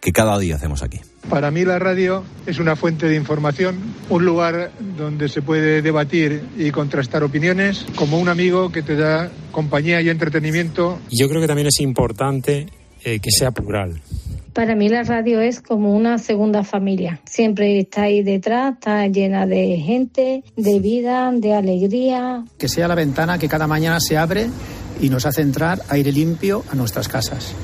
que 0.00 0.12
cada 0.12 0.38
día 0.38 0.56
hacemos 0.56 0.82
aquí. 0.82 1.00
Para 1.28 1.50
mí 1.50 1.64
la 1.64 1.78
radio 1.78 2.24
es 2.46 2.58
una 2.58 2.74
fuente 2.74 3.06
de 3.06 3.16
información, 3.16 3.76
un 4.08 4.24
lugar 4.24 4.70
donde 4.96 5.28
se 5.28 5.42
puede 5.42 5.82
debatir 5.82 6.42
y 6.56 6.70
contrastar 6.70 7.22
opiniones, 7.22 7.84
como 7.96 8.18
un 8.18 8.28
amigo 8.28 8.70
que 8.72 8.82
te 8.82 8.96
da 8.96 9.30
compañía 9.52 10.00
y 10.00 10.08
entretenimiento. 10.08 10.98
Yo 11.10 11.28
creo 11.28 11.40
que 11.40 11.46
también 11.46 11.66
es 11.66 11.80
importante 11.80 12.66
eh, 13.04 13.20
que 13.20 13.30
sea 13.30 13.50
plural. 13.50 14.00
Para 14.54 14.74
mí 14.74 14.88
la 14.88 15.02
radio 15.04 15.40
es 15.40 15.60
como 15.60 15.94
una 15.94 16.18
segunda 16.18 16.64
familia. 16.64 17.20
Siempre 17.26 17.78
está 17.78 18.02
ahí 18.02 18.22
detrás, 18.22 18.74
está 18.74 19.06
llena 19.06 19.46
de 19.46 19.76
gente, 19.76 20.42
de 20.56 20.80
vida, 20.80 21.30
de 21.32 21.54
alegría. 21.54 22.44
Que 22.58 22.68
sea 22.68 22.88
la 22.88 22.96
ventana 22.96 23.38
que 23.38 23.48
cada 23.48 23.68
mañana 23.68 24.00
se 24.00 24.16
abre 24.16 24.48
y 25.00 25.10
nos 25.10 25.26
hace 25.26 25.42
entrar 25.42 25.80
aire 25.90 26.10
limpio 26.10 26.64
a 26.72 26.74
nuestras 26.74 27.06
casas. 27.06 27.54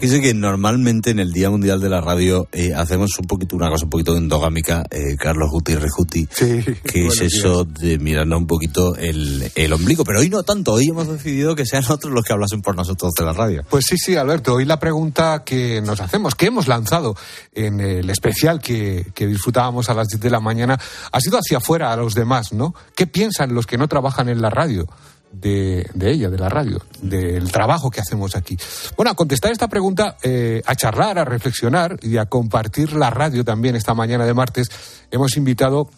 Dice 0.00 0.22
que 0.22 0.32
normalmente 0.32 1.10
en 1.10 1.18
el 1.18 1.30
Día 1.30 1.50
Mundial 1.50 1.78
de 1.78 1.90
la 1.90 2.00
Radio 2.00 2.48
eh, 2.52 2.72
hacemos 2.74 3.18
un 3.18 3.26
poquito 3.26 3.54
una 3.54 3.68
cosa 3.68 3.84
un 3.84 3.90
poquito 3.90 4.16
endogámica, 4.16 4.82
eh, 4.90 5.14
Carlos 5.18 5.50
Gutiérrez 5.50 5.92
Juti, 5.92 6.26
que 6.26 7.06
es 7.06 7.20
eso 7.20 7.66
de 7.66 7.98
mirando 7.98 8.38
un 8.38 8.46
poquito 8.46 8.96
el, 8.96 9.52
el, 9.54 9.72
ombligo. 9.74 10.02
Pero 10.04 10.20
hoy 10.20 10.30
no 10.30 10.42
tanto, 10.42 10.72
hoy 10.72 10.86
hemos 10.88 11.06
decidido 11.06 11.54
que 11.54 11.66
sean 11.66 11.84
otros 11.86 12.14
los 12.14 12.24
que 12.24 12.32
hablasen 12.32 12.62
por 12.62 12.74
nosotros 12.74 13.12
de 13.12 13.26
la 13.26 13.34
radio. 13.34 13.62
Pues 13.68 13.84
sí, 13.86 13.98
sí, 13.98 14.16
Alberto, 14.16 14.54
hoy 14.54 14.64
la 14.64 14.80
pregunta 14.80 15.42
que 15.44 15.82
nos 15.82 16.00
hacemos, 16.00 16.34
que 16.34 16.46
hemos 16.46 16.66
lanzado 16.66 17.14
en 17.52 17.80
el 17.80 18.08
especial 18.08 18.58
que, 18.58 19.12
que 19.14 19.26
disfrutábamos 19.26 19.90
a 19.90 19.94
las 19.94 20.08
10 20.08 20.22
de 20.22 20.30
la 20.30 20.40
mañana, 20.40 20.80
ha 21.12 21.20
sido 21.20 21.36
hacia 21.36 21.58
afuera 21.58 21.92
a 21.92 21.96
los 21.96 22.14
demás, 22.14 22.54
¿no? 22.54 22.74
¿Qué 22.96 23.06
piensan 23.06 23.54
los 23.54 23.66
que 23.66 23.76
no 23.76 23.86
trabajan 23.86 24.30
en 24.30 24.40
la 24.40 24.48
radio? 24.48 24.86
De, 25.32 25.86
ella, 26.00 26.28
de 26.28 26.38
la 26.38 26.48
radio, 26.48 26.80
del 27.02 27.50
trabajo 27.50 27.90
que 27.90 28.00
hacemos 28.00 28.36
aquí. 28.36 28.56
Bueno, 28.96 29.12
a 29.12 29.14
contestar 29.14 29.52
esta 29.52 29.68
pregunta, 29.68 30.16
eh, 30.22 30.62
a 30.66 30.74
charlar, 30.74 31.18
a 31.18 31.24
reflexionar 31.24 31.96
y 32.02 32.16
a 32.16 32.26
compartir 32.26 32.92
la 32.92 33.10
radio 33.10 33.44
también 33.44 33.76
esta 33.76 33.94
mañana 33.94 34.26
de 34.26 34.34
martes, 34.34 34.68
hemos 35.10 35.36
invitado 35.36 35.88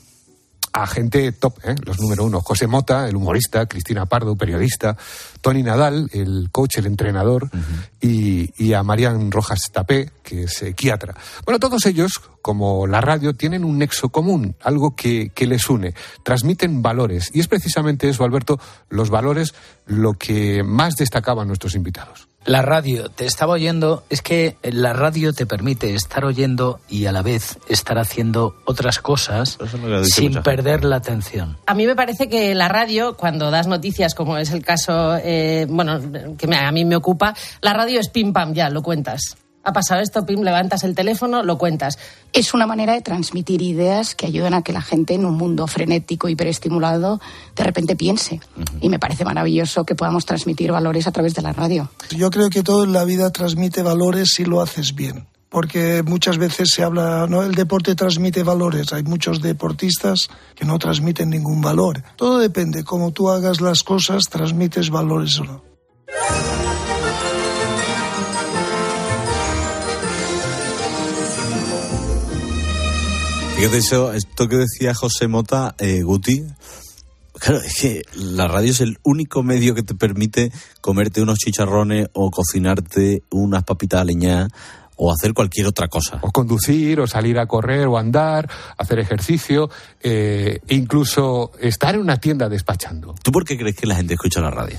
a 0.73 0.87
gente 0.87 1.33
top, 1.33 1.59
¿eh? 1.65 1.75
los 1.85 2.01
número 2.01 2.25
uno. 2.25 2.41
José 2.41 2.67
Mota, 2.67 3.09
el 3.09 3.17
humorista, 3.17 3.67
Cristina 3.67 4.07
Pardo, 4.07 4.37
periodista, 4.37 4.97
Tony 5.41 5.63
Nadal, 5.63 6.09
el 6.13 6.49
coach, 6.51 6.79
el 6.79 6.87
entrenador, 6.87 7.51
y, 8.01 8.51
y, 8.63 8.73
a 8.73 8.83
Marian 8.83 9.31
Rojas 9.31 9.71
Tapé, 9.71 10.11
que 10.23 10.45
es 10.45 10.55
psiquiatra. 10.55 11.15
Bueno, 11.45 11.59
todos 11.59 11.85
ellos, 11.87 12.21
como 12.41 12.87
la 12.87 13.01
radio, 13.01 13.35
tienen 13.35 13.65
un 13.65 13.79
nexo 13.79 14.09
común, 14.09 14.57
algo 14.63 14.97
que, 14.97 15.31
que 15.35 15.47
les 15.47 15.69
une. 15.69 15.95
Transmiten 16.23 16.83
valores. 16.83 17.31
Y 17.33 17.41
es 17.41 17.49
precisamente 17.49 18.09
eso, 18.09 18.25
Alberto, 18.25 18.59
los 18.89 19.11
valores, 19.11 19.55
lo 19.87 20.15
que 20.15 20.63
más 20.63 20.97
destacaban 20.97 21.49
nuestros 21.49 21.75
invitados. 21.75 22.32
La 22.45 22.63
radio, 22.63 23.09
te 23.09 23.25
estaba 23.25 23.53
oyendo, 23.53 24.05
es 24.11 24.21
que 24.21 24.57
la 24.63 24.93
radio 24.93 25.33
te 25.33 25.47
permite 25.47 25.95
estar 25.95 26.25
oyendo 26.25 26.81
y 26.89 27.07
a 27.07 27.13
la 27.13 27.23
vez 27.23 27.59
estar 27.69 27.99
haciendo 27.99 28.57
otras 28.65 28.99
cosas 28.99 29.59
sin 30.05 30.43
perder 30.43 30.85
la 30.85 30.97
atención. 30.97 31.57
A 31.67 31.75
mí 31.75 31.87
me 31.87 31.95
parece 31.95 32.29
que 32.29 32.55
la 32.55 32.69
radio, 32.69 33.17
cuando 33.17 33.51
das 33.51 33.69
noticias, 33.69 34.15
como 34.15 34.39
es 34.39 34.51
el 34.51 34.65
caso, 34.65 35.17
eh, 35.17 35.67
bueno, 35.69 36.01
que 36.37 36.53
a 36.55 36.73
mí 36.73 36.85
me 36.85 36.97
ocupa, 36.97 37.35
la 37.61 37.75
radio 37.75 38.01
es 38.01 38.09
pim 38.09 38.33
pam, 38.33 38.55
ya, 38.55 38.71
lo 38.71 38.83
cuentas 38.83 39.37
ha 39.65 39.73
pasado 39.73 40.01
esto, 40.01 40.27
pim, 40.27 40.43
levantas 40.43 40.85
el 40.85 40.95
teléfono, 40.95 41.43
lo 41.43 41.59
cuentas. 41.59 41.99
Es 42.33 42.55
una 42.55 42.67
manera 42.67 42.95
de 42.95 43.01
transmitir 43.01 43.63
ideas 43.63 44.15
que 44.15 44.27
ayudan 44.27 44.55
a 44.55 44.63
que 44.63 44.73
la 44.73 44.83
gente 44.83 45.15
en 45.15 45.25
un 45.25 45.37
mundo 45.37 45.67
frenético, 45.67 46.29
hiperestimulado, 46.29 47.21
de 47.55 47.65
repente 47.65 47.97
piense. 47.97 48.41
Y 48.81 48.89
me 48.89 48.99
parece 48.99 49.25
maravilloso 49.25 49.85
que 49.85 49.95
podamos 49.95 50.27
transmitir 50.27 50.73
valores 50.73 51.07
a 51.07 51.13
través 51.13 51.35
de 51.35 51.43
la 51.43 51.53
radio. 51.53 51.91
Yo 52.11 52.31
creo 52.31 52.51
que 52.51 52.63
todo 52.63 52.85
en 52.85 52.93
la 52.93 53.05
vida 53.05 53.31
transmite 53.31 53.83
valores 53.83 54.33
si 54.35 54.45
lo 54.45 54.61
haces 54.61 54.95
bien. 54.95 55.29
Porque 55.49 56.03
muchas 56.03 56.39
veces 56.39 56.71
se 56.71 56.83
habla, 56.83 57.27
¿no? 57.29 57.43
El 57.43 57.55
deporte 57.55 57.95
transmite 57.95 58.43
valores. 58.43 58.95
Hay 58.95 59.03
muchos 59.03 59.43
deportistas 59.43 60.31
que 60.55 60.65
no 60.65 60.79
transmiten 60.79 61.29
ningún 61.29 61.61
valor. 61.61 62.03
Todo 62.17 62.39
depende. 62.39 62.85
Como 62.85 63.11
tú 63.13 63.29
hagas 63.29 63.61
las 63.61 63.83
cosas, 63.83 64.25
transmites 64.31 64.89
valores 64.89 65.39
o 65.41 65.45
no. 65.45 65.63
Fíjate 73.63 73.79
eso, 73.79 74.13
esto 74.13 74.49
que 74.49 74.57
decía 74.57 74.93
José 74.93 75.29
Mota, 75.29 75.77
eh, 75.79 76.03
Guti, 76.03 76.43
Claro, 77.39 77.61
es 77.63 77.77
que 77.81 78.03
la 78.17 78.49
radio 78.49 78.73
es 78.73 78.81
el 78.81 78.99
único 79.05 79.45
medio 79.45 79.77
que 79.77 79.85
te 79.85 79.95
permite 79.95 80.51
comerte 80.81 81.23
unos 81.23 81.39
chicharrones 81.39 82.09
o 82.13 82.33
cocinarte 82.33 83.23
unas 83.31 83.63
papitas 83.63 84.05
leña 84.05 84.49
o 84.97 85.13
hacer 85.13 85.33
cualquier 85.33 85.69
otra 85.69 85.87
cosa. 85.87 86.19
O 86.23 86.33
conducir, 86.33 86.99
o 86.99 87.07
salir 87.07 87.39
a 87.39 87.47
correr, 87.47 87.87
o 87.87 87.99
andar, 87.99 88.51
hacer 88.77 88.99
ejercicio, 88.99 89.71
eh, 90.01 90.59
incluso 90.69 91.53
estar 91.61 91.95
en 91.95 92.01
una 92.01 92.17
tienda 92.17 92.49
despachando. 92.49 93.15
¿Tú 93.23 93.31
por 93.31 93.45
qué 93.45 93.57
crees 93.57 93.77
que 93.77 93.87
la 93.87 93.95
gente 93.95 94.15
escucha 94.15 94.41
la 94.41 94.51
radio? 94.51 94.77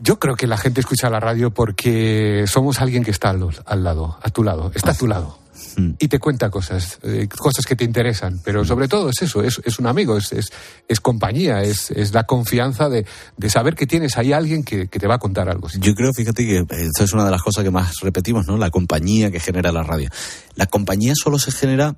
Yo 0.00 0.18
creo 0.18 0.34
que 0.34 0.48
la 0.48 0.56
gente 0.56 0.80
escucha 0.80 1.10
la 1.10 1.20
radio 1.20 1.54
porque 1.54 2.46
somos 2.48 2.80
alguien 2.80 3.04
que 3.04 3.12
está 3.12 3.30
al, 3.30 3.48
al 3.64 3.84
lado, 3.84 4.18
a 4.20 4.30
tu 4.30 4.42
lado, 4.42 4.72
está 4.74 4.90
a 4.90 4.96
tu 4.96 5.06
lado. 5.06 5.43
Mm. 5.76 5.92
y 5.98 6.08
te 6.08 6.18
cuenta 6.18 6.50
cosas, 6.50 6.98
eh, 7.02 7.28
cosas 7.28 7.64
que 7.64 7.76
te 7.76 7.84
interesan. 7.84 8.40
Pero 8.44 8.62
mm. 8.62 8.66
sobre 8.66 8.88
todo 8.88 9.08
es 9.10 9.22
eso, 9.22 9.42
es, 9.42 9.60
es 9.64 9.78
un 9.78 9.86
amigo, 9.86 10.16
es, 10.16 10.32
es, 10.32 10.52
es 10.88 11.00
compañía, 11.00 11.62
es, 11.62 11.90
es, 11.90 12.12
la 12.12 12.24
confianza 12.24 12.88
de, 12.88 13.06
de, 13.36 13.50
saber 13.50 13.74
que 13.74 13.86
tienes 13.86 14.16
ahí 14.16 14.32
alguien 14.32 14.64
que, 14.64 14.88
que, 14.88 14.98
te 14.98 15.06
va 15.06 15.16
a 15.16 15.18
contar 15.18 15.48
algo. 15.48 15.68
Yo 15.78 15.94
creo, 15.94 16.12
fíjate 16.12 16.46
que 16.46 16.58
esto 16.58 17.04
es 17.04 17.12
una 17.12 17.24
de 17.24 17.30
las 17.30 17.42
cosas 17.42 17.64
que 17.64 17.70
más 17.70 18.00
repetimos, 18.00 18.46
¿no? 18.46 18.56
La 18.56 18.70
compañía 18.70 19.30
que 19.30 19.40
genera 19.40 19.72
la 19.72 19.82
radio. 19.82 20.08
La 20.54 20.66
compañía 20.66 21.14
solo 21.16 21.38
se 21.38 21.52
genera 21.52 21.96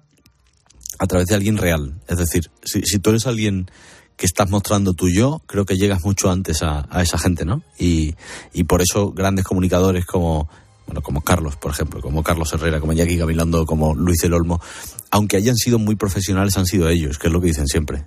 a 0.99 1.07
través 1.07 1.27
de 1.27 1.35
alguien 1.35 1.57
real. 1.57 2.01
Es 2.09 2.19
decir, 2.19 2.51
si, 2.65 2.83
si 2.83 2.99
tú 2.99 3.11
eres 3.11 3.27
alguien 3.27 3.71
que 4.17 4.27
estás 4.27 4.49
mostrando 4.49 4.95
tú 4.95 5.09
y 5.09 5.15
yo, 5.15 5.43
creo 5.47 5.67
que 5.67 5.77
llegas 5.77 6.03
mucho 6.05 6.31
antes 6.31 6.63
a, 6.63 6.87
a 6.91 7.03
esa 7.03 7.19
gente, 7.19 7.45
¿no? 7.45 7.63
Y, 7.79 8.15
y 8.53 8.65
por 8.65 8.81
eso 8.81 9.13
grandes 9.13 9.45
comunicadores 9.45 10.07
como 10.07 10.49
bueno, 10.87 11.03
como 11.03 11.21
Carlos, 11.21 11.57
por 11.57 11.73
ejemplo, 11.73 12.01
como 12.01 12.23
Carlos 12.23 12.53
Herrera, 12.53 12.81
como 12.81 12.93
Jackie 12.93 13.17
Gavilando, 13.17 13.67
como 13.67 13.95
Luis 13.95 14.21
del 14.21 14.35
Olmo, 14.35 14.61
aunque 15.11 15.37
hayan 15.37 15.57
sido 15.57 15.79
muy 15.79 15.97
profesionales, 15.97 16.57
han 16.57 16.67
sido 16.67 16.89
ellos, 16.89 17.19
que 17.19 17.27
es 17.27 17.33
lo 17.33 17.41
que 17.41 17.49
dicen 17.49 17.67
siempre. 17.67 18.05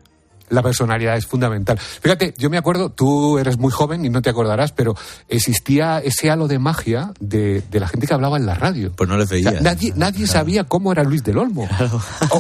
La 0.50 0.64
personalidad 0.64 1.16
es 1.16 1.28
fundamental. 1.28 1.78
Fíjate, 1.78 2.34
yo 2.38 2.50
me 2.50 2.58
acuerdo, 2.58 2.90
tú 2.90 3.38
eres 3.38 3.60
muy 3.60 3.72
joven 3.72 4.04
y 4.04 4.10
no 4.10 4.22
te 4.22 4.32
acordarás, 4.32 4.72
pero 4.72 4.96
existía 5.28 6.00
ese 6.00 6.32
halo 6.32 6.48
de 6.48 6.58
magia 6.58 7.14
de, 7.20 7.64
la 7.72 7.88
gente 7.88 8.08
que 8.08 8.14
hablaba 8.16 8.38
en 8.38 8.48
la 8.48 8.56
radio. 8.56 8.92
Pues 8.96 9.08
no 9.08 9.16
les 9.16 9.30
veía. 9.30 9.62
nadie, 9.62 9.94
nadie 9.96 10.26
sabía 10.26 10.64
cómo 10.64 10.92
era 10.92 11.04
Luis 11.04 11.24
del 11.24 11.38
Olmo 11.38 11.70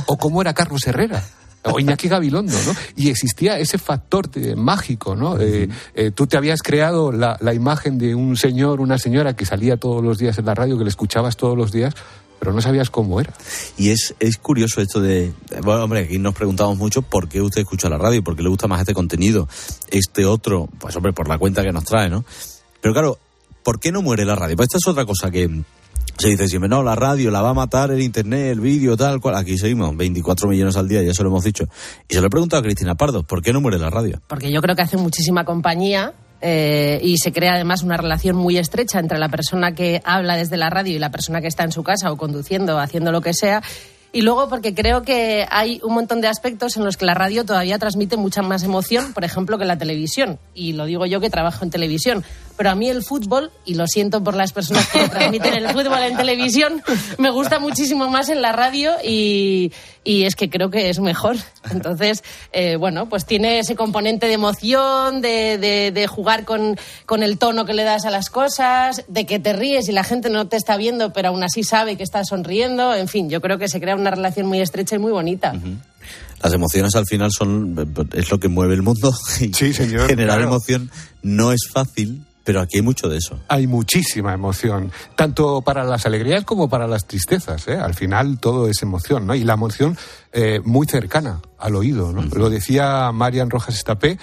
o 0.07 0.17
cómo 0.17 0.41
era 0.41 0.53
Carlos 0.53 0.87
Herrera 0.87 1.23
o 1.63 1.79
Iñaki 1.79 2.07
Gabilondo, 2.07 2.53
¿no? 2.65 2.73
Y 2.95 3.09
existía 3.09 3.59
ese 3.59 3.77
factor 3.77 4.29
mágico, 4.55 5.15
¿no? 5.15 5.39
Eh, 5.39 5.69
eh, 5.93 6.11
tú 6.11 6.27
te 6.27 6.37
habías 6.37 6.61
creado 6.61 7.11
la, 7.11 7.37
imagen 7.53 7.97
de 7.97 8.15
un 8.15 8.37
señor, 8.37 8.79
una 8.79 8.97
señora 8.97 9.35
que 9.35 9.45
salía 9.45 9.77
todos 9.77 10.03
los 10.03 10.17
días 10.17 10.37
en 10.37 10.45
la 10.45 10.55
radio, 10.55 10.77
que 10.77 10.83
le 10.83 10.89
escuchabas 10.89 11.35
todos 11.35 11.57
los 11.57 11.71
días, 11.71 11.93
pero 12.39 12.53
no 12.53 12.61
sabías 12.61 12.89
cómo 12.89 13.19
era. 13.19 13.33
Y 13.77 13.89
es, 13.89 14.15
es 14.19 14.37
curioso 14.37 14.81
esto 14.81 15.01
de, 15.01 15.33
bueno, 15.63 15.83
hombre, 15.83 16.01
aquí 16.01 16.17
nos 16.17 16.33
preguntamos 16.33 16.77
mucho 16.77 17.01
por 17.01 17.27
qué 17.27 17.41
usted 17.41 17.61
escucha 17.61 17.89
la 17.89 17.97
radio, 17.97 18.23
por 18.23 18.35
qué 18.35 18.43
le 18.43 18.49
gusta 18.49 18.67
más 18.67 18.79
este 18.79 18.93
contenido, 18.93 19.49
este 19.91 20.25
otro, 20.25 20.69
pues 20.79 20.95
hombre, 20.95 21.11
por 21.11 21.27
la 21.27 21.37
cuenta 21.37 21.63
que 21.63 21.71
nos 21.71 21.83
trae, 21.83 22.09
¿no? 22.09 22.23
Pero 22.81 22.93
claro, 22.93 23.19
¿por 23.63 23.79
qué 23.79 23.91
no 23.91 24.01
muere 24.01 24.23
la 24.23 24.35
radio? 24.35 24.55
Pues 24.55 24.67
esta 24.67 24.77
es 24.77 24.87
otra 24.87 25.05
cosa 25.05 25.29
que, 25.29 25.49
se 26.19 26.27
dice 26.27 26.47
siempre, 26.49 26.67
no, 26.67 26.83
la 26.83 26.95
radio 26.95 27.31
la 27.31 27.41
va 27.41 27.51
a 27.51 27.53
matar 27.53 27.91
el 27.91 28.01
internet, 28.01 28.51
el 28.51 28.59
vídeo, 28.59 28.97
tal 28.97 29.21
cual. 29.21 29.35
Aquí 29.35 29.57
seguimos, 29.57 29.95
24 29.95 30.49
millones 30.49 30.75
al 30.75 30.87
día, 30.87 31.01
ya 31.01 31.13
se 31.13 31.23
lo 31.23 31.29
hemos 31.29 31.45
dicho. 31.45 31.65
Y 32.09 32.13
se 32.13 32.19
lo 32.19 32.27
he 32.27 32.29
preguntado 32.29 32.59
a 32.59 32.63
Cristina 32.63 32.95
Pardo, 32.95 33.23
¿por 33.23 33.41
qué 33.41 33.53
no 33.53 33.61
muere 33.61 33.79
la 33.79 33.89
radio? 33.89 34.21
Porque 34.27 34.51
yo 34.51 34.61
creo 34.61 34.75
que 34.75 34.81
hace 34.81 34.97
muchísima 34.97 35.45
compañía 35.45 36.13
eh, 36.41 36.99
y 37.01 37.17
se 37.19 37.31
crea 37.31 37.53
además 37.53 37.83
una 37.83 37.95
relación 37.95 38.35
muy 38.35 38.57
estrecha 38.57 38.99
entre 38.99 39.17
la 39.17 39.29
persona 39.29 39.73
que 39.73 40.01
habla 40.03 40.35
desde 40.35 40.57
la 40.57 40.69
radio 40.69 40.93
y 40.93 40.99
la 40.99 41.09
persona 41.09 41.39
que 41.39 41.47
está 41.47 41.63
en 41.63 41.71
su 41.71 41.83
casa 41.83 42.11
o 42.11 42.17
conduciendo, 42.17 42.79
haciendo 42.79 43.13
lo 43.13 43.21
que 43.21 43.33
sea. 43.33 43.63
Y 44.11 44.23
luego 44.23 44.49
porque 44.49 44.73
creo 44.73 45.03
que 45.03 45.45
hay 45.49 45.79
un 45.83 45.93
montón 45.93 46.19
de 46.19 46.27
aspectos 46.27 46.75
en 46.75 46.83
los 46.83 46.97
que 46.97 47.05
la 47.05 47.13
radio 47.13 47.45
todavía 47.45 47.77
transmite 47.77 48.17
mucha 48.17 48.41
más 48.41 48.63
emoción, 48.63 49.13
por 49.13 49.23
ejemplo, 49.23 49.57
que 49.57 49.65
la 49.65 49.77
televisión. 49.77 50.39
Y 50.53 50.73
lo 50.73 50.85
digo 50.85 51.05
yo 51.05 51.21
que 51.21 51.29
trabajo 51.29 51.63
en 51.63 51.69
televisión 51.69 52.25
pero 52.59 52.71
a 52.71 52.75
mí 52.75 52.89
el 52.89 53.03
fútbol, 53.03 53.51
y 53.63 53.75
lo 53.75 53.87
siento 53.87 54.21
por 54.21 54.35
las 54.35 54.51
personas 54.51 54.85
que 54.89 55.07
transmiten 55.07 55.53
el 55.53 55.69
fútbol 55.69 55.99
en 55.99 56.17
televisión, 56.17 56.83
me 57.17 57.31
gusta 57.31 57.57
muchísimo 57.57 58.09
más 58.09 58.27
en 58.27 58.41
la 58.41 58.51
radio 58.51 58.95
y, 59.01 59.71
es 60.03 60.35
que 60.35 60.49
creo 60.49 60.69
que 60.69 60.89
es 60.89 60.99
mejor. 60.99 61.37
Entonces, 61.71 62.21
eh, 62.51 62.75
bueno, 62.75 63.07
pues 63.07 63.25
tiene 63.25 63.59
ese 63.59 63.77
componente 63.77 64.27
de 64.27 64.33
emoción, 64.33 65.21
de, 65.21 65.57
de, 65.93 66.07
jugar 66.07 66.43
con, 66.43 66.75
con, 67.05 67.23
el 67.23 67.37
tono 67.37 67.63
que 67.63 67.73
le 67.73 67.85
das 67.85 68.03
a 68.03 68.09
las 68.09 68.29
cosas, 68.29 69.05
de 69.07 69.25
que 69.25 69.39
te 69.39 69.53
ríes 69.53 69.87
y 69.87 69.93
la 69.93 70.03
gente 70.03 70.29
no 70.29 70.49
te 70.49 70.57
está 70.57 70.75
viendo, 70.75 71.13
pero 71.13 71.29
aún 71.29 71.43
así 71.43 71.63
sabe 71.63 71.95
que 71.95 72.03
estás 72.03 72.27
sonriendo. 72.27 72.93
En 72.93 73.07
fin, 73.07 73.29
yo 73.29 73.39
creo 73.39 73.57
que 73.57 73.69
se 73.69 73.79
crea 73.79 73.95
una 73.95 74.11
relación 74.11 74.47
muy 74.47 74.59
estrecha 74.59 74.97
y 74.97 74.99
muy 74.99 75.13
bonita. 75.13 75.53
las 76.43 76.51
emociones 76.51 76.93
al 76.95 77.05
final 77.05 77.31
son 77.31 78.09
es 78.11 78.29
lo 78.29 78.37
que 78.37 78.49
mueve 78.49 78.73
el 78.73 78.81
mundo 78.81 79.13
sí 79.27 79.73
señor 79.73 80.07
generar 80.07 80.41
emoción 80.41 80.89
no 81.21 81.51
es 81.51 81.67
fácil 81.71 82.25
pero 82.49 82.61
aquí 82.61 82.77
hay 82.77 82.81
mucho 82.81 83.07
de 83.07 83.17
eso. 83.17 83.37
Hay 83.47 83.67
muchísima 83.67 84.33
emoción, 84.33 84.91
tanto 85.15 85.61
para 85.61 85.83
las 85.83 86.07
alegrías 86.07 86.45
como 86.45 86.67
para 86.67 86.87
las 86.87 87.05
tristezas. 87.05 87.67
¿eh? 87.67 87.77
Al 87.77 87.93
final 87.93 88.39
todo 88.39 88.67
es 88.67 88.81
emoción, 88.81 89.27
¿no? 89.27 89.35
Y 89.35 89.43
la 89.43 89.53
emoción 89.53 89.95
eh, 90.33 90.59
muy 90.63 90.87
cercana 90.87 91.43
al 91.59 91.75
oído, 91.75 92.11
¿no? 92.11 92.23
Lo 92.23 92.49
decía 92.49 93.11
Marian 93.11 93.51
Rojas 93.51 93.75
Estapé 93.75 94.17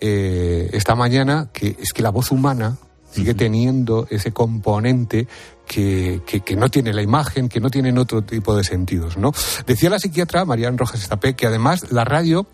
eh, 0.00 0.70
esta 0.72 0.94
mañana, 0.94 1.48
que 1.52 1.76
es 1.80 1.92
que 1.92 2.02
la 2.02 2.10
voz 2.10 2.30
humana 2.30 2.76
sigue 3.10 3.34
teniendo 3.34 4.06
ese 4.08 4.30
componente 4.30 5.26
que, 5.66 6.22
que, 6.24 6.54
no 6.54 6.68
tiene 6.68 6.92
la 6.92 7.02
imagen, 7.02 7.48
que 7.48 7.58
no 7.58 7.70
tienen 7.70 7.98
otro 7.98 8.22
tipo 8.22 8.56
de 8.56 8.62
sentidos, 8.62 9.16
¿no? 9.16 9.32
Decía 9.66 9.90
la 9.90 9.98
psiquiatra 9.98 10.44
Marian 10.44 10.78
Rojas 10.78 11.02
Estapé 11.02 11.34
que 11.34 11.48
además 11.48 11.90
la 11.90 12.04
radio 12.04 12.46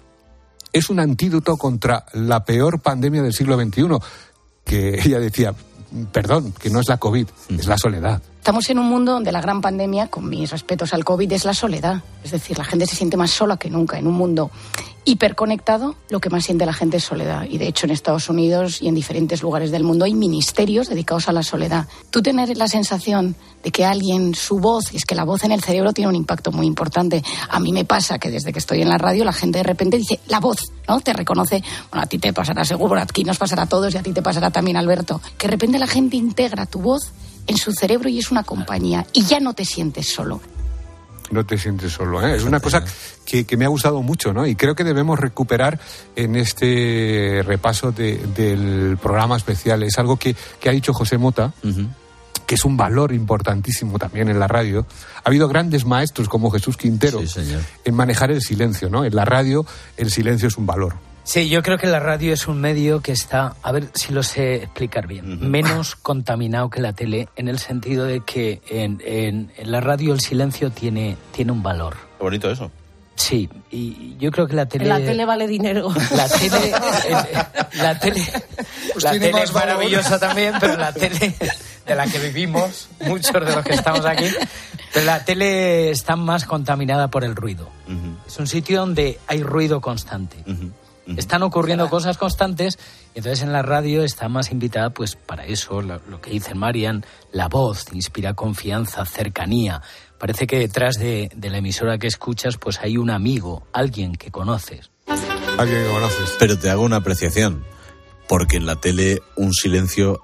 es 0.73 0.89
un 0.89 1.01
antídoto 1.01 1.57
contra 1.57 2.07
la 2.15 2.45
peor 2.45 2.81
pandemia 2.81 3.23
del 3.23 3.33
siglo 3.33 3.61
XXI 3.61 3.99
que 4.71 5.01
ella 5.05 5.19
decía, 5.19 5.53
perdón, 6.13 6.53
que 6.53 6.71
no 6.71 6.79
es 6.79 6.89
la 6.89 6.99
COVID, 6.99 7.27
es 7.49 7.67
la 7.67 7.77
soledad. 7.77 8.23
Estamos 8.41 8.71
en 8.71 8.79
un 8.79 8.89
mundo 8.89 9.13
donde 9.13 9.33
la 9.33 9.43
gran 9.43 9.61
pandemia, 9.61 10.07
con 10.07 10.27
mis 10.27 10.51
respetos 10.51 10.95
al 10.95 11.05
COVID, 11.05 11.31
es 11.31 11.45
la 11.45 11.53
soledad. 11.53 12.03
Es 12.25 12.31
decir, 12.31 12.57
la 12.57 12.65
gente 12.65 12.87
se 12.87 12.97
siente 12.97 13.19
más 13.19 13.31
sola 13.31 13.59
que 13.59 13.69
nunca 13.69 13.99
en 13.99 14.07
un 14.07 14.15
mundo 14.15 14.51
hiperconectado, 15.05 15.95
lo 16.09 16.21
que 16.21 16.31
más 16.31 16.47
siente 16.47 16.65
la 16.65 16.73
gente 16.73 16.97
es 16.97 17.05
soledad. 17.05 17.45
Y 17.51 17.59
de 17.59 17.69
hecho 17.69 17.85
en 17.85 17.93
Estados 17.93 18.31
Unidos 18.31 18.81
y 18.81 18.89
en 18.89 18.95
diferentes 18.95 19.43
lugares 19.43 19.71
del 19.71 19.85
mundo 19.85 20.07
hay 20.07 20.15
ministerios 20.15 20.89
dedicados 20.89 21.29
a 21.29 21.33
la 21.33 21.43
soledad. 21.43 21.87
Tú 22.09 22.23
tener 22.23 22.57
la 22.57 22.67
sensación 22.67 23.37
de 23.63 23.73
que 23.73 23.85
alguien, 23.85 24.35
su 24.35 24.59
voz, 24.59 24.95
es 24.95 25.05
que 25.05 25.15
la 25.15 25.25
voz 25.25 25.45
en 25.45 25.53
el 25.53 25.63
cerebro 25.63 25.93
tiene 25.93 26.09
un 26.09 26.17
impacto 26.17 26.51
muy 26.51 26.67
importante. 26.67 27.23
A 27.51 27.61
mí 27.61 27.73
me 27.73 27.85
pasa 27.85 28.19
que 28.19 28.31
desde 28.31 28.55
que 28.55 28.59
estoy 28.59 28.81
en 28.81 28.89
la 28.89 28.97
radio 28.97 29.23
la 29.23 29.35
gente 29.35 29.59
de 29.59 29.65
repente 29.65 29.99
dice, 29.99 30.19
la 30.29 30.41
voz, 30.41 30.73
¿no? 30.89 30.99
Te 31.01 31.13
reconoce, 31.13 31.63
bueno, 31.91 32.05
a 32.05 32.07
ti 32.07 32.19
te 32.19 32.33
pasará 32.33 32.65
seguro, 32.65 32.99
aquí 32.99 33.23
nos 33.23 33.37
pasará 33.37 33.65
a 33.65 33.69
todos 33.69 33.95
y 33.95 33.99
a 33.99 34.03
ti 34.03 34.13
te 34.15 34.23
pasará 34.23 34.51
también, 34.51 34.79
Alberto. 34.79 35.21
Que 35.37 35.47
de 35.47 35.51
repente 35.51 35.79
la 35.79 35.87
gente 35.87 36.17
integra 36.17 36.65
tu 36.65 36.81
voz 36.81 37.13
en 37.47 37.57
su 37.57 37.73
cerebro 37.73 38.09
y 38.09 38.19
es 38.19 38.31
una 38.31 38.45
compañía 38.45 39.07
y 39.13 39.25
ya 39.25 39.41
no 39.41 39.55
te 39.55 39.65
sientes 39.65 40.09
solo 40.13 40.41
no 41.31 41.47
te 41.47 41.59
sientes 41.59 41.93
solo. 41.93 42.27
¿eh? 42.27 42.37
Es 42.37 42.45
una 42.45 42.61
cosa 42.61 42.85
que, 43.25 43.47
me 43.57 43.65
ha 43.65 43.69
gustado 43.69 44.03
mucho, 44.03 44.33
¿no? 44.33 44.47
Y 44.47 44.57
creo 44.57 44.75
que 44.75 44.85
debemos 44.85 45.19
recuperar 45.19 45.79
en 46.17 46.37
este 46.37 47.43
repaso 47.45 47.93
del 47.93 48.99
programa 49.01 49.37
especial. 49.37 49.83
Es 49.83 49.99
algo 49.99 50.17
que, 50.17 50.35
ha 50.67 50.71
dicho 50.71 50.93
José 50.93 51.19
Mota. 51.19 51.53
que 52.47 52.57
es 52.57 52.65
un 52.65 52.77
valor 52.77 53.13
importantísimo 53.13 53.99
también 53.99 54.29
en 54.29 54.41
la 54.41 54.49
radio. 54.49 54.85
Ha 55.19 55.29
habido 55.29 55.47
grandes 55.47 55.85
maestros 55.85 56.29
como 56.29 56.51
Jesús 56.51 56.77
Quintero 56.77 57.23
en 57.85 57.95
manejar 57.95 58.33
el 58.33 58.43
silencio, 58.43 58.89
¿no? 58.89 59.05
En 59.05 59.15
la 59.15 59.25
radio 59.25 59.65
el 59.97 60.11
silencio 60.11 60.49
es 60.49 60.57
un 60.57 60.67
valor. 60.67 61.10
Sí, 61.23 61.49
yo 61.49 61.63
creo 61.63 61.79
que 61.79 61.87
la 61.87 62.01
radio 62.01 62.33
es 62.33 62.49
un 62.49 62.61
medio 62.61 63.01
que 63.01 63.13
está, 63.13 63.55
a 63.63 63.73
ver 63.73 63.89
si 63.95 64.13
lo 64.13 64.23
sé 64.23 64.57
explicar 64.57 65.07
bien, 65.07 65.51
menos 65.51 65.95
contaminado 65.95 66.71
que 66.71 66.81
la 66.81 66.93
tele, 66.93 67.29
en 67.37 67.49
el 67.49 67.59
sentido 67.59 68.05
de 68.05 68.21
que 68.21 68.61
en, 68.69 69.01
en, 69.05 69.53
la 69.65 69.81
radio 69.81 70.13
el 70.13 70.21
silencio 70.21 70.71
tiene, 70.71 71.17
tiene 71.33 71.53
un 71.53 71.63
valor. 71.63 71.97
Qué 72.19 72.25
bonito 72.25 72.51
eso. 72.51 72.71
Sí, 73.15 73.51
y 73.71 74.17
yo 74.17 74.31
creo 74.31 74.47
que 74.47 74.55
la 74.55 74.67
tele... 74.67 74.87
La 74.87 74.99
tele 74.99 75.27
vale 75.27 75.47
dinero. 75.47 75.93
La 76.17 76.27
tele... 76.27 76.73
la 77.75 77.99
tele, 77.99 78.25
pues 78.95 79.05
la 79.05 79.13
tele 79.13 79.43
es 79.43 79.53
maravillosa 79.53 80.19
también, 80.19 80.55
pero 80.59 80.77
la 80.79 80.93
tele 80.93 81.35
de 81.87 81.95
la 81.95 82.07
que 82.07 82.19
vivimos, 82.19 82.89
muchos 83.01 83.33
de 83.33 83.55
los 83.55 83.65
que 83.65 83.75
estamos 83.75 84.07
aquí, 84.07 84.25
pero 84.93 85.07
la 85.07 85.25
tele 85.25 85.91
está 85.91 86.17
más 86.17 86.45
contaminada 86.45 87.09
por 87.09 87.25
el 87.25 87.37
ruido. 87.37 87.69
Es 88.27 88.39
un 88.39 88.47
sitio 88.47 88.81
donde 88.81 89.19
hay 89.27 89.43
ruido 89.43 89.81
constante. 89.81 90.37
Están 91.17 91.43
ocurriendo 91.43 91.89
cosas 91.89 92.19
constantes 92.19 92.79
y 93.15 93.19
entonces 93.19 93.43
en 93.43 93.53
la 93.53 93.63
radio 93.63 94.03
está 94.03 94.29
más 94.29 94.53
invitada 94.53 94.91
pues 94.91 95.17
para 95.17 95.45
eso, 95.47 95.83
lo, 95.83 96.21
que 96.21 96.31
dice 96.31 96.55
Marian, 96.55 97.05
la 97.33 97.49
voz 97.49 97.87
inspira 97.93 98.35
confianza, 98.35 99.05
cercanía. 99.05 99.83
Parece 100.19 100.47
que 100.47 100.59
detrás 100.59 100.97
de, 100.97 101.31
la 101.41 101.59
emisora 101.59 101.99
que 101.99 102.07
escuchas 102.07 102.57
pues 102.57 102.81
hay 102.81 102.97
un 102.97 103.11
amigo, 103.11 103.67
alguien 103.73 104.15
que 104.17 104.31
conoces. 104.31 104.91
Alguien 105.59 105.85
que 105.85 105.91
conoces. 105.91 106.37
Pero 106.39 106.59
te 106.59 106.71
hago 106.71 106.83
una 106.83 106.97
apreciación, 106.97 107.65
porque 108.29 108.57
en 108.57 108.67
la 108.67 108.77
tele 108.77 109.21
un 109.37 109.53
silencio 109.53 110.21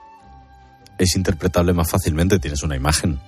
es 0.99 1.17
interpretable 1.17 1.73
más 1.73 1.91
fácilmente, 1.91 2.39
tienes 2.39 2.63
una 2.63 2.77
imagen 2.77 3.21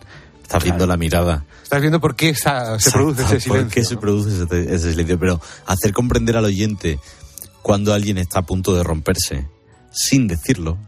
Estás 0.49 0.65
viendo 0.65 0.87
la 0.87 0.97
mirada. 0.97 1.45
Estás 1.63 1.83
viendo 1.83 2.01
por 2.01 2.17
qué 2.17 2.35
se 2.35 2.91
produce 2.91 3.23
ese 3.23 3.39
silencio. 3.39 3.65
¿Por 3.65 3.69
qué 3.69 3.85
se 3.85 3.97
produce 3.99 4.47
ese, 4.75 4.91
silencio? 4.93 5.19
Pero 5.19 5.43
hacer 5.67 5.93
comprender 5.93 6.39
al 6.39 6.47
oyente 6.47 6.99
cuando 7.63 7.93
alguien 7.93 8.19
está 8.19 8.41
a 8.41 8.47
punto 8.47 8.75
de 8.75 8.83
romperse, 8.83 9.49
sin 9.91 10.27
decirlo, 10.27 10.79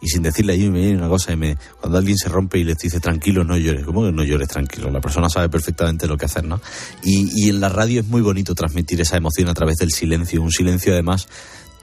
y 0.00 0.08
sin 0.08 0.22
decirle 0.22 0.52
ahí 0.52 0.68
me 0.68 0.94
una 0.94 1.08
cosa, 1.08 1.32
y 1.32 1.36
me, 1.36 1.56
cuando 1.80 1.98
alguien 1.98 2.18
se 2.18 2.28
rompe 2.28 2.58
y 2.58 2.64
le 2.64 2.74
dice 2.74 3.00
tranquilo, 3.00 3.42
no 3.44 3.56
llores, 3.56 3.84
¿cómo 3.84 4.04
que 4.04 4.12
no 4.12 4.22
llores 4.22 4.48
tranquilo? 4.48 4.90
La 4.90 5.00
persona 5.00 5.30
sabe 5.30 5.48
perfectamente 5.48 6.06
lo 6.06 6.16
que 6.16 6.26
hacer, 6.26 6.44
¿no? 6.44 6.60
Y, 7.02 7.30
y 7.34 7.48
en 7.48 7.60
la 7.60 7.68
radio 7.68 8.00
es 8.00 8.06
muy 8.06 8.20
bonito 8.20 8.54
transmitir 8.54 9.00
esa 9.00 9.16
emoción 9.16 9.48
a 9.48 9.54
través 9.54 9.76
del 9.76 9.92
silencio, 9.92 10.42
un 10.42 10.50
silencio 10.50 10.92
además 10.92 11.26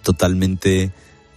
totalmente 0.03 0.91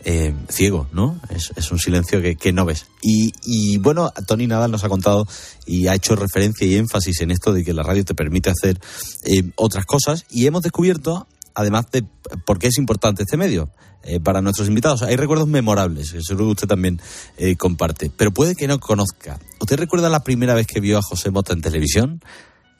eh, 0.07 0.35
ciego, 0.51 0.87
¿no? 0.93 1.19
Es, 1.31 1.73
un 1.73 1.79
silencio 1.79 2.21
que, 2.21 2.53
no 2.53 2.67
ves. 2.67 2.87
Y, 3.03 3.79
bueno, 3.79 4.13
Tony 4.27 4.47
Nadal 4.47 4.71
nos 4.71 4.85
ha 4.85 4.89
contado 4.89 5.27
y 5.67 5.87
ha 5.87 5.95
hecho 5.95 6.15
referencia 6.15 6.67
y 6.67 6.75
énfasis 6.75 7.23
en 7.23 7.31
esto 7.31 7.55
de 7.55 7.65
que 7.65 7.73
la 7.73 7.83
radio 7.83 8.05
te 8.05 8.15
permite 8.15 8.51
hacer 8.51 8.79
eh, 9.25 9.51
otras 9.57 9.87
cosas 9.87 10.27
y 10.31 10.47
hemos 10.47 10.63
descubierto, 10.63 11.27
además 11.55 11.91
de 11.91 12.05
por 12.45 12.59
qué 12.59 12.69
es 12.69 12.79
importante 12.79 13.23
este 13.23 13.37
medio. 13.37 13.71
Eh, 14.07 14.21
para 14.21 14.43
nuestros 14.43 14.69
invitados. 14.69 15.01
Hay 15.01 15.17
recuerdos 15.17 15.49
memorables, 15.49 16.13
que 16.13 16.21
seguro 16.21 16.49
que 16.49 16.53
usted 16.53 16.69
también 16.69 17.01
comparte, 17.57 18.11
pero 18.15 18.33
puede 18.33 18.55
que 18.55 18.69
no 18.69 18.79
conozca. 18.79 19.39
¿Usted 19.61 19.79
recuerda 19.79 20.11
la 20.11 20.23
primera 20.23 20.53
vez 20.53 20.67
que 20.67 20.79
vio 20.79 20.99
a 20.99 21.03
José 21.03 21.31
Mota 21.31 21.55
en 21.55 21.63
televisión? 21.63 22.21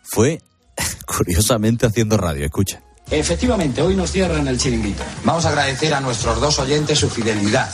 Fue, 0.03 0.43
curiosamente, 1.07 1.87
haciendo 1.87 2.19
radio. 2.19 2.45
Escucha. 2.45 2.83
Efectivamente, 3.11 3.83
hoy 3.83 3.95
nos 3.95 4.11
cierran 4.11 4.49
el 4.49 4.59
chiringuito. 4.59 5.03
Vamos 5.25 5.45
a 5.45 5.51
agradecer 5.51 5.93
a 5.95 6.01
nuestros 6.01 6.41
dos 6.41 6.59
oyentes 6.59 6.99
su 6.99 7.11
fidelidad. 7.11 7.71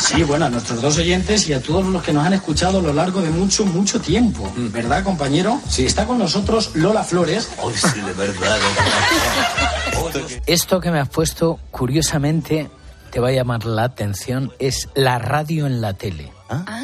Sí, 0.00 0.22
bueno, 0.22 0.46
a 0.46 0.50
nuestros 0.50 0.80
dos 0.80 0.98
oyentes 0.98 1.48
y 1.48 1.52
a 1.52 1.60
todos 1.60 1.84
los 1.86 2.02
que 2.02 2.12
nos 2.12 2.26
han 2.26 2.32
escuchado 2.32 2.78
a 2.78 2.82
lo 2.82 2.92
largo 2.92 3.20
de 3.20 3.30
mucho, 3.30 3.66
mucho 3.66 4.00
tiempo. 4.00 4.50
Mm. 4.56 4.72
¿Verdad, 4.72 5.04
compañero? 5.04 5.60
Sí. 5.68 5.84
Está 5.84 6.06
con 6.06 6.18
nosotros 6.18 6.70
Lola 6.74 7.04
Flores. 7.04 7.50
Hoy 7.62 7.74
sí, 7.74 8.00
de 8.00 8.12
verdad. 8.14 8.58
Esto 10.46 10.80
que 10.80 10.90
me 10.90 10.98
has 10.98 11.08
puesto, 11.08 11.58
curiosamente, 11.70 12.70
te 13.10 13.20
va 13.20 13.28
a 13.28 13.32
llamar 13.32 13.64
la 13.66 13.84
atención, 13.84 14.52
es 14.58 14.88
la 14.94 15.18
radio 15.18 15.66
en 15.66 15.80
la 15.80 15.94
tele. 15.94 16.32
¿Ah? 16.48 16.64
ah 16.66 16.80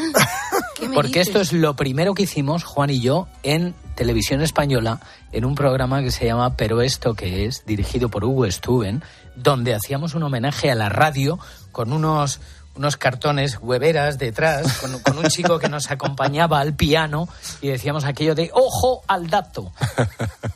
Porque 0.94 1.20
esto 1.20 1.40
es 1.40 1.52
lo 1.52 1.76
primero 1.76 2.14
que 2.14 2.22
hicimos, 2.22 2.64
Juan 2.64 2.90
y 2.90 3.00
yo, 3.00 3.28
en 3.42 3.74
televisión 3.94 4.40
española 4.40 5.00
en 5.32 5.44
un 5.44 5.54
programa 5.54 6.02
que 6.02 6.10
se 6.10 6.26
llama 6.26 6.56
Pero 6.56 6.82
esto 6.82 7.14
que 7.14 7.46
es, 7.46 7.64
dirigido 7.66 8.08
por 8.08 8.24
Hugo 8.24 8.50
Stuben, 8.50 9.02
donde 9.36 9.74
hacíamos 9.74 10.14
un 10.14 10.22
homenaje 10.22 10.70
a 10.70 10.74
la 10.74 10.88
radio 10.88 11.38
con 11.72 11.92
unos 11.92 12.40
unos 12.76 12.96
cartones 12.96 13.58
hueveras 13.60 14.18
detrás, 14.18 14.78
con, 14.78 15.18
un 15.18 15.24
chico 15.28 15.58
que 15.58 15.68
nos 15.68 15.90
acompañaba 15.90 16.60
al 16.60 16.74
piano 16.74 17.28
y 17.60 17.68
decíamos 17.68 18.04
aquello 18.04 18.34
de 18.34 18.50
ojo 18.54 19.02
al 19.06 19.28
dato. 19.28 19.72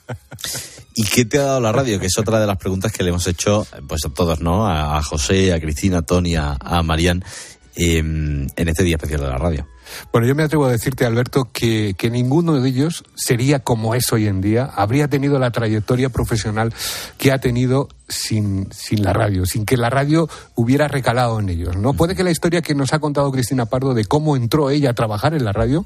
¿Y 0.95 1.05
qué 1.05 1.25
te 1.25 1.39
ha 1.39 1.43
dado 1.43 1.61
la 1.61 1.73
radio? 1.73 1.99
Que 1.99 2.07
es 2.07 2.17
otra 2.17 2.39
de 2.39 2.47
las 2.47 2.57
preguntas 2.57 2.93
que 2.93 3.03
le 3.03 3.11
hemos 3.11 3.27
hecho 3.27 3.67
pues 3.89 4.03
a 4.07 4.11
todos, 4.11 4.41
¿no? 4.41 4.67
A, 4.67 5.03
José, 5.03 5.53
a 5.53 5.61
Cristina, 5.61 5.99
a 5.99 6.03
Tony, 6.03 6.37
a, 6.37 6.57
a 6.61 6.83
em, 7.77 8.47
en 8.57 8.69
este 8.69 8.85
día 8.85 8.97
especial 8.97 9.21
de 9.21 9.27
la 9.27 9.39
radio. 9.39 9.67
Bueno, 10.13 10.27
yo 10.27 10.35
me 10.35 10.43
atrevo 10.43 10.67
a 10.67 10.71
decirte, 10.73 11.05
Alberto, 11.05 11.49
que, 11.53 11.95
ninguno 12.11 12.61
de 12.61 12.69
ellos 12.69 13.05
sería 13.15 13.59
como 13.59 13.95
es 13.95 14.13
hoy 14.13 14.27
en 14.27 14.41
día, 14.41 14.65
habría 14.65 15.09
tenido 15.09 15.39
la 15.39 15.51
trayectoria 15.51 16.09
profesional 16.09 16.73
que 17.19 17.33
ha 17.33 17.39
tenido 17.39 17.89
sin, 18.09 18.73
sin 18.73 19.03
la 19.03 19.13
radio, 19.13 19.47
sin 19.47 19.67
que 19.67 19.77
la 19.77 19.91
radio 19.91 20.29
hubiera 20.55 20.89
recalado 20.89 21.41
en 21.41 21.49
ellos. 21.49 21.77
¿no? 21.77 21.95
Puede 21.95 22.15
que 22.15 22.25
la 22.25 22.31
historia 22.31 22.63
que 22.63 22.75
nos 22.75 22.93
ha 22.93 22.99
contado 22.99 23.33
Cristina 23.33 23.67
Pardo 23.67 23.95
de 23.95 24.05
cómo 24.05 24.37
entró 24.37 24.71
ella 24.71 24.91
a 24.91 24.95
trabajar 24.95 25.35
en 25.35 25.45
la 25.45 25.53
radio 25.53 25.85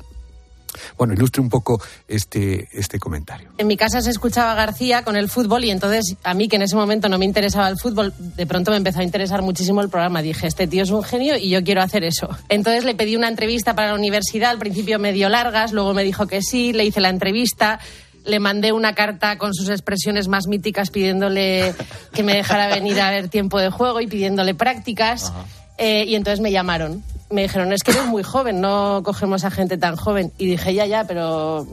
bueno, 0.97 1.14
ilustre 1.14 1.43
un 1.43 1.49
poco 1.49 1.81
este, 2.07 2.69
este 2.73 2.99
comentario. 2.99 3.51
En 3.59 3.66
mi 3.66 3.77
casa 3.77 4.01
se 4.01 4.11
escuchaba 4.11 4.55
García 4.55 5.03
con 5.03 5.16
el 5.16 5.29
fútbol 5.29 5.64
y 5.64 5.71
entonces 5.71 6.16
a 6.23 6.35
mí 6.35 6.49
que 6.49 6.57
en 6.57 6.62
ese 6.62 6.77
momento 6.77 7.09
no 7.09 7.19
me 7.19 7.25
interesaba 7.25 7.69
el 7.69 7.79
fútbol, 7.79 8.12
de 8.19 8.47
pronto 8.47 8.71
me 8.71 8.77
empezó 8.77 9.01
a 9.01 9.05
interesar 9.05 9.43
muchísimo 9.43 9.81
el 9.81 9.89
programa. 9.89 10.23
Dije, 10.23 10.47
este 10.47 10.66
tío 10.66 10.83
es 10.83 10.91
un 10.91 11.03
genio 11.03 11.37
y 11.37 11.51
yo 11.51 11.62
quiero 11.62 11.83
hacer 11.83 12.05
eso. 12.05 12.29
Entonces 12.49 12.85
le 12.85 12.95
pedí 12.95 13.16
una 13.16 13.29
entrevista 13.29 13.75
para 13.75 13.89
la 13.89 13.95
universidad, 13.95 14.51
al 14.51 14.59
principio 14.59 14.99
me 14.99 15.12
dio 15.12 15.29
largas, 15.29 15.73
luego 15.73 15.95
me 15.95 16.05
dijo 16.05 16.27
que 16.27 16.43
sí, 16.43 16.73
le 16.73 16.85
hice 16.85 17.01
la 17.01 17.11
entrevista 17.11 17.81
le 18.29 18.41
mandé 18.41 18.73
una 18.73 18.95
carta 18.95 19.39
con 19.39 19.55
sus 19.55 19.69
expresiones 19.71 20.29
más 20.29 20.47
míticas 20.47 20.91
pidiéndole 20.91 21.75
que 22.12 22.23
me 22.23 22.35
dejara 22.35 22.69
venir 22.69 23.01
a 23.01 23.11
ver 23.11 23.29
tiempo 23.29 23.59
de 23.59 23.71
juego 23.71 24.01
y 24.01 24.07
pidiéndole 24.07 24.55
prácticas. 24.55 25.33
Eh, 25.79 26.05
y 26.07 26.14
entonces 26.16 26.41
me 26.41 26.51
llamaron 26.51 27.03
me 27.31 27.43
dijeron, 27.43 27.72
es 27.72 27.83
que 27.83 27.91
eres 27.91 28.07
muy 28.07 28.22
joven, 28.22 28.61
no 28.61 29.03
cogemos 29.05 29.45
a 29.45 29.51
gente 29.51 29.76
tan 29.76 29.97
joven. 29.97 30.33
Y 30.39 30.47
dije, 30.47 30.74
ya, 30.74 30.87
ya, 30.87 31.05
pero... 31.05 31.66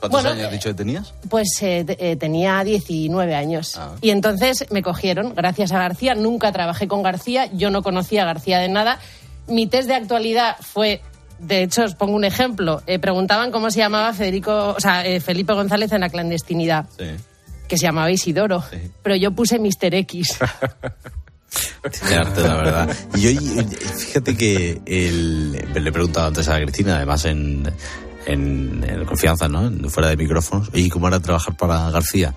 ¿Cuántos 0.00 0.24
años 0.26 0.46
has 0.46 0.52
dicho 0.52 0.68
que 0.68 0.74
tenías? 0.74 1.12
Pues 1.28 1.48
eh, 1.60 1.84
eh, 1.88 2.16
tenía 2.16 2.62
19 2.62 3.34
años. 3.34 3.76
Ah. 3.76 3.94
Y 4.00 4.10
entonces 4.10 4.66
me 4.70 4.82
cogieron, 4.82 5.34
gracias 5.34 5.72
a 5.72 5.78
García. 5.78 6.14
Nunca 6.14 6.52
trabajé 6.52 6.86
con 6.86 7.02
García, 7.02 7.46
yo 7.52 7.70
no 7.70 7.82
conocía 7.82 8.22
a 8.22 8.26
García 8.26 8.58
de 8.58 8.68
nada. 8.68 9.00
Mi 9.48 9.66
test 9.66 9.88
de 9.88 9.94
actualidad 9.94 10.56
fue 10.60 11.00
de 11.40 11.62
hecho, 11.62 11.84
os 11.84 11.94
pongo 11.94 12.14
un 12.14 12.24
ejemplo. 12.24 12.82
Eh, 12.86 12.98
preguntaban 12.98 13.52
cómo 13.52 13.70
se 13.70 13.78
llamaba 13.78 14.12
Federico, 14.12 14.74
o 14.76 14.80
sea, 14.80 15.04
Felipe 15.20 15.52
González 15.52 15.92
en 15.92 16.00
la 16.00 16.08
clandestinidad. 16.08 16.86
Sí. 16.98 17.06
Que 17.68 17.78
se 17.78 17.86
llamaba 17.86 18.10
Isidoro. 18.10 18.64
Pero 19.02 19.14
yo 19.14 19.30
puse 19.32 19.60
Mister 19.60 19.94
X. 19.94 20.38
arte, 22.16 22.42
la 22.42 22.56
verdad. 22.56 22.96
Y 23.14 23.20
yo, 23.20 23.40
fíjate 23.96 24.36
que 24.36 24.80
el, 24.84 25.52
le 25.52 25.88
he 25.88 25.92
preguntado 25.92 26.26
antes 26.28 26.48
a 26.48 26.60
Cristina, 26.60 26.96
además 26.96 27.24
en, 27.24 27.70
en, 28.26 29.04
confianza, 29.06 29.48
¿no? 29.48 29.70
Fuera 29.88 30.10
de 30.10 30.16
micrófonos. 30.16 30.70
¿Y 30.74 30.88
cómo 30.88 31.08
era 31.08 31.20
trabajar 31.20 31.56
para 31.56 31.90
García? 31.90 32.34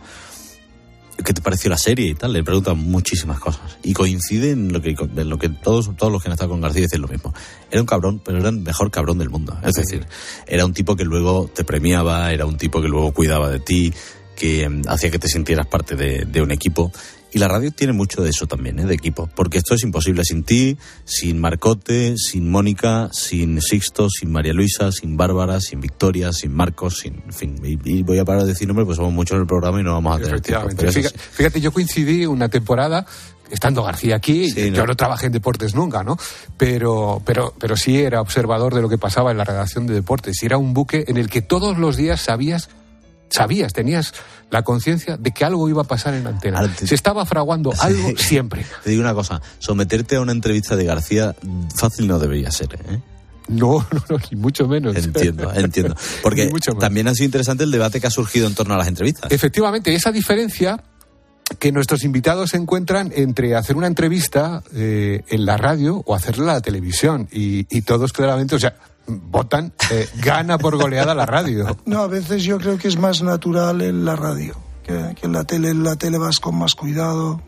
¿Qué 1.23 1.33
te 1.33 1.41
pareció 1.41 1.69
la 1.69 1.77
serie 1.77 2.07
y 2.07 2.15
tal? 2.15 2.33
Le 2.33 2.43
preguntan 2.43 2.77
muchísimas 2.77 3.39
cosas. 3.39 3.77
Y 3.83 3.93
coincide 3.93 4.51
en 4.51 4.73
lo 4.73 4.81
que, 4.81 4.95
lo 5.23 5.37
que 5.37 5.49
todos, 5.49 5.95
todos 5.95 6.11
los 6.11 6.21
que 6.21 6.29
han 6.29 6.33
estado 6.33 6.49
con 6.49 6.61
García 6.61 6.83
dicen 6.83 7.01
lo 7.01 7.07
mismo. 7.07 7.33
Era 7.69 7.81
un 7.81 7.87
cabrón, 7.87 8.21
pero 8.23 8.39
era 8.39 8.49
el 8.49 8.59
mejor 8.59 8.89
cabrón 8.89 9.19
del 9.19 9.29
mundo. 9.29 9.57
Es 9.63 9.73
decir, 9.73 10.07
era 10.47 10.65
un 10.65 10.73
tipo 10.73 10.95
que 10.95 11.03
luego 11.03 11.49
te 11.53 11.63
premiaba, 11.63 12.31
era 12.31 12.45
un 12.45 12.57
tipo 12.57 12.81
que 12.81 12.87
luego 12.87 13.11
cuidaba 13.11 13.49
de 13.49 13.59
ti, 13.59 13.93
que 14.35 14.67
mm, 14.67 14.83
hacía 14.87 15.11
que 15.11 15.19
te 15.19 15.27
sintieras 15.27 15.67
parte 15.67 15.95
de, 15.95 16.25
de 16.25 16.41
un 16.41 16.51
equipo 16.51 16.91
y 17.31 17.39
la 17.39 17.47
radio 17.47 17.71
tiene 17.71 17.93
mucho 17.93 18.21
de 18.21 18.29
eso 18.29 18.47
también, 18.47 18.79
¿eh? 18.79 18.85
de 18.85 18.93
equipo, 18.93 19.29
porque 19.35 19.57
esto 19.57 19.75
es 19.75 19.83
imposible 19.83 20.23
sin 20.23 20.43
ti, 20.43 20.77
sin 21.05 21.39
Marcote, 21.39 22.15
sin 22.17 22.49
Mónica, 22.49 23.09
sin 23.13 23.61
Sixto, 23.61 24.09
sin 24.09 24.31
María 24.31 24.53
Luisa, 24.53 24.91
sin 24.91 25.15
Bárbara, 25.15 25.61
sin 25.61 25.79
Victoria, 25.79 26.33
sin 26.33 26.53
Marcos, 26.53 26.99
sin, 26.99 27.23
en 27.25 27.33
fin, 27.33 27.61
y, 27.63 28.03
voy 28.03 28.19
a 28.19 28.25
parar 28.25 28.43
de 28.43 28.49
decir 28.49 28.67
nombres, 28.67 28.85
pues 28.85 28.97
somos 28.97 29.13
muchos 29.13 29.35
en 29.35 29.41
el 29.41 29.47
programa 29.47 29.79
y 29.79 29.83
no 29.83 29.93
vamos 29.93 30.17
a 30.17 30.23
tener 30.23 30.41
tiempo. 30.41 30.69
fíjate, 31.31 31.61
yo 31.61 31.71
coincidí 31.71 32.25
una 32.25 32.49
temporada 32.49 33.05
estando 33.49 33.83
García 33.83 34.15
aquí, 34.15 34.71
yo 34.71 34.85
no 34.85 34.95
trabajé 34.95 35.27
en 35.27 35.33
deportes 35.33 35.75
nunca, 35.75 36.03
¿no? 36.03 36.17
Pero, 36.57 37.21
pero, 37.25 37.53
pero 37.59 37.75
sí 37.75 37.99
era 37.99 38.21
observador 38.21 38.73
de 38.73 38.81
lo 38.81 38.89
que 38.89 38.97
pasaba 38.97 39.31
en 39.31 39.37
la 39.37 39.43
redacción 39.43 39.87
de 39.87 39.93
deportes 39.93 40.41
y 40.41 40.45
era 40.45 40.57
un 40.57 40.73
buque 40.73 41.03
en 41.07 41.17
el 41.17 41.29
que 41.29 41.41
todos 41.41 41.77
los 41.77 41.97
días 41.97 42.21
sabías 42.21 42.69
sabías, 43.31 43.73
tenías 43.73 44.13
la 44.49 44.63
conciencia 44.63 45.17
de 45.17 45.31
que 45.31 45.45
algo 45.45 45.67
iba 45.69 45.81
a 45.81 45.85
pasar 45.85 46.13
en 46.13 46.25
la 46.25 46.31
antena. 46.31 46.69
Se 46.75 46.93
estaba 46.93 47.25
fraguando 47.25 47.73
algo 47.79 48.09
siempre. 48.17 48.65
Te 48.83 48.91
digo 48.91 49.01
una 49.01 49.13
cosa, 49.13 49.41
someterte 49.59 50.17
a 50.17 50.21
una 50.21 50.31
entrevista 50.31 50.75
de 50.75 50.85
García 50.85 51.35
fácil 51.75 52.07
no 52.07 52.19
debería 52.19 52.51
ser, 52.51 52.73
¿eh? 52.73 52.99
No, 53.47 53.85
no, 53.91 54.03
no, 54.09 54.17
ni 54.31 54.37
mucho 54.37 54.67
menos. 54.67 54.95
Entiendo, 54.95 55.51
entiendo. 55.53 55.95
Porque 56.23 56.49
también 56.79 57.07
ha 57.07 57.13
sido 57.13 57.25
interesante 57.25 57.63
el 57.63 57.71
debate 57.71 57.99
que 57.99 58.07
ha 58.07 58.11
surgido 58.11 58.47
en 58.47 58.55
torno 58.55 58.75
a 58.75 58.77
las 58.77 58.87
entrevistas. 58.87 59.31
Efectivamente, 59.31 59.93
esa 59.93 60.11
diferencia 60.11 60.81
que 61.61 61.71
nuestros 61.71 62.03
invitados 62.03 62.49
se 62.49 62.57
encuentran 62.57 63.13
entre 63.15 63.55
hacer 63.55 63.77
una 63.77 63.85
entrevista 63.85 64.63
eh, 64.73 65.23
en 65.27 65.45
la 65.45 65.57
radio 65.57 66.01
o 66.07 66.15
hacerla 66.15 66.43
en 66.43 66.53
la 66.55 66.61
televisión. 66.61 67.27
Y, 67.31 67.81
todos 67.83 68.13
claramente, 68.13 68.55
o 68.55 68.59
sea, 68.59 68.77
votan, 69.05 69.71
eh, 69.91 70.09
gana 70.15 70.57
por 70.57 70.75
goleada 70.75 71.13
la 71.13 71.27
radio. 71.27 71.77
No, 71.85 71.99
a 71.99 72.07
veces 72.07 72.41
yo 72.43 72.57
creo 72.57 72.79
que 72.79 72.87
es 72.87 72.97
más 72.97 73.21
natural 73.21 73.83
en 73.83 74.03
la 74.03 74.15
radio, 74.15 74.55
que, 74.83 75.15
en 75.21 75.31
la 75.31 75.43
tele. 75.43 75.69
En 75.69 75.83
la 75.83 75.95
tele 75.97 76.17
vas 76.17 76.39
con 76.39 76.57
más 76.57 76.73
cuidado, 76.73 77.43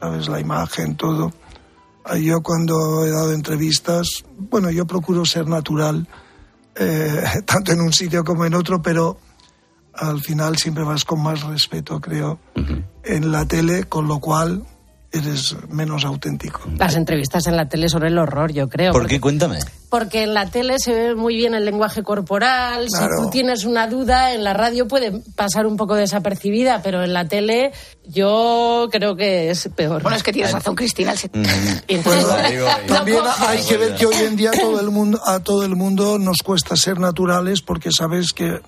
sabes, 0.00 0.26
la 0.26 0.40
imagen, 0.40 0.96
todo. 0.96 1.32
Yo 2.20 2.42
cuando 2.42 3.06
he 3.06 3.10
dado 3.10 3.32
entrevistas, 3.32 4.24
bueno, 4.36 4.68
yo 4.72 4.84
procuro 4.84 5.24
ser 5.24 5.46
natural, 5.46 6.08
eh, 6.74 7.22
tanto 7.46 7.70
en 7.70 7.82
un 7.82 7.92
sitio 7.92 8.24
como 8.24 8.46
en 8.46 8.54
otro, 8.54 8.82
pero 8.82 9.16
al 9.96 10.20
final 10.20 10.56
siempre 10.56 10.84
vas 10.84 11.04
con 11.04 11.22
más 11.22 11.42
respeto, 11.42 12.00
creo, 12.00 12.38
en 13.04 13.32
la 13.32 13.46
tele, 13.46 13.84
con 13.84 14.08
lo 14.08 14.18
cual 14.20 14.64
eres 15.12 15.54
menos 15.68 16.04
auténtico. 16.04 16.60
Las 16.76 16.96
entrevistas 16.96 17.46
en 17.46 17.56
la 17.56 17.68
tele 17.68 17.88
sobre 17.88 18.08
el 18.08 18.18
horror, 18.18 18.52
yo 18.52 18.68
creo. 18.68 18.92
¿Por 18.92 19.06
qué? 19.06 19.20
Cuéntame. 19.20 19.60
Porque 19.88 20.24
en 20.24 20.34
la 20.34 20.50
tele 20.50 20.74
se 20.80 20.92
ve 20.92 21.14
muy 21.14 21.36
bien 21.36 21.54
el 21.54 21.64
lenguaje 21.64 22.02
corporal. 22.02 22.86
Claro. 22.88 23.14
Si 23.18 23.22
tú 23.22 23.30
tienes 23.30 23.64
una 23.64 23.86
duda, 23.86 24.32
en 24.34 24.42
la 24.42 24.54
radio 24.54 24.88
puede 24.88 25.12
pasar 25.36 25.66
un 25.66 25.76
poco 25.76 25.94
desapercibida, 25.94 26.82
pero 26.82 27.04
en 27.04 27.12
la 27.12 27.28
tele 27.28 27.70
yo 28.04 28.88
creo 28.90 29.14
que 29.14 29.50
es 29.50 29.68
peor. 29.76 30.02
Bueno, 30.02 30.16
es 30.16 30.24
que 30.24 30.32
tienes 30.32 30.50
razón, 30.52 30.74
Cristina. 30.74 31.14
Entonces- 31.86 32.26
También 32.88 33.18
hay 33.38 33.62
que 33.64 33.76
ver 33.76 33.94
que 33.94 34.06
hoy 34.06 34.16
en 34.16 34.34
día 34.34 34.50
todo 34.50 34.80
el 34.80 34.90
mundo, 34.90 35.20
a 35.24 35.38
todo 35.38 35.64
el 35.64 35.76
mundo 35.76 36.18
nos 36.18 36.38
cuesta 36.42 36.74
ser 36.74 36.98
naturales 36.98 37.62
porque 37.62 37.90
sabes 37.92 38.32
que 38.32 38.58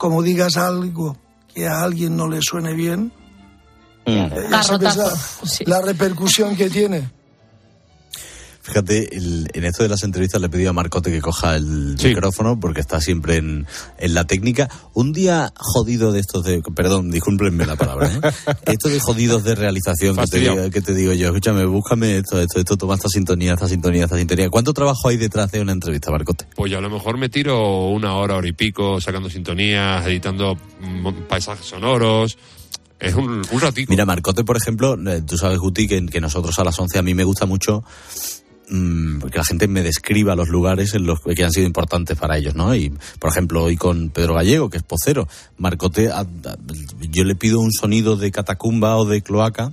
como 0.00 0.22
digas 0.22 0.56
algo 0.56 1.14
que 1.52 1.68
a 1.68 1.82
alguien 1.82 2.16
no 2.16 2.26
le 2.26 2.40
suene 2.40 2.72
bien, 2.72 3.12
eh, 4.06 4.46
ya 4.50 4.62
sabes 4.62 4.96
la 5.66 5.82
repercusión 5.82 6.56
que 6.56 6.70
tiene. 6.70 7.06
Fíjate, 8.62 9.16
el- 9.16 9.48
en 9.54 9.64
esto 9.64 9.82
de 9.82 9.88
las 9.88 10.02
entrevistas 10.02 10.40
le 10.40 10.48
he 10.48 10.50
pedido 10.50 10.70
a 10.70 10.72
Marcote 10.74 11.10
que 11.10 11.20
coja 11.20 11.56
el 11.56 11.96
micrófono 12.02 12.60
porque 12.60 12.80
está 12.80 13.00
siempre 13.00 13.36
en, 13.36 13.66
en 13.98 14.14
la 14.14 14.24
técnica. 14.26 14.68
Un 14.92 15.12
día 15.12 15.52
jodido 15.56 16.12
de 16.12 16.20
estos 16.20 16.44
de... 16.44 16.62
Perdón, 16.74 17.10
discúlpenme 17.10 17.64
la 17.64 17.76
palabra, 17.76 18.08
¿eh? 18.12 18.20
Estos 18.66 18.92
de 18.92 19.00
jodidos 19.00 19.44
de 19.44 19.54
realización 19.54 20.14
que 20.16 20.26
te, 20.26 20.38
digo, 20.40 20.70
que 20.70 20.80
te 20.82 20.94
digo 20.94 21.12
yo. 21.14 21.28
Escúchame, 21.28 21.64
búscame 21.64 22.18
esto, 22.18 22.38
esto, 22.40 22.58
esto, 22.60 22.76
toma 22.76 22.94
esta 22.96 23.08
sintonía, 23.08 23.54
esta 23.54 23.66
sintonía, 23.66 24.04
esta 24.04 24.18
sintonía. 24.18 24.50
¿Cuánto 24.50 24.74
trabajo 24.74 25.08
hay 25.08 25.16
detrás 25.16 25.50
de 25.50 25.60
una 25.62 25.72
entrevista, 25.72 26.10
Marcote? 26.10 26.46
Pues 26.54 26.70
yo 26.70 26.78
a 26.78 26.82
lo 26.82 26.90
mejor 26.90 27.16
me 27.16 27.28
tiro 27.30 27.88
una 27.88 28.14
hora, 28.16 28.36
hora 28.36 28.46
y 28.48 28.52
pico, 28.52 29.00
sacando 29.00 29.30
sintonías, 29.30 30.06
editando 30.06 30.56
mm, 30.80 31.08
paisajes 31.28 31.64
sonoros. 31.66 32.36
Es 32.98 33.14
un, 33.14 33.40
un 33.50 33.60
ratico. 33.60 33.90
Mira, 33.90 34.04
Marcote, 34.04 34.44
por 34.44 34.58
ejemplo, 34.58 34.98
eh, 35.10 35.22
tú 35.22 35.38
sabes, 35.38 35.58
Guti, 35.58 35.88
que, 35.88 36.04
que 36.04 36.20
nosotros 36.20 36.58
a 36.58 36.64
las 36.64 36.78
11 36.78 36.98
a 36.98 37.02
mí 37.02 37.14
me 37.14 37.24
gusta 37.24 37.46
mucho 37.46 37.82
mm, 38.70 39.20
que 39.30 39.38
la 39.38 39.44
gente 39.44 39.68
me 39.68 39.82
describa 39.82 40.34
los 40.36 40.48
lugares 40.48 40.94
en 40.94 41.04
los 41.04 41.20
que 41.20 41.44
han 41.44 41.52
sido 41.52 41.66
importantes 41.66 42.16
para 42.18 42.38
ellos, 42.38 42.54
¿no? 42.54 42.74
Y, 42.74 42.92
por 43.18 43.30
ejemplo, 43.30 43.64
hoy 43.64 43.76
con 43.76 44.10
Pedro 44.10 44.34
Gallego, 44.34 44.70
que 44.70 44.78
es 44.78 44.82
pocero, 44.82 45.28
Marcote, 45.58 46.08
a- 46.10 46.20
a- 46.20 46.26
yo 47.10 47.24
le 47.24 47.34
pido 47.34 47.60
un 47.60 47.72
sonido 47.72 48.16
de 48.16 48.30
catacumba 48.30 48.96
o 48.96 49.04
de 49.04 49.20
cloaca 49.22 49.72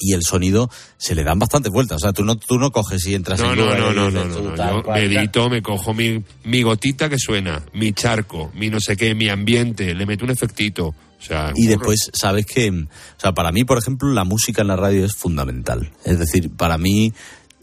y 0.00 0.12
el 0.12 0.22
sonido 0.22 0.70
se 0.96 1.14
le 1.16 1.24
dan 1.24 1.38
bastantes 1.40 1.72
vueltas. 1.72 1.96
O 1.96 1.98
sea, 1.98 2.12
tú 2.12 2.24
no, 2.24 2.36
tú 2.36 2.58
no 2.58 2.70
coges 2.70 3.04
y 3.06 3.14
entras 3.14 3.40
No, 3.40 3.52
en 3.52 3.58
no, 3.58 3.66
no, 3.74 3.92
no, 3.92 4.10
no, 4.10 4.24
no, 4.26 4.40
no. 4.54 4.56
Yo 4.56 4.82
cual, 4.84 5.02
edito, 5.02 5.48
me 5.50 5.60
cojo 5.62 5.92
mi, 5.94 6.22
mi 6.44 6.62
gotita 6.62 7.08
que 7.08 7.18
suena, 7.18 7.62
mi 7.74 7.92
charco, 7.92 8.52
mi 8.54 8.68
no 8.70 8.78
sé 8.80 8.96
qué, 8.96 9.14
mi 9.16 9.28
ambiente, 9.28 9.94
le 9.94 10.06
meto 10.06 10.24
un 10.24 10.30
efectito. 10.30 10.86
O 11.20 11.20
sea, 11.20 11.52
Y 11.56 11.66
después, 11.66 11.98
sabes 12.12 12.46
que, 12.46 12.70
o 12.70 12.86
sea, 13.20 13.32
para 13.32 13.50
mí, 13.50 13.64
por 13.64 13.76
ejemplo, 13.76 14.08
la 14.12 14.22
música 14.22 14.62
en 14.62 14.68
la 14.68 14.76
radio 14.76 15.04
es 15.04 15.16
fundamental. 15.16 15.90
Es 16.04 16.20
decir, 16.20 16.48
para 16.48 16.78
mí, 16.78 17.12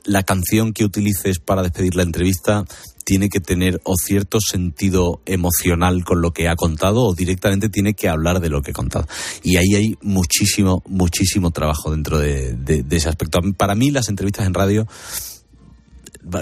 la 0.05 0.23
canción 0.23 0.73
que 0.73 0.85
utilices 0.85 1.39
para 1.39 1.63
despedir 1.63 1.95
la 1.95 2.03
entrevista 2.03 2.65
tiene 3.03 3.29
que 3.29 3.39
tener 3.39 3.79
o 3.83 3.95
cierto 3.95 4.39
sentido 4.41 5.21
emocional 5.25 6.03
con 6.03 6.21
lo 6.21 6.31
que 6.31 6.49
ha 6.49 6.55
contado 6.55 7.03
o 7.03 7.13
directamente 7.13 7.69
tiene 7.69 7.93
que 7.93 8.09
hablar 8.09 8.39
de 8.39 8.49
lo 8.49 8.61
que 8.61 8.71
ha 8.71 8.73
contado. 8.73 9.07
Y 9.43 9.57
ahí 9.57 9.75
hay 9.75 9.97
muchísimo, 10.01 10.83
muchísimo 10.87 11.51
trabajo 11.51 11.91
dentro 11.91 12.17
de, 12.17 12.83
ese 12.89 13.09
aspecto. 13.09 13.39
Para 13.55 13.75
mí, 13.75 13.91
las 13.91 14.09
entrevistas 14.09 14.47
en 14.47 14.53
radio 14.53 14.87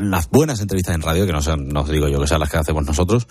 las 0.02 0.30
buenas 0.30 0.62
entrevistas 0.62 0.96
en 0.96 1.02
radio, 1.02 1.26
que 1.26 1.34
no, 1.34 1.42
sean, 1.42 1.68
no 1.68 1.82
os 1.82 1.90
digo 1.90 2.08
yo 2.08 2.20
que 2.20 2.28
sean 2.28 2.40
las 2.40 2.50
que 2.50 2.58
hacemos 2.58 2.86
nosotros, 2.86 3.28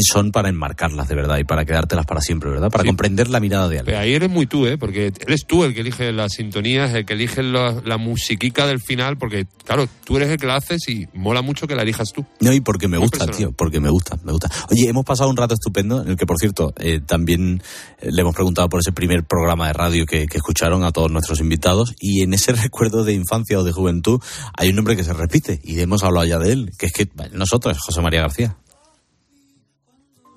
son 0.00 0.32
para 0.32 0.48
enmarcarlas 0.48 1.08
de 1.08 1.14
verdad 1.14 1.38
y 1.38 1.44
para 1.44 1.64
quedártelas 1.64 2.06
para 2.06 2.20
siempre, 2.20 2.50
¿verdad? 2.50 2.70
Para 2.70 2.84
comprender 2.84 3.28
la 3.28 3.40
mirada 3.40 3.68
de 3.68 3.78
alguien. 3.78 3.86
Pero 3.86 3.98
ahí 3.98 4.14
eres 4.14 4.30
muy 4.30 4.46
tú, 4.46 4.66
¿eh? 4.66 4.78
Porque 4.78 5.12
eres 5.20 5.46
tú 5.46 5.64
el 5.64 5.74
que 5.74 5.80
elige 5.80 6.12
las 6.12 6.32
sintonías, 6.32 6.94
el 6.94 7.04
que 7.04 7.14
elige 7.14 7.42
la, 7.42 7.80
la 7.84 7.96
musiquica 7.96 8.66
del 8.66 8.80
final, 8.80 9.16
porque, 9.18 9.46
claro, 9.64 9.88
tú 10.04 10.16
eres 10.16 10.30
el 10.30 10.38
que 10.38 10.46
la 10.46 10.56
haces 10.56 10.88
y 10.88 11.06
mola 11.14 11.42
mucho 11.42 11.66
que 11.66 11.74
la 11.74 11.82
elijas 11.82 12.12
tú. 12.12 12.24
No, 12.40 12.52
y 12.52 12.60
porque 12.60 12.88
me 12.88 12.96
Muy 12.98 13.04
gusta, 13.04 13.18
personal. 13.26 13.38
tío, 13.38 13.52
porque 13.52 13.80
me 13.80 13.90
gusta, 13.90 14.18
me 14.24 14.32
gusta. 14.32 14.50
Oye, 14.70 14.88
hemos 14.88 15.04
pasado 15.04 15.30
un 15.30 15.36
rato 15.36 15.54
estupendo, 15.54 16.02
en 16.02 16.08
el 16.08 16.16
que, 16.16 16.26
por 16.26 16.38
cierto, 16.38 16.72
eh, 16.78 17.00
también 17.04 17.62
eh, 18.00 18.10
le 18.10 18.22
hemos 18.22 18.34
preguntado 18.34 18.68
por 18.68 18.80
ese 18.80 18.92
primer 18.92 19.24
programa 19.24 19.66
de 19.68 19.72
radio 19.74 20.06
que, 20.06 20.26
que 20.26 20.38
escucharon 20.38 20.84
a 20.84 20.90
todos 20.92 21.10
nuestros 21.10 21.40
invitados, 21.40 21.94
y 22.00 22.22
en 22.22 22.34
ese 22.34 22.52
recuerdo 22.52 23.04
de 23.04 23.12
infancia 23.12 23.58
o 23.58 23.64
de 23.64 23.72
juventud 23.72 24.20
hay 24.56 24.70
un 24.70 24.76
nombre 24.76 24.96
que 24.96 25.04
se 25.04 25.12
repite, 25.12 25.60
y 25.62 25.78
hemos 25.80 26.02
hablado 26.02 26.26
ya 26.26 26.38
de 26.38 26.52
él, 26.52 26.70
que 26.78 26.86
es 26.86 26.92
que 26.92 27.08
nosotros, 27.32 27.78
José 27.78 28.00
María 28.00 28.20
García. 28.20 28.56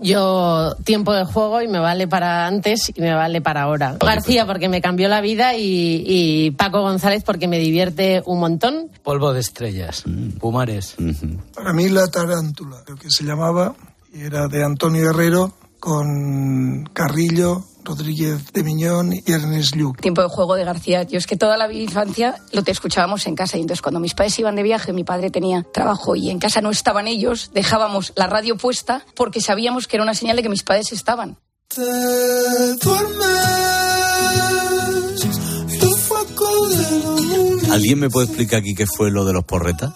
Yo 0.01 0.75
tiempo 0.83 1.13
de 1.13 1.25
juego 1.25 1.61
y 1.61 1.67
me 1.67 1.79
vale 1.79 2.07
para 2.07 2.47
antes 2.47 2.91
y 2.95 3.01
me 3.01 3.13
vale 3.13 3.41
para 3.41 3.63
ahora. 3.63 3.97
García 3.99 4.45
porque 4.45 4.69
me 4.69 4.81
cambió 4.81 5.09
la 5.09 5.21
vida 5.21 5.55
y, 5.55 6.03
y 6.05 6.51
Paco 6.51 6.81
González 6.81 7.23
porque 7.23 7.47
me 7.47 7.59
divierte 7.59 8.23
un 8.25 8.39
montón. 8.39 8.89
Polvo 9.03 9.33
de 9.33 9.41
estrellas, 9.41 10.03
Pumares. 10.39 10.95
Para 11.53 11.73
mí 11.73 11.89
la 11.89 12.07
tarántula, 12.07 12.77
creo 12.85 12.97
que 12.97 13.09
se 13.09 13.23
llamaba, 13.23 13.75
y 14.13 14.21
era 14.21 14.47
de 14.47 14.63
Antonio 14.63 15.09
Herrero 15.09 15.53
con 15.79 16.89
Carrillo, 16.93 17.63
Rodríguez 17.83 18.51
de 18.53 18.63
Miñón 18.63 19.13
y 19.13 19.31
Ernest 19.31 19.75
Lluc. 19.75 20.01
Tiempo 20.01 20.21
de 20.21 20.27
juego 20.27 20.55
de 20.55 20.63
García. 20.63 21.03
Yo 21.03 21.17
es 21.17 21.27
que 21.27 21.37
toda 21.37 21.57
la 21.57 21.71
infancia 21.71 22.35
lo 22.51 22.63
te 22.63 22.71
escuchábamos 22.71 23.25
en 23.27 23.35
casa 23.35 23.57
y 23.57 23.61
entonces 23.61 23.81
cuando 23.81 23.99
mis 23.99 24.13
padres 24.13 24.37
iban 24.39 24.55
de 24.55 24.63
viaje, 24.63 24.93
mi 24.93 25.03
padre 25.03 25.29
tenía 25.31 25.65
trabajo 25.73 26.15
y 26.15 26.29
en 26.29 26.39
casa 26.39 26.61
no 26.61 26.69
estaban 26.69 27.07
ellos, 27.07 27.51
dejábamos 27.53 28.13
la 28.15 28.27
radio 28.27 28.57
puesta 28.57 29.05
porque 29.15 29.41
sabíamos 29.41 29.87
que 29.87 29.97
era 29.97 30.03
una 30.03 30.13
señal 30.13 30.35
de 30.35 30.43
que 30.43 30.49
mis 30.49 30.63
padres 30.63 30.91
estaban. 30.91 31.37
Te 31.67 31.81
duermes 32.83 33.29
y 35.71 35.75
el 35.75 35.95
foco 35.97 36.67
de 36.69 36.77
la 36.77 37.37
luna. 37.37 37.73
¿Alguien 37.73 37.99
me 37.99 38.09
puede 38.09 38.27
explicar 38.27 38.59
aquí 38.59 38.73
qué 38.73 38.85
fue 38.87 39.11
lo 39.11 39.25
de 39.25 39.33
los 39.33 39.43
porretas? 39.43 39.93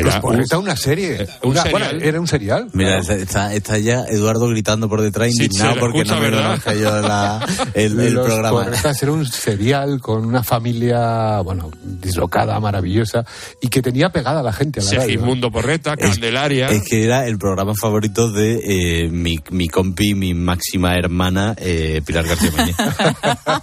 Una 0.00 0.76
serie. 0.76 1.26
un 1.42 1.50
Una- 1.50 1.62
serial. 1.62 1.80
bueno, 1.92 2.04
era 2.04 2.20
un 2.20 2.26
serial. 2.26 2.68
Mira, 2.72 2.98
está- 2.98 3.14
está, 3.14 3.54
está 3.54 3.78
ya 3.78 4.04
Eduardo 4.08 4.48
gritando 4.48 4.88
por 4.88 5.00
detrás, 5.02 5.28
Sí, 5.32 5.44
indignado 5.44 5.76
porque 5.80 5.98
escucha, 5.98 6.14
no 6.16 6.20
me 6.22 6.30
conozca 6.30 6.74
yo 6.74 7.00
la- 7.02 7.46
el, 7.74 7.98
el 8.00 8.14
Los 8.14 8.26
programa. 8.26 8.66
Era 9.02 9.12
un 9.12 9.26
serial 9.26 10.00
con 10.00 10.24
una 10.26 10.42
familia, 10.42 11.40
bueno, 11.42 11.70
dislocada, 11.82 12.58
maravillosa, 12.60 13.24
y 13.60 13.68
que 13.68 13.82
tenía 13.82 14.08
pegada 14.10 14.40
a 14.40 14.42
la 14.42 14.52
gente 14.52 14.80
a 14.80 14.82
la 14.82 14.90
radio. 14.90 15.02
Segismundo 15.02 15.50
Porreta, 15.50 15.96
Candelaria. 15.96 16.68
Es 16.68 16.82
que 16.82 17.04
era 17.04 17.26
el 17.26 17.38
programa 17.38 17.74
favorito 17.74 18.30
de 18.30 19.04
eh, 19.04 19.08
mi, 19.08 19.38
mi 19.50 19.68
compi, 19.68 20.14
mi 20.14 20.34
máxima 20.34 20.94
hermana, 20.96 21.54
eh, 21.58 22.00
Pilar 22.04 22.24
García. 22.26 22.50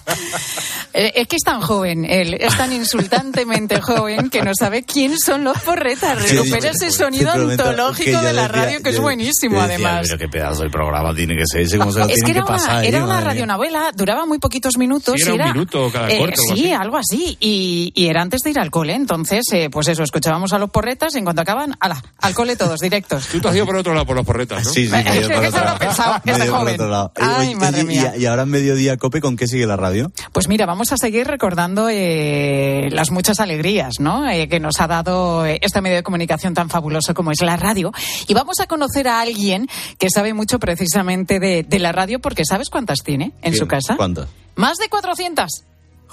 Eh, 0.95 1.11
Es 1.15 1.27
que 1.27 1.37
es 1.37 1.43
tan 1.43 1.59
joven, 1.59 2.05
él 2.05 2.35
es 2.35 2.55
tan 2.55 2.71
insultantemente 2.71 3.81
joven 3.81 4.29
que 4.29 4.43
no 4.43 4.51
sabe 4.57 4.83
quién 4.83 5.17
son 5.17 5.43
los 5.43 5.57
porretas. 5.61 6.22
Recupera 6.29 6.69
ese 6.69 6.91
sonido 6.91 7.31
antológico 7.31 8.21
de 8.21 8.33
la 8.33 8.47
radio 8.47 8.81
que 8.81 8.89
es 8.89 8.99
buenísimo, 8.99 9.61
además. 9.61 10.07
Pero 10.07 10.17
qué 10.17 10.27
pedazo 10.27 10.63
de 10.63 10.69
programa 10.69 11.13
tiene 11.13 11.35
que 11.35 11.43
ser 11.45 11.61
ese, 11.61 11.77
cómo 11.77 11.91
se 11.91 11.99
lo 11.99 12.05
Es 12.09 12.23
que 12.23 12.31
era 12.31 12.45
pasar. 12.45 12.77
una, 12.77 12.83
eh, 12.83 12.87
era 12.87 13.21
radionovela, 13.21 13.91
duraba 13.95 14.25
muy 14.25 14.39
poquitos 14.39 14.77
minutos. 14.77 15.15
Sí, 15.17 15.31
era 15.31 15.47
un 15.47 15.53
minuto 15.53 15.89
cada 15.91 16.07
corte, 16.07 16.35
algo 16.41 16.55
Sí, 16.55 16.71
algo 16.71 16.97
así. 16.97 17.37
Y, 17.39 17.91
era 18.07 18.21
antes 18.21 18.41
de 18.41 18.51
ir 18.51 18.59
al 18.59 18.69
cole. 18.71 18.93
Entonces, 18.93 19.45
eh, 19.51 19.69
pues 19.71 19.87
eso, 19.87 20.03
escuchábamos 20.03 20.53
a 20.53 20.59
los 20.59 20.69
porretas 20.69 21.15
y 21.15 21.19
en 21.19 21.23
cuanto 21.23 21.41
acaban, 21.41 21.75
ala, 21.79 22.01
al 22.19 22.33
cole 22.33 22.55
todos, 22.55 22.79
directos. 22.79 23.27
Tú 23.31 23.39
te 23.39 23.47
has 23.49 23.55
ido 23.55 23.65
por 23.65 23.75
otro 23.75 23.93
lado, 23.93 24.05
por 24.05 24.15
los 24.15 24.25
porretas, 24.25 24.63
¿no? 24.65 24.69
Sí, 24.69 24.87
sí, 24.87 24.91
me 24.91 25.03
por 25.03 25.45
otro 25.45 25.63
lado. 25.63 26.21
Me 26.25 26.77
por 26.77 26.89
lado. 26.89 27.11
Ay, 27.15 27.55
madre 27.55 27.81
y- 27.81 27.85
mía. 27.85 28.13
Y, 28.17 28.25
ahora 28.25 28.43
en 28.43 28.49
mediodía, 28.49 28.97
Cope, 28.97 29.21
¿con 29.21 29.35
qué 29.35 29.47
sigue 29.47 29.65
la 29.65 29.77
radio? 29.77 30.11
Pues 30.31 30.47
mira, 30.47 30.65
vamos 30.65 30.91
a 30.91 30.97
seguir 30.97 31.27
recordando 31.27 31.87
eh, 31.89 32.89
las 32.91 33.11
muchas 33.11 33.39
alegrías 33.39 33.93
¿no? 33.99 34.29
Eh, 34.29 34.47
que 34.47 34.59
nos 34.59 34.79
ha 34.81 34.87
dado 34.87 35.45
eh, 35.45 35.59
este 35.61 35.81
medio 35.81 35.97
de 35.97 36.03
comunicación 36.03 36.12
tan 36.53 36.69
fabuloso 36.69 37.13
como 37.13 37.31
es 37.31 37.41
la 37.41 37.57
radio. 37.57 37.91
Y 38.27 38.33
vamos 38.33 38.59
a 38.59 38.67
conocer 38.67 39.07
a 39.07 39.21
alguien 39.21 39.67
que 39.97 40.09
sabe 40.09 40.33
mucho 40.33 40.59
precisamente 40.59 41.39
de, 41.39 41.63
de 41.63 41.79
la 41.79 41.91
radio 41.91 42.19
porque 42.19 42.43
¿sabes 42.45 42.69
cuántas 42.69 42.99
tiene 43.03 43.33
en 43.41 43.55
su 43.55 43.67
casa? 43.67 43.95
¿Cuántas? 43.95 44.27
Más 44.55 44.77
de 44.77 44.89
400. 44.89 45.49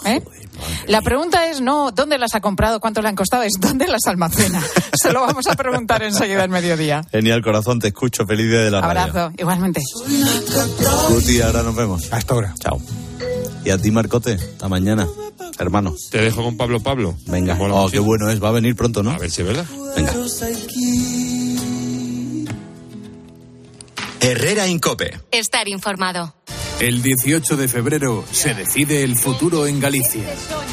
¿eh? 0.04 0.22
La 0.86 1.02
pregunta 1.02 1.46
es 1.50 1.60
no 1.60 1.90
dónde 1.90 2.18
las 2.18 2.34
ha 2.34 2.40
comprado, 2.40 2.80
cuánto 2.80 3.02
le 3.02 3.08
han 3.08 3.16
costado, 3.16 3.42
es 3.42 3.52
dónde 3.58 3.86
las 3.86 4.06
almacena. 4.06 4.62
Se 5.00 5.12
lo 5.12 5.20
vamos 5.20 5.46
a 5.46 5.54
preguntar 5.54 6.02
enseguida 6.02 6.44
en 6.44 6.50
mediodía. 6.50 7.02
Genial, 7.10 7.42
corazón, 7.42 7.78
te 7.78 7.88
escucho. 7.88 8.26
Feliz 8.26 8.48
día 8.50 8.60
de 8.60 8.70
la 8.70 8.80
radio. 8.80 9.00
Abrazo, 9.02 9.32
igualmente. 9.38 9.80
Guti, 11.08 11.40
ahora 11.40 11.62
nos 11.62 11.74
vemos. 11.74 12.12
Hasta 12.12 12.34
ahora. 12.34 12.54
Chao. 12.60 12.80
Y 13.64 13.70
a 13.70 13.78
ti, 13.78 13.90
Marcote, 13.90 14.34
hasta 14.34 14.68
mañana, 14.68 15.06
hermano. 15.58 15.94
Te 16.10 16.20
dejo 16.20 16.42
con 16.42 16.56
Pablo 16.56 16.80
Pablo. 16.80 17.16
Venga. 17.26 17.56
Oh, 17.60 17.82
mucho. 17.82 17.92
qué 17.92 17.98
bueno 17.98 18.30
es. 18.30 18.42
Va 18.42 18.48
a 18.48 18.52
venir 18.52 18.74
pronto, 18.74 19.02
¿no? 19.02 19.10
A 19.10 19.18
ver 19.18 19.30
si 19.30 19.42
es 19.42 19.48
verdad. 19.48 19.66
Venga. 19.96 20.14
Herrera 24.20 24.66
Incope. 24.66 25.20
Estar 25.30 25.68
informado. 25.68 26.34
El 26.80 27.02
18 27.02 27.58
de 27.58 27.68
febrero 27.68 28.24
se 28.32 28.54
decide 28.54 29.04
el 29.04 29.14
futuro 29.14 29.66
en 29.66 29.80
Galicia. 29.80 30.24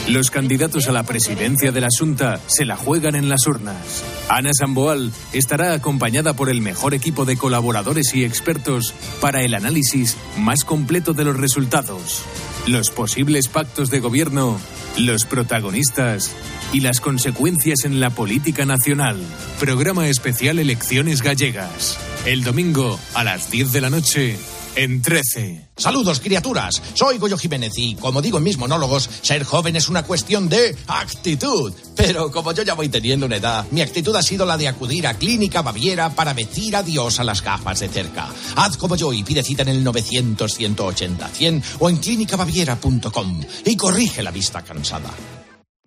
Los 0.08 0.32
candidatos 0.32 0.88
a 0.88 0.94
la 0.94 1.04
presidencia 1.04 1.74
de 1.74 1.82
la 1.82 1.90
Junta 1.90 2.40
se 2.48 2.64
la 2.64 2.78
juegan 2.78 3.16
en 3.16 3.28
las 3.28 3.46
urnas. 3.46 4.06
Ana 4.30 4.52
Samboal 4.58 5.12
estará 5.34 5.74
acompañada 5.74 6.34
por 6.34 6.50
el 6.50 6.62
mejor 6.62 6.94
equipo 6.94 7.26
de 7.26 7.36
colaboradores 7.36 8.16
y 8.16 8.24
expertos 8.24 8.94
para 9.20 9.42
el 9.42 9.54
análisis 9.54 10.16
más 10.38 10.64
completo 10.64 11.14
de 11.14 11.26
los 11.26 11.36
resultados, 11.36 12.24
los 12.68 12.92
posibles 12.92 13.48
pactos 13.48 13.90
de 13.90 14.00
gobierno 14.00 14.60
los 14.98 15.26
protagonistas 15.26 16.36
y 16.74 16.82
las 16.82 17.00
consecuencias 17.00 17.86
en 17.86 18.00
la 18.00 18.10
política 18.10 18.66
nacional. 18.66 19.18
Programa 19.60 20.08
especial 20.08 20.60
Elecciones 20.60 21.22
Gallegas. 21.22 21.98
El 22.26 22.44
domingo 22.44 23.00
a 23.14 23.24
las 23.24 23.52
10 23.52 23.72
de 23.72 23.82
la 23.82 23.90
noche 23.90 24.38
en 24.78 25.02
13. 25.02 25.70
Saludos, 25.76 26.20
criaturas. 26.20 26.82
Soy 26.94 27.18
Goyo 27.18 27.38
Jiménez 27.38 27.74
y, 27.78 27.96
como 27.96 28.22
digo 28.22 28.38
en 28.38 28.44
mis 28.44 28.58
monólogos, 28.58 29.10
ser 29.22 29.44
joven 29.44 29.76
es 29.76 29.90
una 29.90 30.04
cuestión 30.04 30.50
de 30.50 30.76
actitud. 30.88 31.74
Pero 31.96 32.32
como 32.32 32.52
yo 32.54 32.62
ya 32.64 32.76
voy 32.76 32.88
teniendo 32.88 33.26
una 33.26 33.38
edad, 33.38 33.66
mi 33.72 33.82
actitud 33.82 34.16
ha 34.16 34.22
sido 34.22 34.46
la 34.46 34.56
de 34.56 34.68
acudir 34.68 35.08
a 35.08 35.16
Clínica 35.16 35.64
Baviera 35.64 36.12
para 36.12 36.34
decir 36.34 36.76
adiós 36.76 37.20
a 37.20 37.24
las 37.24 37.42
gafas 37.42 37.80
de 37.80 37.90
cerca. 37.90 38.30
Haz 38.56 38.78
como 38.78 38.96
yo 38.96 39.12
y 39.12 39.24
pide 39.24 39.44
cita 39.44 39.64
en 39.64 39.70
el 39.70 39.84
900-180-100 39.84 41.64
o 41.80 41.90
en 41.90 41.98
clínicabaviera.com 41.98 43.42
y 43.66 43.76
corrige 43.76 44.22
la 44.22 44.32
vista 44.32 44.64
cansada. 44.64 45.10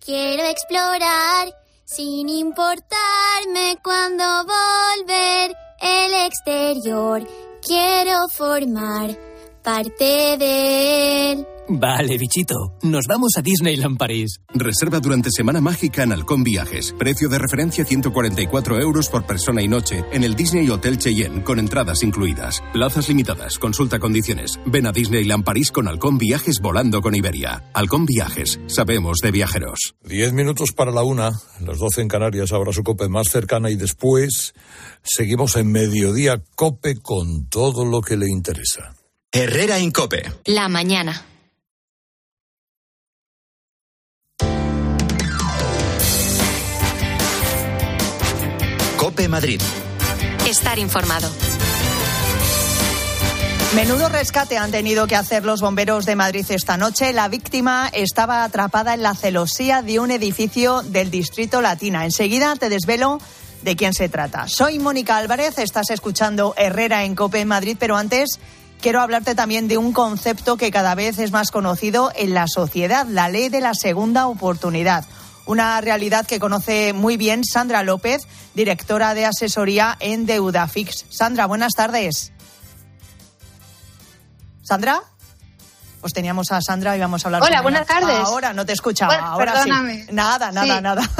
Quiero 0.04 0.44
explorar 0.46 1.54
sin 1.84 2.28
importarme 2.28 3.78
cuando 3.82 4.24
volver 4.44 5.54
el 5.80 6.12
exterior 6.26 7.26
quiero 7.62 8.28
formar 8.28 9.16
parte 9.62 10.36
de 10.38 11.32
él. 11.32 11.46
Vale, 11.72 12.18
bichito. 12.18 12.76
Nos 12.82 13.06
vamos 13.06 13.34
a 13.38 13.42
Disneyland 13.42 13.96
París. 13.96 14.40
Reserva 14.52 14.98
durante 14.98 15.30
Semana 15.30 15.60
Mágica 15.60 16.02
en 16.02 16.10
Halcón 16.10 16.42
Viajes. 16.42 16.92
Precio 16.98 17.28
de 17.28 17.38
referencia 17.38 17.84
144 17.84 18.80
euros 18.80 19.08
por 19.08 19.24
persona 19.24 19.62
y 19.62 19.68
noche 19.68 20.04
en 20.10 20.24
el 20.24 20.34
Disney 20.34 20.68
Hotel 20.68 20.98
Cheyenne, 20.98 21.44
con 21.44 21.60
entradas 21.60 22.02
incluidas. 22.02 22.60
Plazas 22.72 23.08
limitadas. 23.08 23.56
Consulta 23.60 24.00
condiciones. 24.00 24.58
Ven 24.66 24.84
a 24.88 24.90
Disneyland 24.90 25.44
París 25.44 25.70
con 25.70 25.86
Halcón 25.86 26.18
Viajes 26.18 26.56
volando 26.60 27.00
con 27.00 27.14
Iberia. 27.14 27.62
Halcón 27.72 28.04
Viajes. 28.04 28.58
Sabemos 28.66 29.18
de 29.22 29.30
viajeros. 29.30 29.94
Diez 30.02 30.32
minutos 30.32 30.72
para 30.72 30.90
la 30.90 31.04
una. 31.04 31.30
Las 31.64 31.78
doce 31.78 32.00
en 32.00 32.08
Canarias. 32.08 32.50
Ahora 32.50 32.72
su 32.72 32.82
cope 32.82 33.08
más 33.08 33.28
cercana 33.28 33.70
y 33.70 33.76
después 33.76 34.54
seguimos 35.04 35.54
en 35.54 35.70
mediodía 35.70 36.42
cope 36.56 36.96
con 36.96 37.48
todo 37.48 37.84
lo 37.84 38.00
que 38.00 38.16
le 38.16 38.26
interesa. 38.28 38.96
Herrera 39.30 39.78
en 39.78 39.92
cope. 39.92 40.24
La 40.46 40.68
mañana. 40.68 41.29
Cope 49.00 49.30
Madrid. 49.30 49.62
Estar 50.46 50.78
informado. 50.78 51.26
Menudo 53.74 54.10
rescate 54.10 54.58
han 54.58 54.70
tenido 54.70 55.06
que 55.06 55.16
hacer 55.16 55.42
los 55.46 55.62
bomberos 55.62 56.04
de 56.04 56.16
Madrid 56.16 56.44
esta 56.50 56.76
noche. 56.76 57.14
La 57.14 57.28
víctima 57.28 57.88
estaba 57.94 58.44
atrapada 58.44 58.92
en 58.92 59.02
la 59.02 59.14
celosía 59.14 59.80
de 59.80 60.00
un 60.00 60.10
edificio 60.10 60.82
del 60.82 61.10
distrito 61.10 61.62
Latina. 61.62 62.04
Enseguida 62.04 62.54
te 62.56 62.68
desvelo 62.68 63.22
de 63.62 63.74
quién 63.74 63.94
se 63.94 64.10
trata. 64.10 64.48
Soy 64.48 64.78
Mónica 64.78 65.16
Álvarez, 65.16 65.56
estás 65.56 65.88
escuchando 65.88 66.52
Herrera 66.58 67.04
en 67.04 67.14
Cope 67.14 67.40
en 67.40 67.48
Madrid, 67.48 67.78
pero 67.80 67.96
antes 67.96 68.38
quiero 68.82 69.00
hablarte 69.00 69.34
también 69.34 69.66
de 69.66 69.78
un 69.78 69.94
concepto 69.94 70.58
que 70.58 70.70
cada 70.70 70.94
vez 70.94 71.18
es 71.18 71.32
más 71.32 71.50
conocido 71.50 72.12
en 72.16 72.34
la 72.34 72.46
sociedad, 72.48 73.06
la 73.06 73.30
ley 73.30 73.48
de 73.48 73.62
la 73.62 73.72
segunda 73.72 74.26
oportunidad. 74.26 75.06
Una 75.46 75.80
realidad 75.80 76.26
que 76.26 76.38
conoce 76.38 76.92
muy 76.92 77.16
bien 77.16 77.44
Sandra 77.44 77.82
López, 77.82 78.22
directora 78.54 79.14
de 79.14 79.26
asesoría 79.26 79.96
en 80.00 80.26
Deudafix. 80.26 81.06
Sandra, 81.10 81.46
buenas 81.46 81.72
tardes. 81.74 82.32
¿Sandra? 84.62 85.02
Pues 86.00 86.14
teníamos 86.14 86.50
a 86.50 86.60
Sandra 86.62 86.96
y 86.96 87.00
vamos 87.00 87.24
a 87.24 87.28
hablar. 87.28 87.42
Hola, 87.42 87.56
con 87.56 87.62
buenas 87.64 87.86
tardes. 87.86 88.16
Ahora 88.20 88.52
no 88.54 88.64
te 88.64 88.72
escuchaba. 88.72 89.12
Bueno, 89.14 89.26
ahora 89.28 89.52
perdóname. 89.52 90.04
sí. 90.06 90.12
Nada, 90.12 90.50
nada, 90.50 90.76
Sí. 90.76 90.80
nada. 90.82 91.10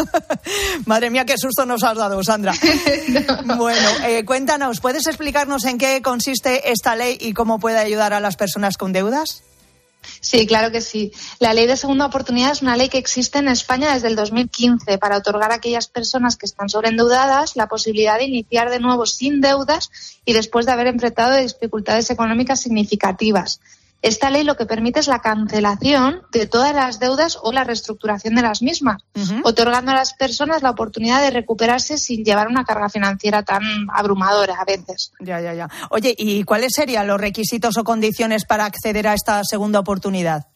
Madre 0.87 1.11
mía, 1.11 1.27
qué 1.27 1.37
susto 1.37 1.67
nos 1.67 1.83
has 1.83 1.97
dado, 1.99 2.23
Sandra. 2.23 2.55
Bueno, 3.57 3.89
eh, 4.05 4.25
cuéntanos, 4.25 4.81
¿puedes 4.81 5.07
explicarnos 5.07 5.65
en 5.65 5.77
qué 5.77 6.01
consiste 6.01 6.71
esta 6.73 6.95
ley 6.97 7.19
y 7.21 7.35
cómo 7.35 7.59
puede 7.59 7.79
ayudar 7.79 8.15
a 8.15 8.21
las 8.21 8.37
personas 8.37 8.77
con 8.79 8.93
deudas? 8.93 9.43
Sí, 10.21 10.47
claro 10.47 10.71
que 10.71 10.81
sí. 10.81 11.13
La 11.39 11.55
ley 11.55 11.67
de 11.67 11.77
segunda 11.77 12.07
oportunidad 12.07 12.53
es 12.53 12.63
una 12.63 12.77
ley 12.77 12.89
que 12.89 12.99
existe 12.99 13.39
en 13.39 13.49
España 13.49 13.95
desde 13.95 14.09
el 14.09 14.17
2015 14.17 14.99
para 14.99 15.17
otorgar 15.17 15.53
a 15.53 15.57
aquellas 15.57 15.89
personas 15.89 16.37
que 16.37 16.47
están 16.47 16.69
sobreendeudadas 16.69 17.57
la 17.57 17.69
posibilidad 17.69 18.19
de 18.19 18.25
iniciar 18.25 18.71
de 18.71 18.81
nuevo 18.81 19.07
sin 19.07 19.41
deudas 19.41 19.91
y 20.25 20.33
después 20.33 20.67
de 20.67 20.73
haber 20.73 20.89
enfrentado 20.89 21.37
dificultades 21.37 22.11
económicas 22.11 22.61
significativas. 22.61 23.61
Esta 24.03 24.31
ley 24.31 24.45
lo 24.45 24.57
que 24.57 24.67
permite 24.67 25.01
es 25.01 25.09
la 25.09 25.21
cancelación 25.21 26.23
de 26.33 26.47
todas 26.47 26.75
las 26.75 26.99
deudas 26.99 27.39
o 27.43 27.53
la 27.53 27.65
reestructuración 27.65 28.35
de 28.35 28.43
las 28.43 28.63
mismas, 28.63 29.03
otorgando 29.45 29.93
a 29.93 29.95
las 29.95 30.15
personas 30.15 30.63
la 30.63 30.71
oportunidad 30.71 31.21
de 31.21 31.31
recuperarse 31.31 31.99
sin 31.99 32.25
llevar 32.25 32.49
una 32.49 32.65
carga 32.65 32.89
financiera 32.89 33.43
tan 33.43 33.63
abrumadora 33.93 34.57
a 34.59 34.65
veces. 34.65 35.13
Ya, 35.21 35.41
ya, 35.41 35.53
ya. 35.53 35.69
Oye, 35.91 36.15
¿y 36.17 36.45
cuáles 36.45 36.73
serían 36.75 37.07
los 37.07 37.21
requisitos 37.21 37.77
o 37.77 37.85
condiciones 37.85 38.47
para 38.47 38.65
acceder 38.65 39.07
a 39.07 39.15
esta 39.15 39.45
segunda 39.45 39.81
oportunidad? 39.81 40.47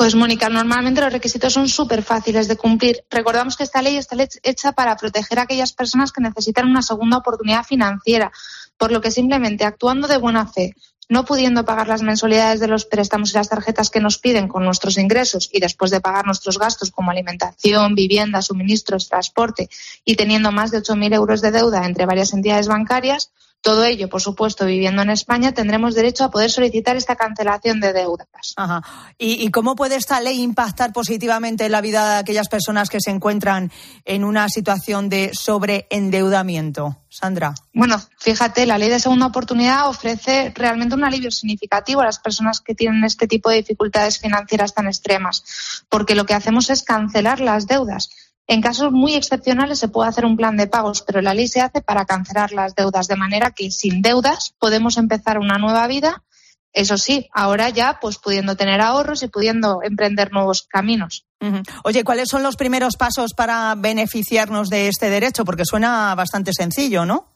Pues 0.00 0.14
Mónica, 0.14 0.48
normalmente 0.48 1.02
los 1.02 1.12
requisitos 1.12 1.52
son 1.52 1.68
súper 1.68 2.02
fáciles 2.02 2.48
de 2.48 2.56
cumplir. 2.56 3.04
Recordamos 3.10 3.56
que 3.56 3.64
esta 3.64 3.82
ley 3.82 3.98
está 3.98 4.16
hecha 4.42 4.72
para 4.72 4.96
proteger 4.96 5.38
a 5.38 5.42
aquellas 5.42 5.74
personas 5.74 6.10
que 6.10 6.22
necesitan 6.22 6.70
una 6.70 6.80
segunda 6.80 7.18
oportunidad 7.18 7.64
financiera, 7.64 8.32
por 8.80 8.92
lo 8.92 9.02
que 9.02 9.10
simplemente 9.10 9.66
actuando 9.66 10.08
de 10.08 10.16
buena 10.16 10.46
fe, 10.46 10.74
no 11.10 11.26
pudiendo 11.26 11.66
pagar 11.66 11.86
las 11.86 12.00
mensualidades 12.00 12.60
de 12.60 12.66
los 12.66 12.86
préstamos 12.86 13.30
y 13.30 13.34
las 13.34 13.50
tarjetas 13.50 13.90
que 13.90 14.00
nos 14.00 14.16
piden 14.16 14.48
con 14.48 14.64
nuestros 14.64 14.96
ingresos 14.96 15.50
y 15.52 15.60
después 15.60 15.90
de 15.90 16.00
pagar 16.00 16.24
nuestros 16.24 16.58
gastos 16.58 16.90
como 16.90 17.10
alimentación, 17.10 17.94
vivienda, 17.94 18.40
suministros, 18.40 19.10
transporte 19.10 19.68
y 20.02 20.16
teniendo 20.16 20.50
más 20.50 20.70
de 20.70 20.78
8.000 20.78 21.14
euros 21.14 21.42
de 21.42 21.50
deuda 21.50 21.84
entre 21.84 22.06
varias 22.06 22.32
entidades 22.32 22.68
bancarias, 22.68 23.30
todo 23.60 23.84
ello, 23.84 24.08
por 24.08 24.20
supuesto, 24.22 24.64
viviendo 24.64 25.02
en 25.02 25.10
España, 25.10 25.52
tendremos 25.52 25.94
derecho 25.94 26.24
a 26.24 26.30
poder 26.30 26.50
solicitar 26.50 26.96
esta 26.96 27.16
cancelación 27.16 27.80
de 27.80 27.92
deudas. 27.92 28.54
Ajá. 28.56 28.82
¿Y, 29.18 29.44
y 29.44 29.50
cómo 29.50 29.76
puede 29.76 29.96
esta 29.96 30.20
ley 30.20 30.40
impactar 30.40 30.92
positivamente 30.92 31.66
en 31.66 31.72
la 31.72 31.80
vida 31.80 32.14
de 32.14 32.18
aquellas 32.20 32.48
personas 32.48 32.88
que 32.88 33.00
se 33.00 33.10
encuentran 33.10 33.70
en 34.04 34.24
una 34.24 34.48
situación 34.48 35.08
de 35.08 35.30
sobreendeudamiento? 35.34 36.96
Sandra. 37.10 37.54
Bueno, 37.74 38.00
fíjate, 38.18 38.66
la 38.66 38.78
ley 38.78 38.88
de 38.88 39.00
segunda 39.00 39.26
oportunidad 39.26 39.88
ofrece 39.88 40.52
realmente 40.54 40.94
un 40.94 41.04
alivio 41.04 41.32
significativo 41.32 42.00
a 42.00 42.04
las 42.04 42.20
personas 42.20 42.60
que 42.60 42.74
tienen 42.74 43.02
este 43.04 43.26
tipo 43.26 43.50
de 43.50 43.56
dificultades 43.56 44.18
financieras 44.18 44.74
tan 44.74 44.86
extremas, 44.86 45.84
porque 45.88 46.14
lo 46.14 46.24
que 46.24 46.34
hacemos 46.34 46.70
es 46.70 46.84
cancelar 46.84 47.40
las 47.40 47.66
deudas. 47.66 48.10
En 48.50 48.62
casos 48.62 48.90
muy 48.90 49.14
excepcionales 49.14 49.78
se 49.78 49.86
puede 49.86 50.08
hacer 50.08 50.24
un 50.24 50.36
plan 50.36 50.56
de 50.56 50.66
pagos, 50.66 51.02
pero 51.02 51.22
la 51.22 51.34
ley 51.34 51.46
se 51.46 51.60
hace 51.60 51.82
para 51.82 52.04
cancelar 52.04 52.50
las 52.50 52.74
deudas, 52.74 53.06
de 53.06 53.14
manera 53.14 53.52
que 53.52 53.70
sin 53.70 54.02
deudas 54.02 54.56
podemos 54.58 54.96
empezar 54.96 55.38
una 55.38 55.56
nueva 55.56 55.86
vida. 55.86 56.24
Eso 56.72 56.98
sí, 56.98 57.28
ahora 57.32 57.68
ya 57.68 57.98
pues 58.00 58.18
pudiendo 58.18 58.56
tener 58.56 58.80
ahorros 58.80 59.22
y 59.22 59.28
pudiendo 59.28 59.84
emprender 59.84 60.32
nuevos 60.32 60.62
caminos. 60.62 61.26
Ujú. 61.40 61.62
Oye, 61.84 62.02
¿cuáles 62.02 62.28
son 62.28 62.42
los 62.42 62.56
primeros 62.56 62.96
pasos 62.96 63.34
para 63.34 63.76
beneficiarnos 63.76 64.68
de 64.68 64.88
este 64.88 65.10
derecho? 65.10 65.44
Porque 65.44 65.64
suena 65.64 66.12
bastante 66.16 66.52
sencillo, 66.52 67.06
¿no? 67.06 67.28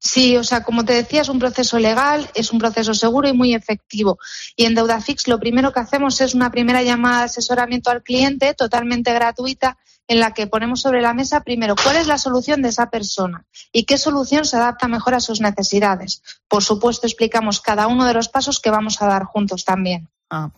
Sí, 0.00 0.36
o 0.36 0.42
sea, 0.42 0.64
como 0.64 0.84
te 0.84 0.94
decía, 0.94 1.22
es 1.22 1.28
un 1.28 1.38
proceso 1.38 1.78
legal, 1.78 2.28
es 2.34 2.50
un 2.50 2.58
proceso 2.58 2.94
seguro 2.94 3.28
y 3.28 3.32
muy 3.32 3.54
efectivo. 3.54 4.18
Y 4.56 4.64
en 4.64 4.74
DeudaFix 4.74 5.28
lo 5.28 5.38
primero 5.38 5.72
que 5.72 5.78
hacemos 5.78 6.20
es 6.20 6.34
una 6.34 6.50
primera 6.50 6.82
llamada 6.82 7.18
de 7.18 7.24
asesoramiento 7.26 7.92
al 7.92 8.02
cliente 8.02 8.54
totalmente 8.54 9.12
gratuita 9.12 9.78
en 10.08 10.20
la 10.20 10.34
que 10.34 10.46
ponemos 10.46 10.80
sobre 10.80 11.00
la 11.00 11.14
mesa 11.14 11.42
primero 11.42 11.74
cuál 11.82 11.96
es 11.96 12.06
la 12.06 12.18
solución 12.18 12.62
de 12.62 12.68
esa 12.68 12.90
persona 12.90 13.44
y 13.72 13.84
qué 13.84 13.98
solución 13.98 14.44
se 14.44 14.56
adapta 14.56 14.88
mejor 14.88 15.14
a 15.14 15.20
sus 15.20 15.40
necesidades. 15.40 16.22
Por 16.48 16.62
supuesto, 16.62 17.06
explicamos 17.06 17.60
cada 17.60 17.86
uno 17.86 18.04
de 18.04 18.14
los 18.14 18.28
pasos 18.28 18.60
que 18.60 18.70
vamos 18.70 19.00
a 19.00 19.06
dar 19.06 19.24
juntos 19.24 19.64
también. 19.64 20.08
Ah. 20.30 20.50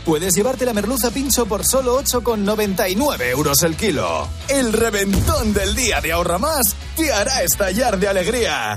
puedes 0.05 0.35
llevarte 0.35 0.65
la 0.65 0.73
merluza 0.73 1.11
pincho 1.11 1.47
por 1.47 1.65
solo 1.65 2.01
8,99 2.03 3.31
euros 3.31 3.63
el 3.63 3.77
kilo. 3.77 4.29
El 4.49 4.73
reventón 4.73 5.53
del 5.53 5.75
día 5.75 6.01
de 6.01 6.13
Ahorra 6.13 6.39
Más 6.39 6.75
te 6.97 7.13
hará 7.13 7.43
estallar 7.43 7.99
de 7.99 8.09
alegría. 8.09 8.77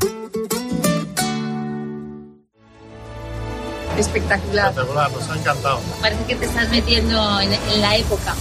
Espectacular. 3.97 4.69
Espectacular, 4.69 5.11
nos 5.11 5.29
ha 5.29 5.37
encantado. 5.37 5.79
Parece 6.01 6.23
que 6.25 6.35
te 6.35 6.45
estás 6.45 6.69
metiendo 6.69 7.39
en, 7.39 7.53
en 7.53 7.81
la 7.81 7.95
época. 7.95 8.35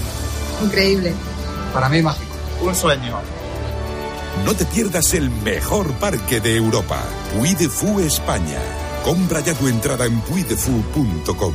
Increíble. 0.63 1.15
Para 1.73 1.89
mí 1.89 2.03
mágico. 2.03 2.35
Un 2.63 2.75
sueño. 2.75 3.21
No 4.45 4.55
te 4.55 4.65
pierdas 4.65 5.15
el 5.15 5.31
mejor 5.31 5.93
parque 5.95 6.41
de 6.41 6.57
Europa, 6.57 7.03
Puy 7.35 7.55
de 7.55 7.69
Fou 7.69 8.01
España. 8.01 8.59
Compra 9.05 9.41
ya 9.41 9.55
tu 9.55 9.69
entrada 9.69 10.07
en 10.07 10.21
puidefu.com. 10.23 11.55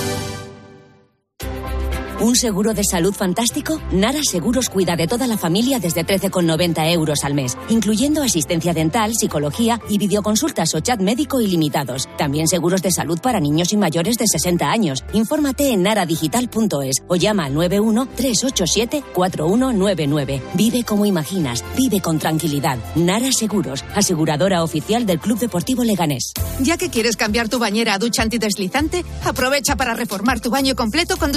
¿Un 2.21 2.35
seguro 2.35 2.73
de 2.75 2.83
salud 2.83 3.15
fantástico? 3.15 3.81
Nara 3.91 4.19
Seguros 4.21 4.69
cuida 4.69 4.95
de 4.95 5.07
toda 5.07 5.25
la 5.25 5.39
familia 5.39 5.79
desde 5.79 6.05
13,90 6.05 6.93
euros 6.93 7.23
al 7.23 7.33
mes, 7.33 7.57
incluyendo 7.67 8.21
asistencia 8.21 8.75
dental, 8.75 9.15
psicología 9.15 9.81
y 9.89 9.97
videoconsultas 9.97 10.75
o 10.75 10.81
chat 10.81 11.01
médico 11.01 11.41
ilimitados. 11.41 12.07
También 12.19 12.47
seguros 12.47 12.83
de 12.83 12.91
salud 12.91 13.19
para 13.19 13.39
niños 13.39 13.73
y 13.73 13.77
mayores 13.77 14.19
de 14.19 14.27
60 14.27 14.69
años. 14.69 15.03
Infórmate 15.13 15.71
en 15.71 15.81
naradigital.es 15.81 17.01
o 17.07 17.15
llama 17.15 17.45
al 17.45 17.55
91-387-4199. 17.55 20.41
Vive 20.53 20.83
como 20.83 21.07
imaginas, 21.07 21.65
vive 21.75 22.01
con 22.01 22.19
tranquilidad. 22.19 22.77
Nara 22.93 23.31
Seguros, 23.31 23.83
aseguradora 23.95 24.61
oficial 24.61 25.07
del 25.07 25.19
Club 25.19 25.39
Deportivo 25.39 25.83
Leganés. 25.83 26.33
Ya 26.59 26.77
que 26.77 26.91
quieres 26.91 27.17
cambiar 27.17 27.49
tu 27.49 27.57
bañera 27.57 27.95
a 27.95 27.97
ducha 27.97 28.21
antideslizante, 28.21 29.03
aprovecha 29.25 29.75
para 29.75 29.95
reformar 29.95 30.39
tu 30.39 30.51
baño 30.51 30.75
completo 30.75 31.17
con 31.17 31.31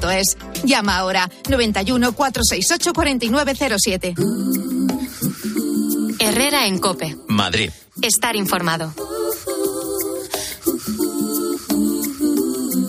duchamanía.es. 0.00 0.36
Llama 0.64 0.96
ahora 0.96 1.30
91 1.48 2.12
468 2.12 2.92
4907. 2.92 4.14
Herrera 6.18 6.66
en 6.66 6.78
Cope. 6.78 7.16
Madrid. 7.28 7.70
Estar 8.02 8.36
informado. 8.36 8.94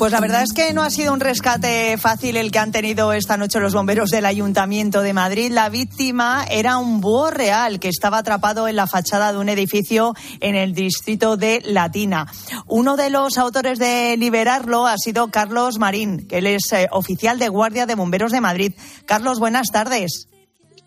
Pues 0.02 0.14
la 0.14 0.20
verdad 0.20 0.41
es 0.41 0.54
que 0.54 0.74
no 0.74 0.82
ha 0.82 0.89
sido 0.89 1.14
un 1.14 1.20
rescate 1.20 1.95
fácil 1.99 2.36
el 2.36 2.52
que 2.52 2.58
han 2.58 2.72
tenido 2.72 3.14
esta 3.14 3.38
noche 3.38 3.60
los 3.60 3.76
bomberos 3.76 4.10
del 4.10 4.26
Ayuntamiento 4.26 5.04
de 5.04 5.14
Madrid. 5.14 5.52
La 5.52 5.70
víctima 5.70 6.43
era 6.49 6.78
un 6.80 7.02
búho 7.02 7.30
real 7.30 7.80
que 7.80 7.89
estaba 7.89 8.18
atrapado 8.18 8.68
en 8.68 8.78
la 8.78 8.88
fachada 8.88 9.32
de 9.32 9.38
un 9.38 9.47
edificio 9.47 10.16
en 10.39 10.56
el 10.56 10.74
distrito 10.74 11.38
de 11.38 11.62
Latina. 11.64 12.26
Uno 12.66 12.97
de 12.97 13.12
los 13.12 13.38
autores 13.38 13.78
de 13.78 14.18
liberarlo 14.18 14.88
ha 14.88 14.97
sido 14.97 15.28
Carlos 15.28 15.78
Marín, 15.78 16.26
que 16.28 16.39
él 16.39 16.47
es 16.47 16.74
eh, 16.74 16.88
oficial 16.89 17.38
de 17.38 17.49
Guardia 17.49 17.86
de 17.86 17.93
Bomberos 17.93 18.32
de 18.32 18.41
Madrid. 18.41 18.74
Carlos, 19.06 19.38
buenas 19.38 19.68
tardes. 19.68 20.30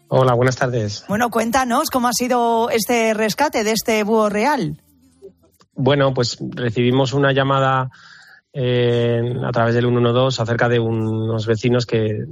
Hola, 0.09 0.35
buenas 0.35 0.57
tardes. 0.57 1.05
Bueno, 1.07 1.31
cuéntanos 1.31 1.89
cómo 1.91 2.09
ha 2.09 2.13
sido 2.13 2.69
este 2.69 3.15
rescate 3.15 3.63
de 3.63 3.71
este 3.71 4.03
búho 4.03 4.29
real. 4.29 4.83
Bueno, 5.77 6.13
pues 6.13 6.37
recibimos 6.57 7.13
una 7.13 7.33
llamada 7.33 7.91
a 8.55 9.51
través 9.53 9.75
del 9.75 9.87
112 9.87 10.41
acerca 10.41 10.69
de 10.69 10.79
unos 10.79 11.47
vecinos 11.47 11.87
que 11.87 12.07
eh, 12.07 12.27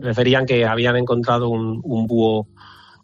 referían 0.00 0.46
que 0.46 0.66
habían 0.66 0.96
encontrado 0.96 1.48
un, 1.48 1.80
búho, 1.82 2.48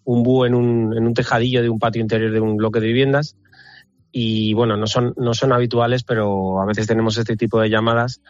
un 0.04 0.22
búho 0.24 0.46
en 0.46 0.54
un, 0.54 0.96
en 0.96 1.06
un 1.06 1.14
tejadillo 1.14 1.62
de 1.62 1.68
un 1.68 1.78
patio 1.78 2.02
interior 2.02 2.32
de 2.32 2.40
un 2.40 2.56
bloque 2.56 2.80
de 2.80 2.88
viviendas. 2.88 3.36
Y 4.10 4.54
bueno, 4.54 4.76
no 4.76 4.88
son, 4.88 5.14
no 5.16 5.34
son 5.34 5.52
habituales, 5.52 6.02
pero 6.02 6.60
a 6.60 6.66
veces 6.66 6.88
tenemos 6.88 7.16
este 7.16 7.36
tipo 7.36 7.60
de 7.60 7.70
llamadas 7.70 8.20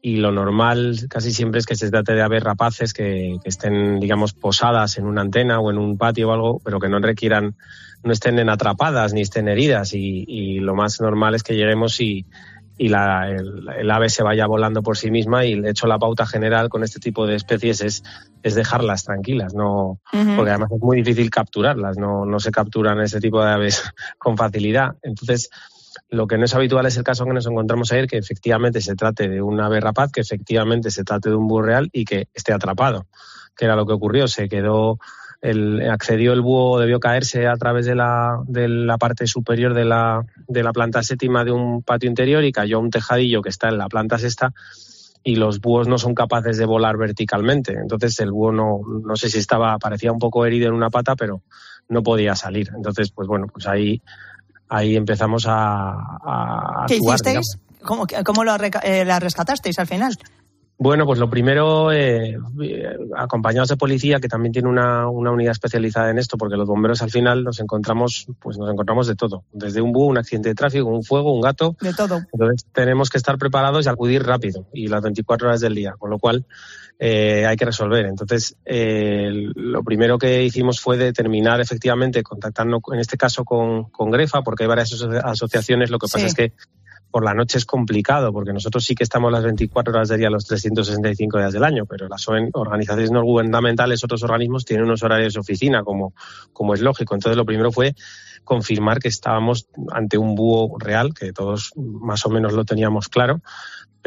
y 0.00 0.16
lo 0.16 0.32
normal 0.32 0.96
casi 1.10 1.32
siempre 1.32 1.58
es 1.58 1.66
que 1.66 1.74
se 1.74 1.90
trate 1.90 2.14
de 2.14 2.22
aves 2.22 2.42
rapaces 2.42 2.94
que, 2.94 3.36
que, 3.42 3.48
estén, 3.48 4.00
digamos, 4.00 4.32
posadas 4.32 4.96
en 4.96 5.04
una 5.04 5.20
antena 5.20 5.60
o 5.60 5.70
en 5.70 5.76
un 5.76 5.98
patio 5.98 6.30
o 6.30 6.32
algo, 6.32 6.60
pero 6.64 6.78
que 6.78 6.88
no 6.88 6.98
requieran, 7.00 7.56
no 8.04 8.12
estén 8.12 8.38
en 8.38 8.48
atrapadas 8.48 9.12
ni 9.12 9.20
estén 9.20 9.48
heridas. 9.48 9.92
Y, 9.92 10.24
y 10.26 10.60
lo 10.60 10.74
más 10.74 11.00
normal 11.02 11.34
es 11.34 11.42
que 11.42 11.56
lleguemos 11.56 12.00
y, 12.00 12.24
y 12.78 12.88
la, 12.88 13.28
el, 13.28 13.68
el, 13.76 13.90
ave 13.90 14.08
se 14.08 14.22
vaya 14.22 14.46
volando 14.46 14.82
por 14.82 14.96
sí 14.96 15.10
misma 15.10 15.44
y 15.44 15.60
de 15.60 15.70
hecho 15.70 15.88
la 15.88 15.98
pauta 15.98 16.24
general 16.24 16.68
con 16.68 16.84
este 16.84 17.00
tipo 17.00 17.26
de 17.26 17.34
especies 17.34 17.80
es, 17.80 18.04
es 18.44 18.54
dejarlas 18.54 19.04
tranquilas, 19.04 19.52
no, 19.52 19.82
uh 19.90 19.98
-huh. 20.12 20.36
porque 20.36 20.50
además 20.50 20.70
es 20.72 20.80
muy 20.80 20.98
difícil 20.98 21.28
capturarlas, 21.28 21.98
no, 21.98 22.24
no 22.24 22.38
se 22.38 22.52
capturan 22.52 23.00
ese 23.00 23.20
tipo 23.20 23.44
de 23.44 23.50
aves 23.50 23.82
con 24.18 24.36
facilidad. 24.36 24.94
Entonces, 25.02 25.50
lo 26.08 26.28
que 26.28 26.38
no 26.38 26.44
es 26.44 26.54
habitual 26.54 26.86
es 26.86 26.96
el 26.96 27.02
caso 27.02 27.24
que 27.24 27.32
nos 27.32 27.46
encontramos 27.46 27.90
ayer, 27.92 28.06
que 28.06 28.16
efectivamente 28.16 28.80
se 28.80 28.94
trate 28.94 29.28
de 29.28 29.42
un 29.42 29.60
ave 29.60 29.80
rapaz, 29.80 30.12
que 30.12 30.20
efectivamente 30.20 30.90
se 30.92 31.02
trate 31.02 31.30
de 31.30 31.34
un 31.34 31.48
búho 31.48 31.62
real 31.62 31.90
y 31.92 32.04
que 32.04 32.28
esté 32.32 32.52
atrapado, 32.52 33.06
que 33.56 33.64
era 33.64 33.74
lo 33.74 33.86
que 33.86 33.92
ocurrió, 33.94 34.28
se 34.28 34.48
quedó 34.48 34.98
el, 35.40 35.88
accedió 35.90 36.32
el 36.32 36.40
búho, 36.40 36.80
debió 36.80 37.00
caerse 37.00 37.46
a 37.46 37.56
través 37.56 37.86
de 37.86 37.94
la, 37.94 38.40
de 38.46 38.68
la 38.68 38.98
parte 38.98 39.26
superior 39.26 39.74
de 39.74 39.84
la, 39.84 40.24
de 40.46 40.62
la 40.62 40.72
planta 40.72 41.02
séptima 41.02 41.44
de 41.44 41.52
un 41.52 41.82
patio 41.82 42.08
interior 42.08 42.44
y 42.44 42.52
cayó 42.52 42.78
a 42.78 42.80
un 42.80 42.90
tejadillo 42.90 43.42
que 43.42 43.48
está 43.50 43.68
en 43.68 43.78
la 43.78 43.88
planta 43.88 44.18
sexta 44.18 44.52
y 45.22 45.36
los 45.36 45.60
búhos 45.60 45.88
no 45.88 45.98
son 45.98 46.14
capaces 46.14 46.56
de 46.56 46.64
volar 46.64 46.96
verticalmente. 46.96 47.72
Entonces 47.72 48.18
el 48.20 48.32
búho 48.32 48.52
no, 48.52 48.80
no 49.04 49.16
sé 49.16 49.28
si 49.28 49.38
estaba, 49.38 49.78
parecía 49.78 50.12
un 50.12 50.18
poco 50.18 50.46
herido 50.46 50.68
en 50.68 50.74
una 50.74 50.90
pata, 50.90 51.16
pero 51.16 51.42
no 51.88 52.02
podía 52.02 52.34
salir. 52.34 52.70
Entonces, 52.74 53.10
pues 53.10 53.28
bueno, 53.28 53.46
pues 53.52 53.66
ahí, 53.66 54.02
ahí 54.68 54.96
empezamos 54.96 55.46
a, 55.46 55.90
a 55.90 56.84
¿Qué 56.86 56.96
actuar, 56.96 57.16
hicisteis? 57.16 57.58
¿Cómo, 57.82 58.06
cómo 58.24 58.44
lo, 58.44 58.56
eh, 58.56 59.04
la 59.04 59.20
rescatasteis 59.20 59.78
al 59.78 59.86
final? 59.86 60.14
Bueno, 60.80 61.06
pues 61.06 61.18
lo 61.18 61.28
primero, 61.28 61.90
eh, 61.90 62.38
acompañados 63.16 63.68
de 63.68 63.76
policía, 63.76 64.20
que 64.20 64.28
también 64.28 64.52
tiene 64.52 64.68
una, 64.68 65.08
una, 65.08 65.32
unidad 65.32 65.50
especializada 65.50 66.10
en 66.10 66.18
esto, 66.18 66.38
porque 66.38 66.56
los 66.56 66.68
bomberos 66.68 67.02
al 67.02 67.10
final 67.10 67.42
nos 67.42 67.58
encontramos, 67.58 68.28
pues 68.38 68.58
nos 68.58 68.70
encontramos 68.70 69.08
de 69.08 69.16
todo, 69.16 69.42
desde 69.52 69.80
un 69.80 69.90
búho, 69.90 70.06
un 70.06 70.18
accidente 70.18 70.50
de 70.50 70.54
tráfico, 70.54 70.86
un 70.86 71.02
fuego, 71.02 71.34
un 71.34 71.40
gato. 71.40 71.76
De 71.80 71.92
todo. 71.92 72.20
Entonces 72.32 72.64
tenemos 72.72 73.10
que 73.10 73.18
estar 73.18 73.38
preparados 73.38 73.86
y 73.86 73.88
acudir 73.88 74.22
rápido 74.22 74.66
y 74.72 74.86
las 74.86 75.02
24 75.02 75.48
horas 75.48 75.60
del 75.60 75.74
día, 75.74 75.94
con 75.98 76.10
lo 76.10 76.20
cual 76.20 76.46
eh, 77.00 77.44
hay 77.44 77.56
que 77.56 77.64
resolver. 77.64 78.06
Entonces, 78.06 78.56
eh, 78.64 79.30
lo 79.54 79.82
primero 79.82 80.16
que 80.16 80.44
hicimos 80.44 80.80
fue 80.80 80.96
determinar 80.96 81.60
efectivamente, 81.60 82.22
contactando 82.22 82.80
en 82.92 83.00
este 83.00 83.16
caso 83.16 83.44
con, 83.44 83.90
con 83.90 84.12
Grefa, 84.12 84.42
porque 84.42 84.62
hay 84.62 84.68
varias 84.68 84.92
asociaciones, 85.24 85.90
lo 85.90 85.98
que 85.98 86.06
pasa 86.10 86.26
es 86.26 86.34
que 86.34 86.52
por 87.18 87.24
la 87.24 87.34
noche 87.34 87.58
es 87.58 87.64
complicado, 87.64 88.32
porque 88.32 88.52
nosotros 88.52 88.84
sí 88.84 88.94
que 88.94 89.02
estamos 89.02 89.32
las 89.32 89.42
24 89.42 89.92
horas 89.92 90.08
del 90.08 90.20
día, 90.20 90.30
los 90.30 90.46
365 90.46 91.38
días 91.38 91.52
del 91.52 91.64
año, 91.64 91.84
pero 91.84 92.06
las 92.06 92.24
organizaciones 92.28 93.10
no 93.10 93.24
gubernamentales, 93.24 94.04
otros 94.04 94.22
organismos, 94.22 94.64
tienen 94.64 94.86
unos 94.86 95.02
horarios 95.02 95.34
de 95.34 95.40
oficina, 95.40 95.82
como, 95.82 96.12
como 96.52 96.74
es 96.74 96.80
lógico. 96.80 97.16
Entonces, 97.16 97.36
lo 97.36 97.44
primero 97.44 97.72
fue 97.72 97.96
confirmar 98.44 99.00
que 99.00 99.08
estábamos 99.08 99.66
ante 99.90 100.16
un 100.16 100.36
búho 100.36 100.78
real, 100.78 101.12
que 101.12 101.32
todos 101.32 101.72
más 101.74 102.24
o 102.24 102.30
menos 102.30 102.52
lo 102.52 102.64
teníamos 102.64 103.08
claro, 103.08 103.40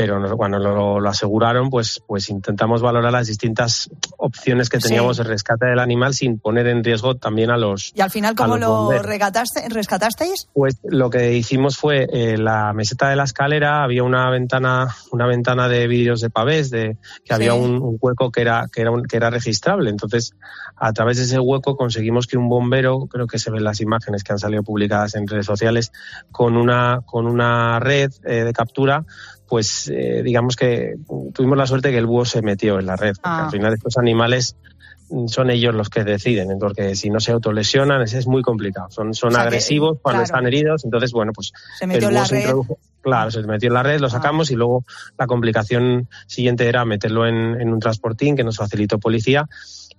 pero 0.08 0.38
cuando 0.38 0.60
lo, 0.60 1.10
aseguraron, 1.10 1.70
pues, 1.70 2.02
pues 2.06 2.30
intentamos 2.30 2.82
valorar 2.82 3.12
las 3.12 3.28
distintas 3.28 3.90
opciones 4.18 4.70
que 4.70 4.80
teníamos 4.80 5.18
de 5.18 5.24
rescate 5.24 5.66
del 5.66 5.80
animal 5.80 6.14
sin 6.14 6.40
poner 6.40 6.68
en 6.68 6.84
riesgo 6.84 7.16
también 7.16 7.52
a 7.52 7.58
los. 7.58 7.92
¿Y 7.96 8.02
al 8.02 8.10
final 8.10 8.36
cómo 8.36 8.58
lo 8.58 8.92
rescatasteis? 8.92 10.48
Pues 10.54 10.78
lo 10.84 11.10
que 11.10 11.34
hicimos 11.34 11.78
fue 11.78 12.08
eh, 12.12 12.38
la 12.38 12.74
meseta 12.74 13.10
de 13.10 13.16
la 13.16 13.24
escalera, 13.24 13.84
había 13.84 14.04
una 14.04 14.30
ventana, 14.30 14.88
una 15.12 15.28
ventana 15.28 15.68
de 15.68 15.88
vídeos 15.88 16.22
de 16.22 16.30
pavés, 16.30 16.70
de 16.70 16.98
que 17.26 17.34
había 17.34 17.54
un, 17.54 17.98
hueco 18.00 18.32
que 18.32 18.42
era, 18.42 18.68
que 18.72 18.82
era, 18.82 18.92
que 19.08 19.18
era 19.18 19.30
registrable. 19.30 19.90
Entonces, 19.90 20.36
a 20.76 20.94
través 20.94 21.18
de 21.18 21.24
ese 21.24 21.40
hueco 21.40 21.76
conseguimos 21.76 22.28
que 22.28 22.38
un 22.38 22.50
bombero, 22.50 23.08
creo 23.08 23.28
que 23.28 23.40
se 23.40 23.52
ven 23.52 23.64
las 23.64 23.82
imágenes 23.82 24.24
que 24.24 24.34
han 24.34 24.40
salido 24.40 24.64
publicadas 24.64 25.16
en 25.16 25.28
redes 25.28 25.46
sociales, 25.46 25.92
con 26.32 26.58
una, 26.58 27.02
con 27.06 27.28
una 27.28 27.80
red 27.80 28.12
eh, 28.24 28.44
de 28.44 28.54
captura, 28.54 29.06
pues 29.52 29.92
eh, 29.94 30.22
digamos 30.24 30.56
que 30.56 30.96
tuvimos 31.34 31.58
la 31.58 31.68
suerte 31.68 31.92
que 31.92 31.98
el 31.98 32.06
búho 32.06 32.24
se 32.24 32.42
metió 32.42 32.80
en 32.80 32.86
la 32.86 32.96
red, 32.96 33.16
porque 33.16 33.28
al 33.28 33.48
ah. 33.48 33.52
final 33.52 33.74
estos 33.74 33.98
animales 33.98 34.56
son 35.28 35.50
ellos 35.50 35.76
los 35.76 35.90
que 35.90 36.06
deciden, 36.06 36.58
porque 36.58 36.96
si 36.96 37.10
no 37.10 37.20
se 37.20 37.34
autolesionan 37.34 38.02
es, 38.02 38.14
es 38.14 38.28
muy 38.28 38.44
complicado, 38.44 38.90
son, 38.92 39.14
son 39.14 39.36
agresivos 39.36 39.98
cuando 40.02 40.24
están 40.24 40.48
heridos, 40.48 40.86
entonces 40.86 41.12
bueno, 41.12 41.34
pues 41.34 41.52
se 41.78 41.86
metió 41.86 42.08
en 42.08 42.14
la 42.14 42.24
red. 42.24 42.50
claro, 43.02 43.30
se 43.30 43.42
metió 43.44 43.68
en 43.68 43.74
la 43.74 43.84
red, 43.84 44.00
lo 44.00 44.08
ah. 44.08 44.12
sacamos 44.12 44.52
y 44.52 44.56
luego 44.56 44.86
la 45.20 45.28
complicación 45.28 46.08
siguiente 46.28 46.70
era 46.70 46.86
meterlo 46.86 47.28
en, 47.28 47.60
en 47.60 47.74
un 47.74 47.82
transportín 47.82 48.38
que 48.38 48.46
nos 48.46 48.56
facilitó 48.56 49.00
policía 49.00 49.50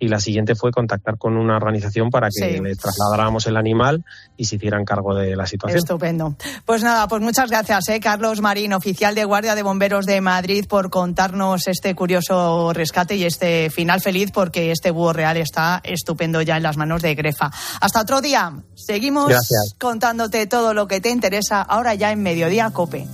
y 0.03 0.09
la 0.09 0.19
siguiente 0.19 0.57
fue 0.57 0.73
contactar 0.73 1.17
con 1.17 1.37
una 1.37 1.57
organización 1.57 2.11
para 2.11 2.29
que 2.29 2.61
le 2.61 2.75
trasladáramos 2.75 3.47
el 3.47 3.57
animal 3.57 4.05
y 4.37 4.47
se 4.47 4.57
hicieran 4.57 4.85
cargo 4.85 5.15
de 5.15 5.37
la 5.37 5.47
situación. 5.47 5.79
Estupendo. 5.79 6.35
Pues 6.67 6.83
nada, 6.83 7.07
pues 7.07 7.23
muchas 7.23 7.49
gracias, 7.49 7.89
¿eh? 7.89 8.01
Carlos 8.01 8.41
Marín, 8.41 8.73
oficial 8.73 9.15
de 9.15 9.25
Guardia 9.25 9.55
de 9.55 9.63
Bomberos 9.63 10.05
de 10.05 10.21
Madrid, 10.21 10.67
por 10.69 10.91
contarnos 10.91 11.69
este 11.69 11.95
curioso 11.95 12.73
rescate 12.73 13.15
y 13.15 13.23
este 13.23 13.71
final 13.71 14.01
feliz, 14.01 14.33
porque 14.33 14.73
este 14.73 14.91
búho 14.91 15.13
real 15.13 15.37
está 15.37 15.81
estupendo 15.85 16.43
ya 16.43 16.57
en 16.57 16.65
las 16.65 16.77
manos 16.77 17.01
de 17.01 17.15
Grefa. 17.15 17.53
Hasta 17.81 18.01
otro 18.01 18.21
día. 18.21 18.53
Seguimos 18.75 19.33
contándote 19.79 20.49
todo 20.49 20.75
lo 20.75 20.89
que 20.89 21.01
te 21.01 21.11
interesa 21.11 21.63
ahora 21.63 21.95
ya 21.95 22.11
en 22.11 22.25
Mediodía 22.25 22.71
Cope. 22.71 23.07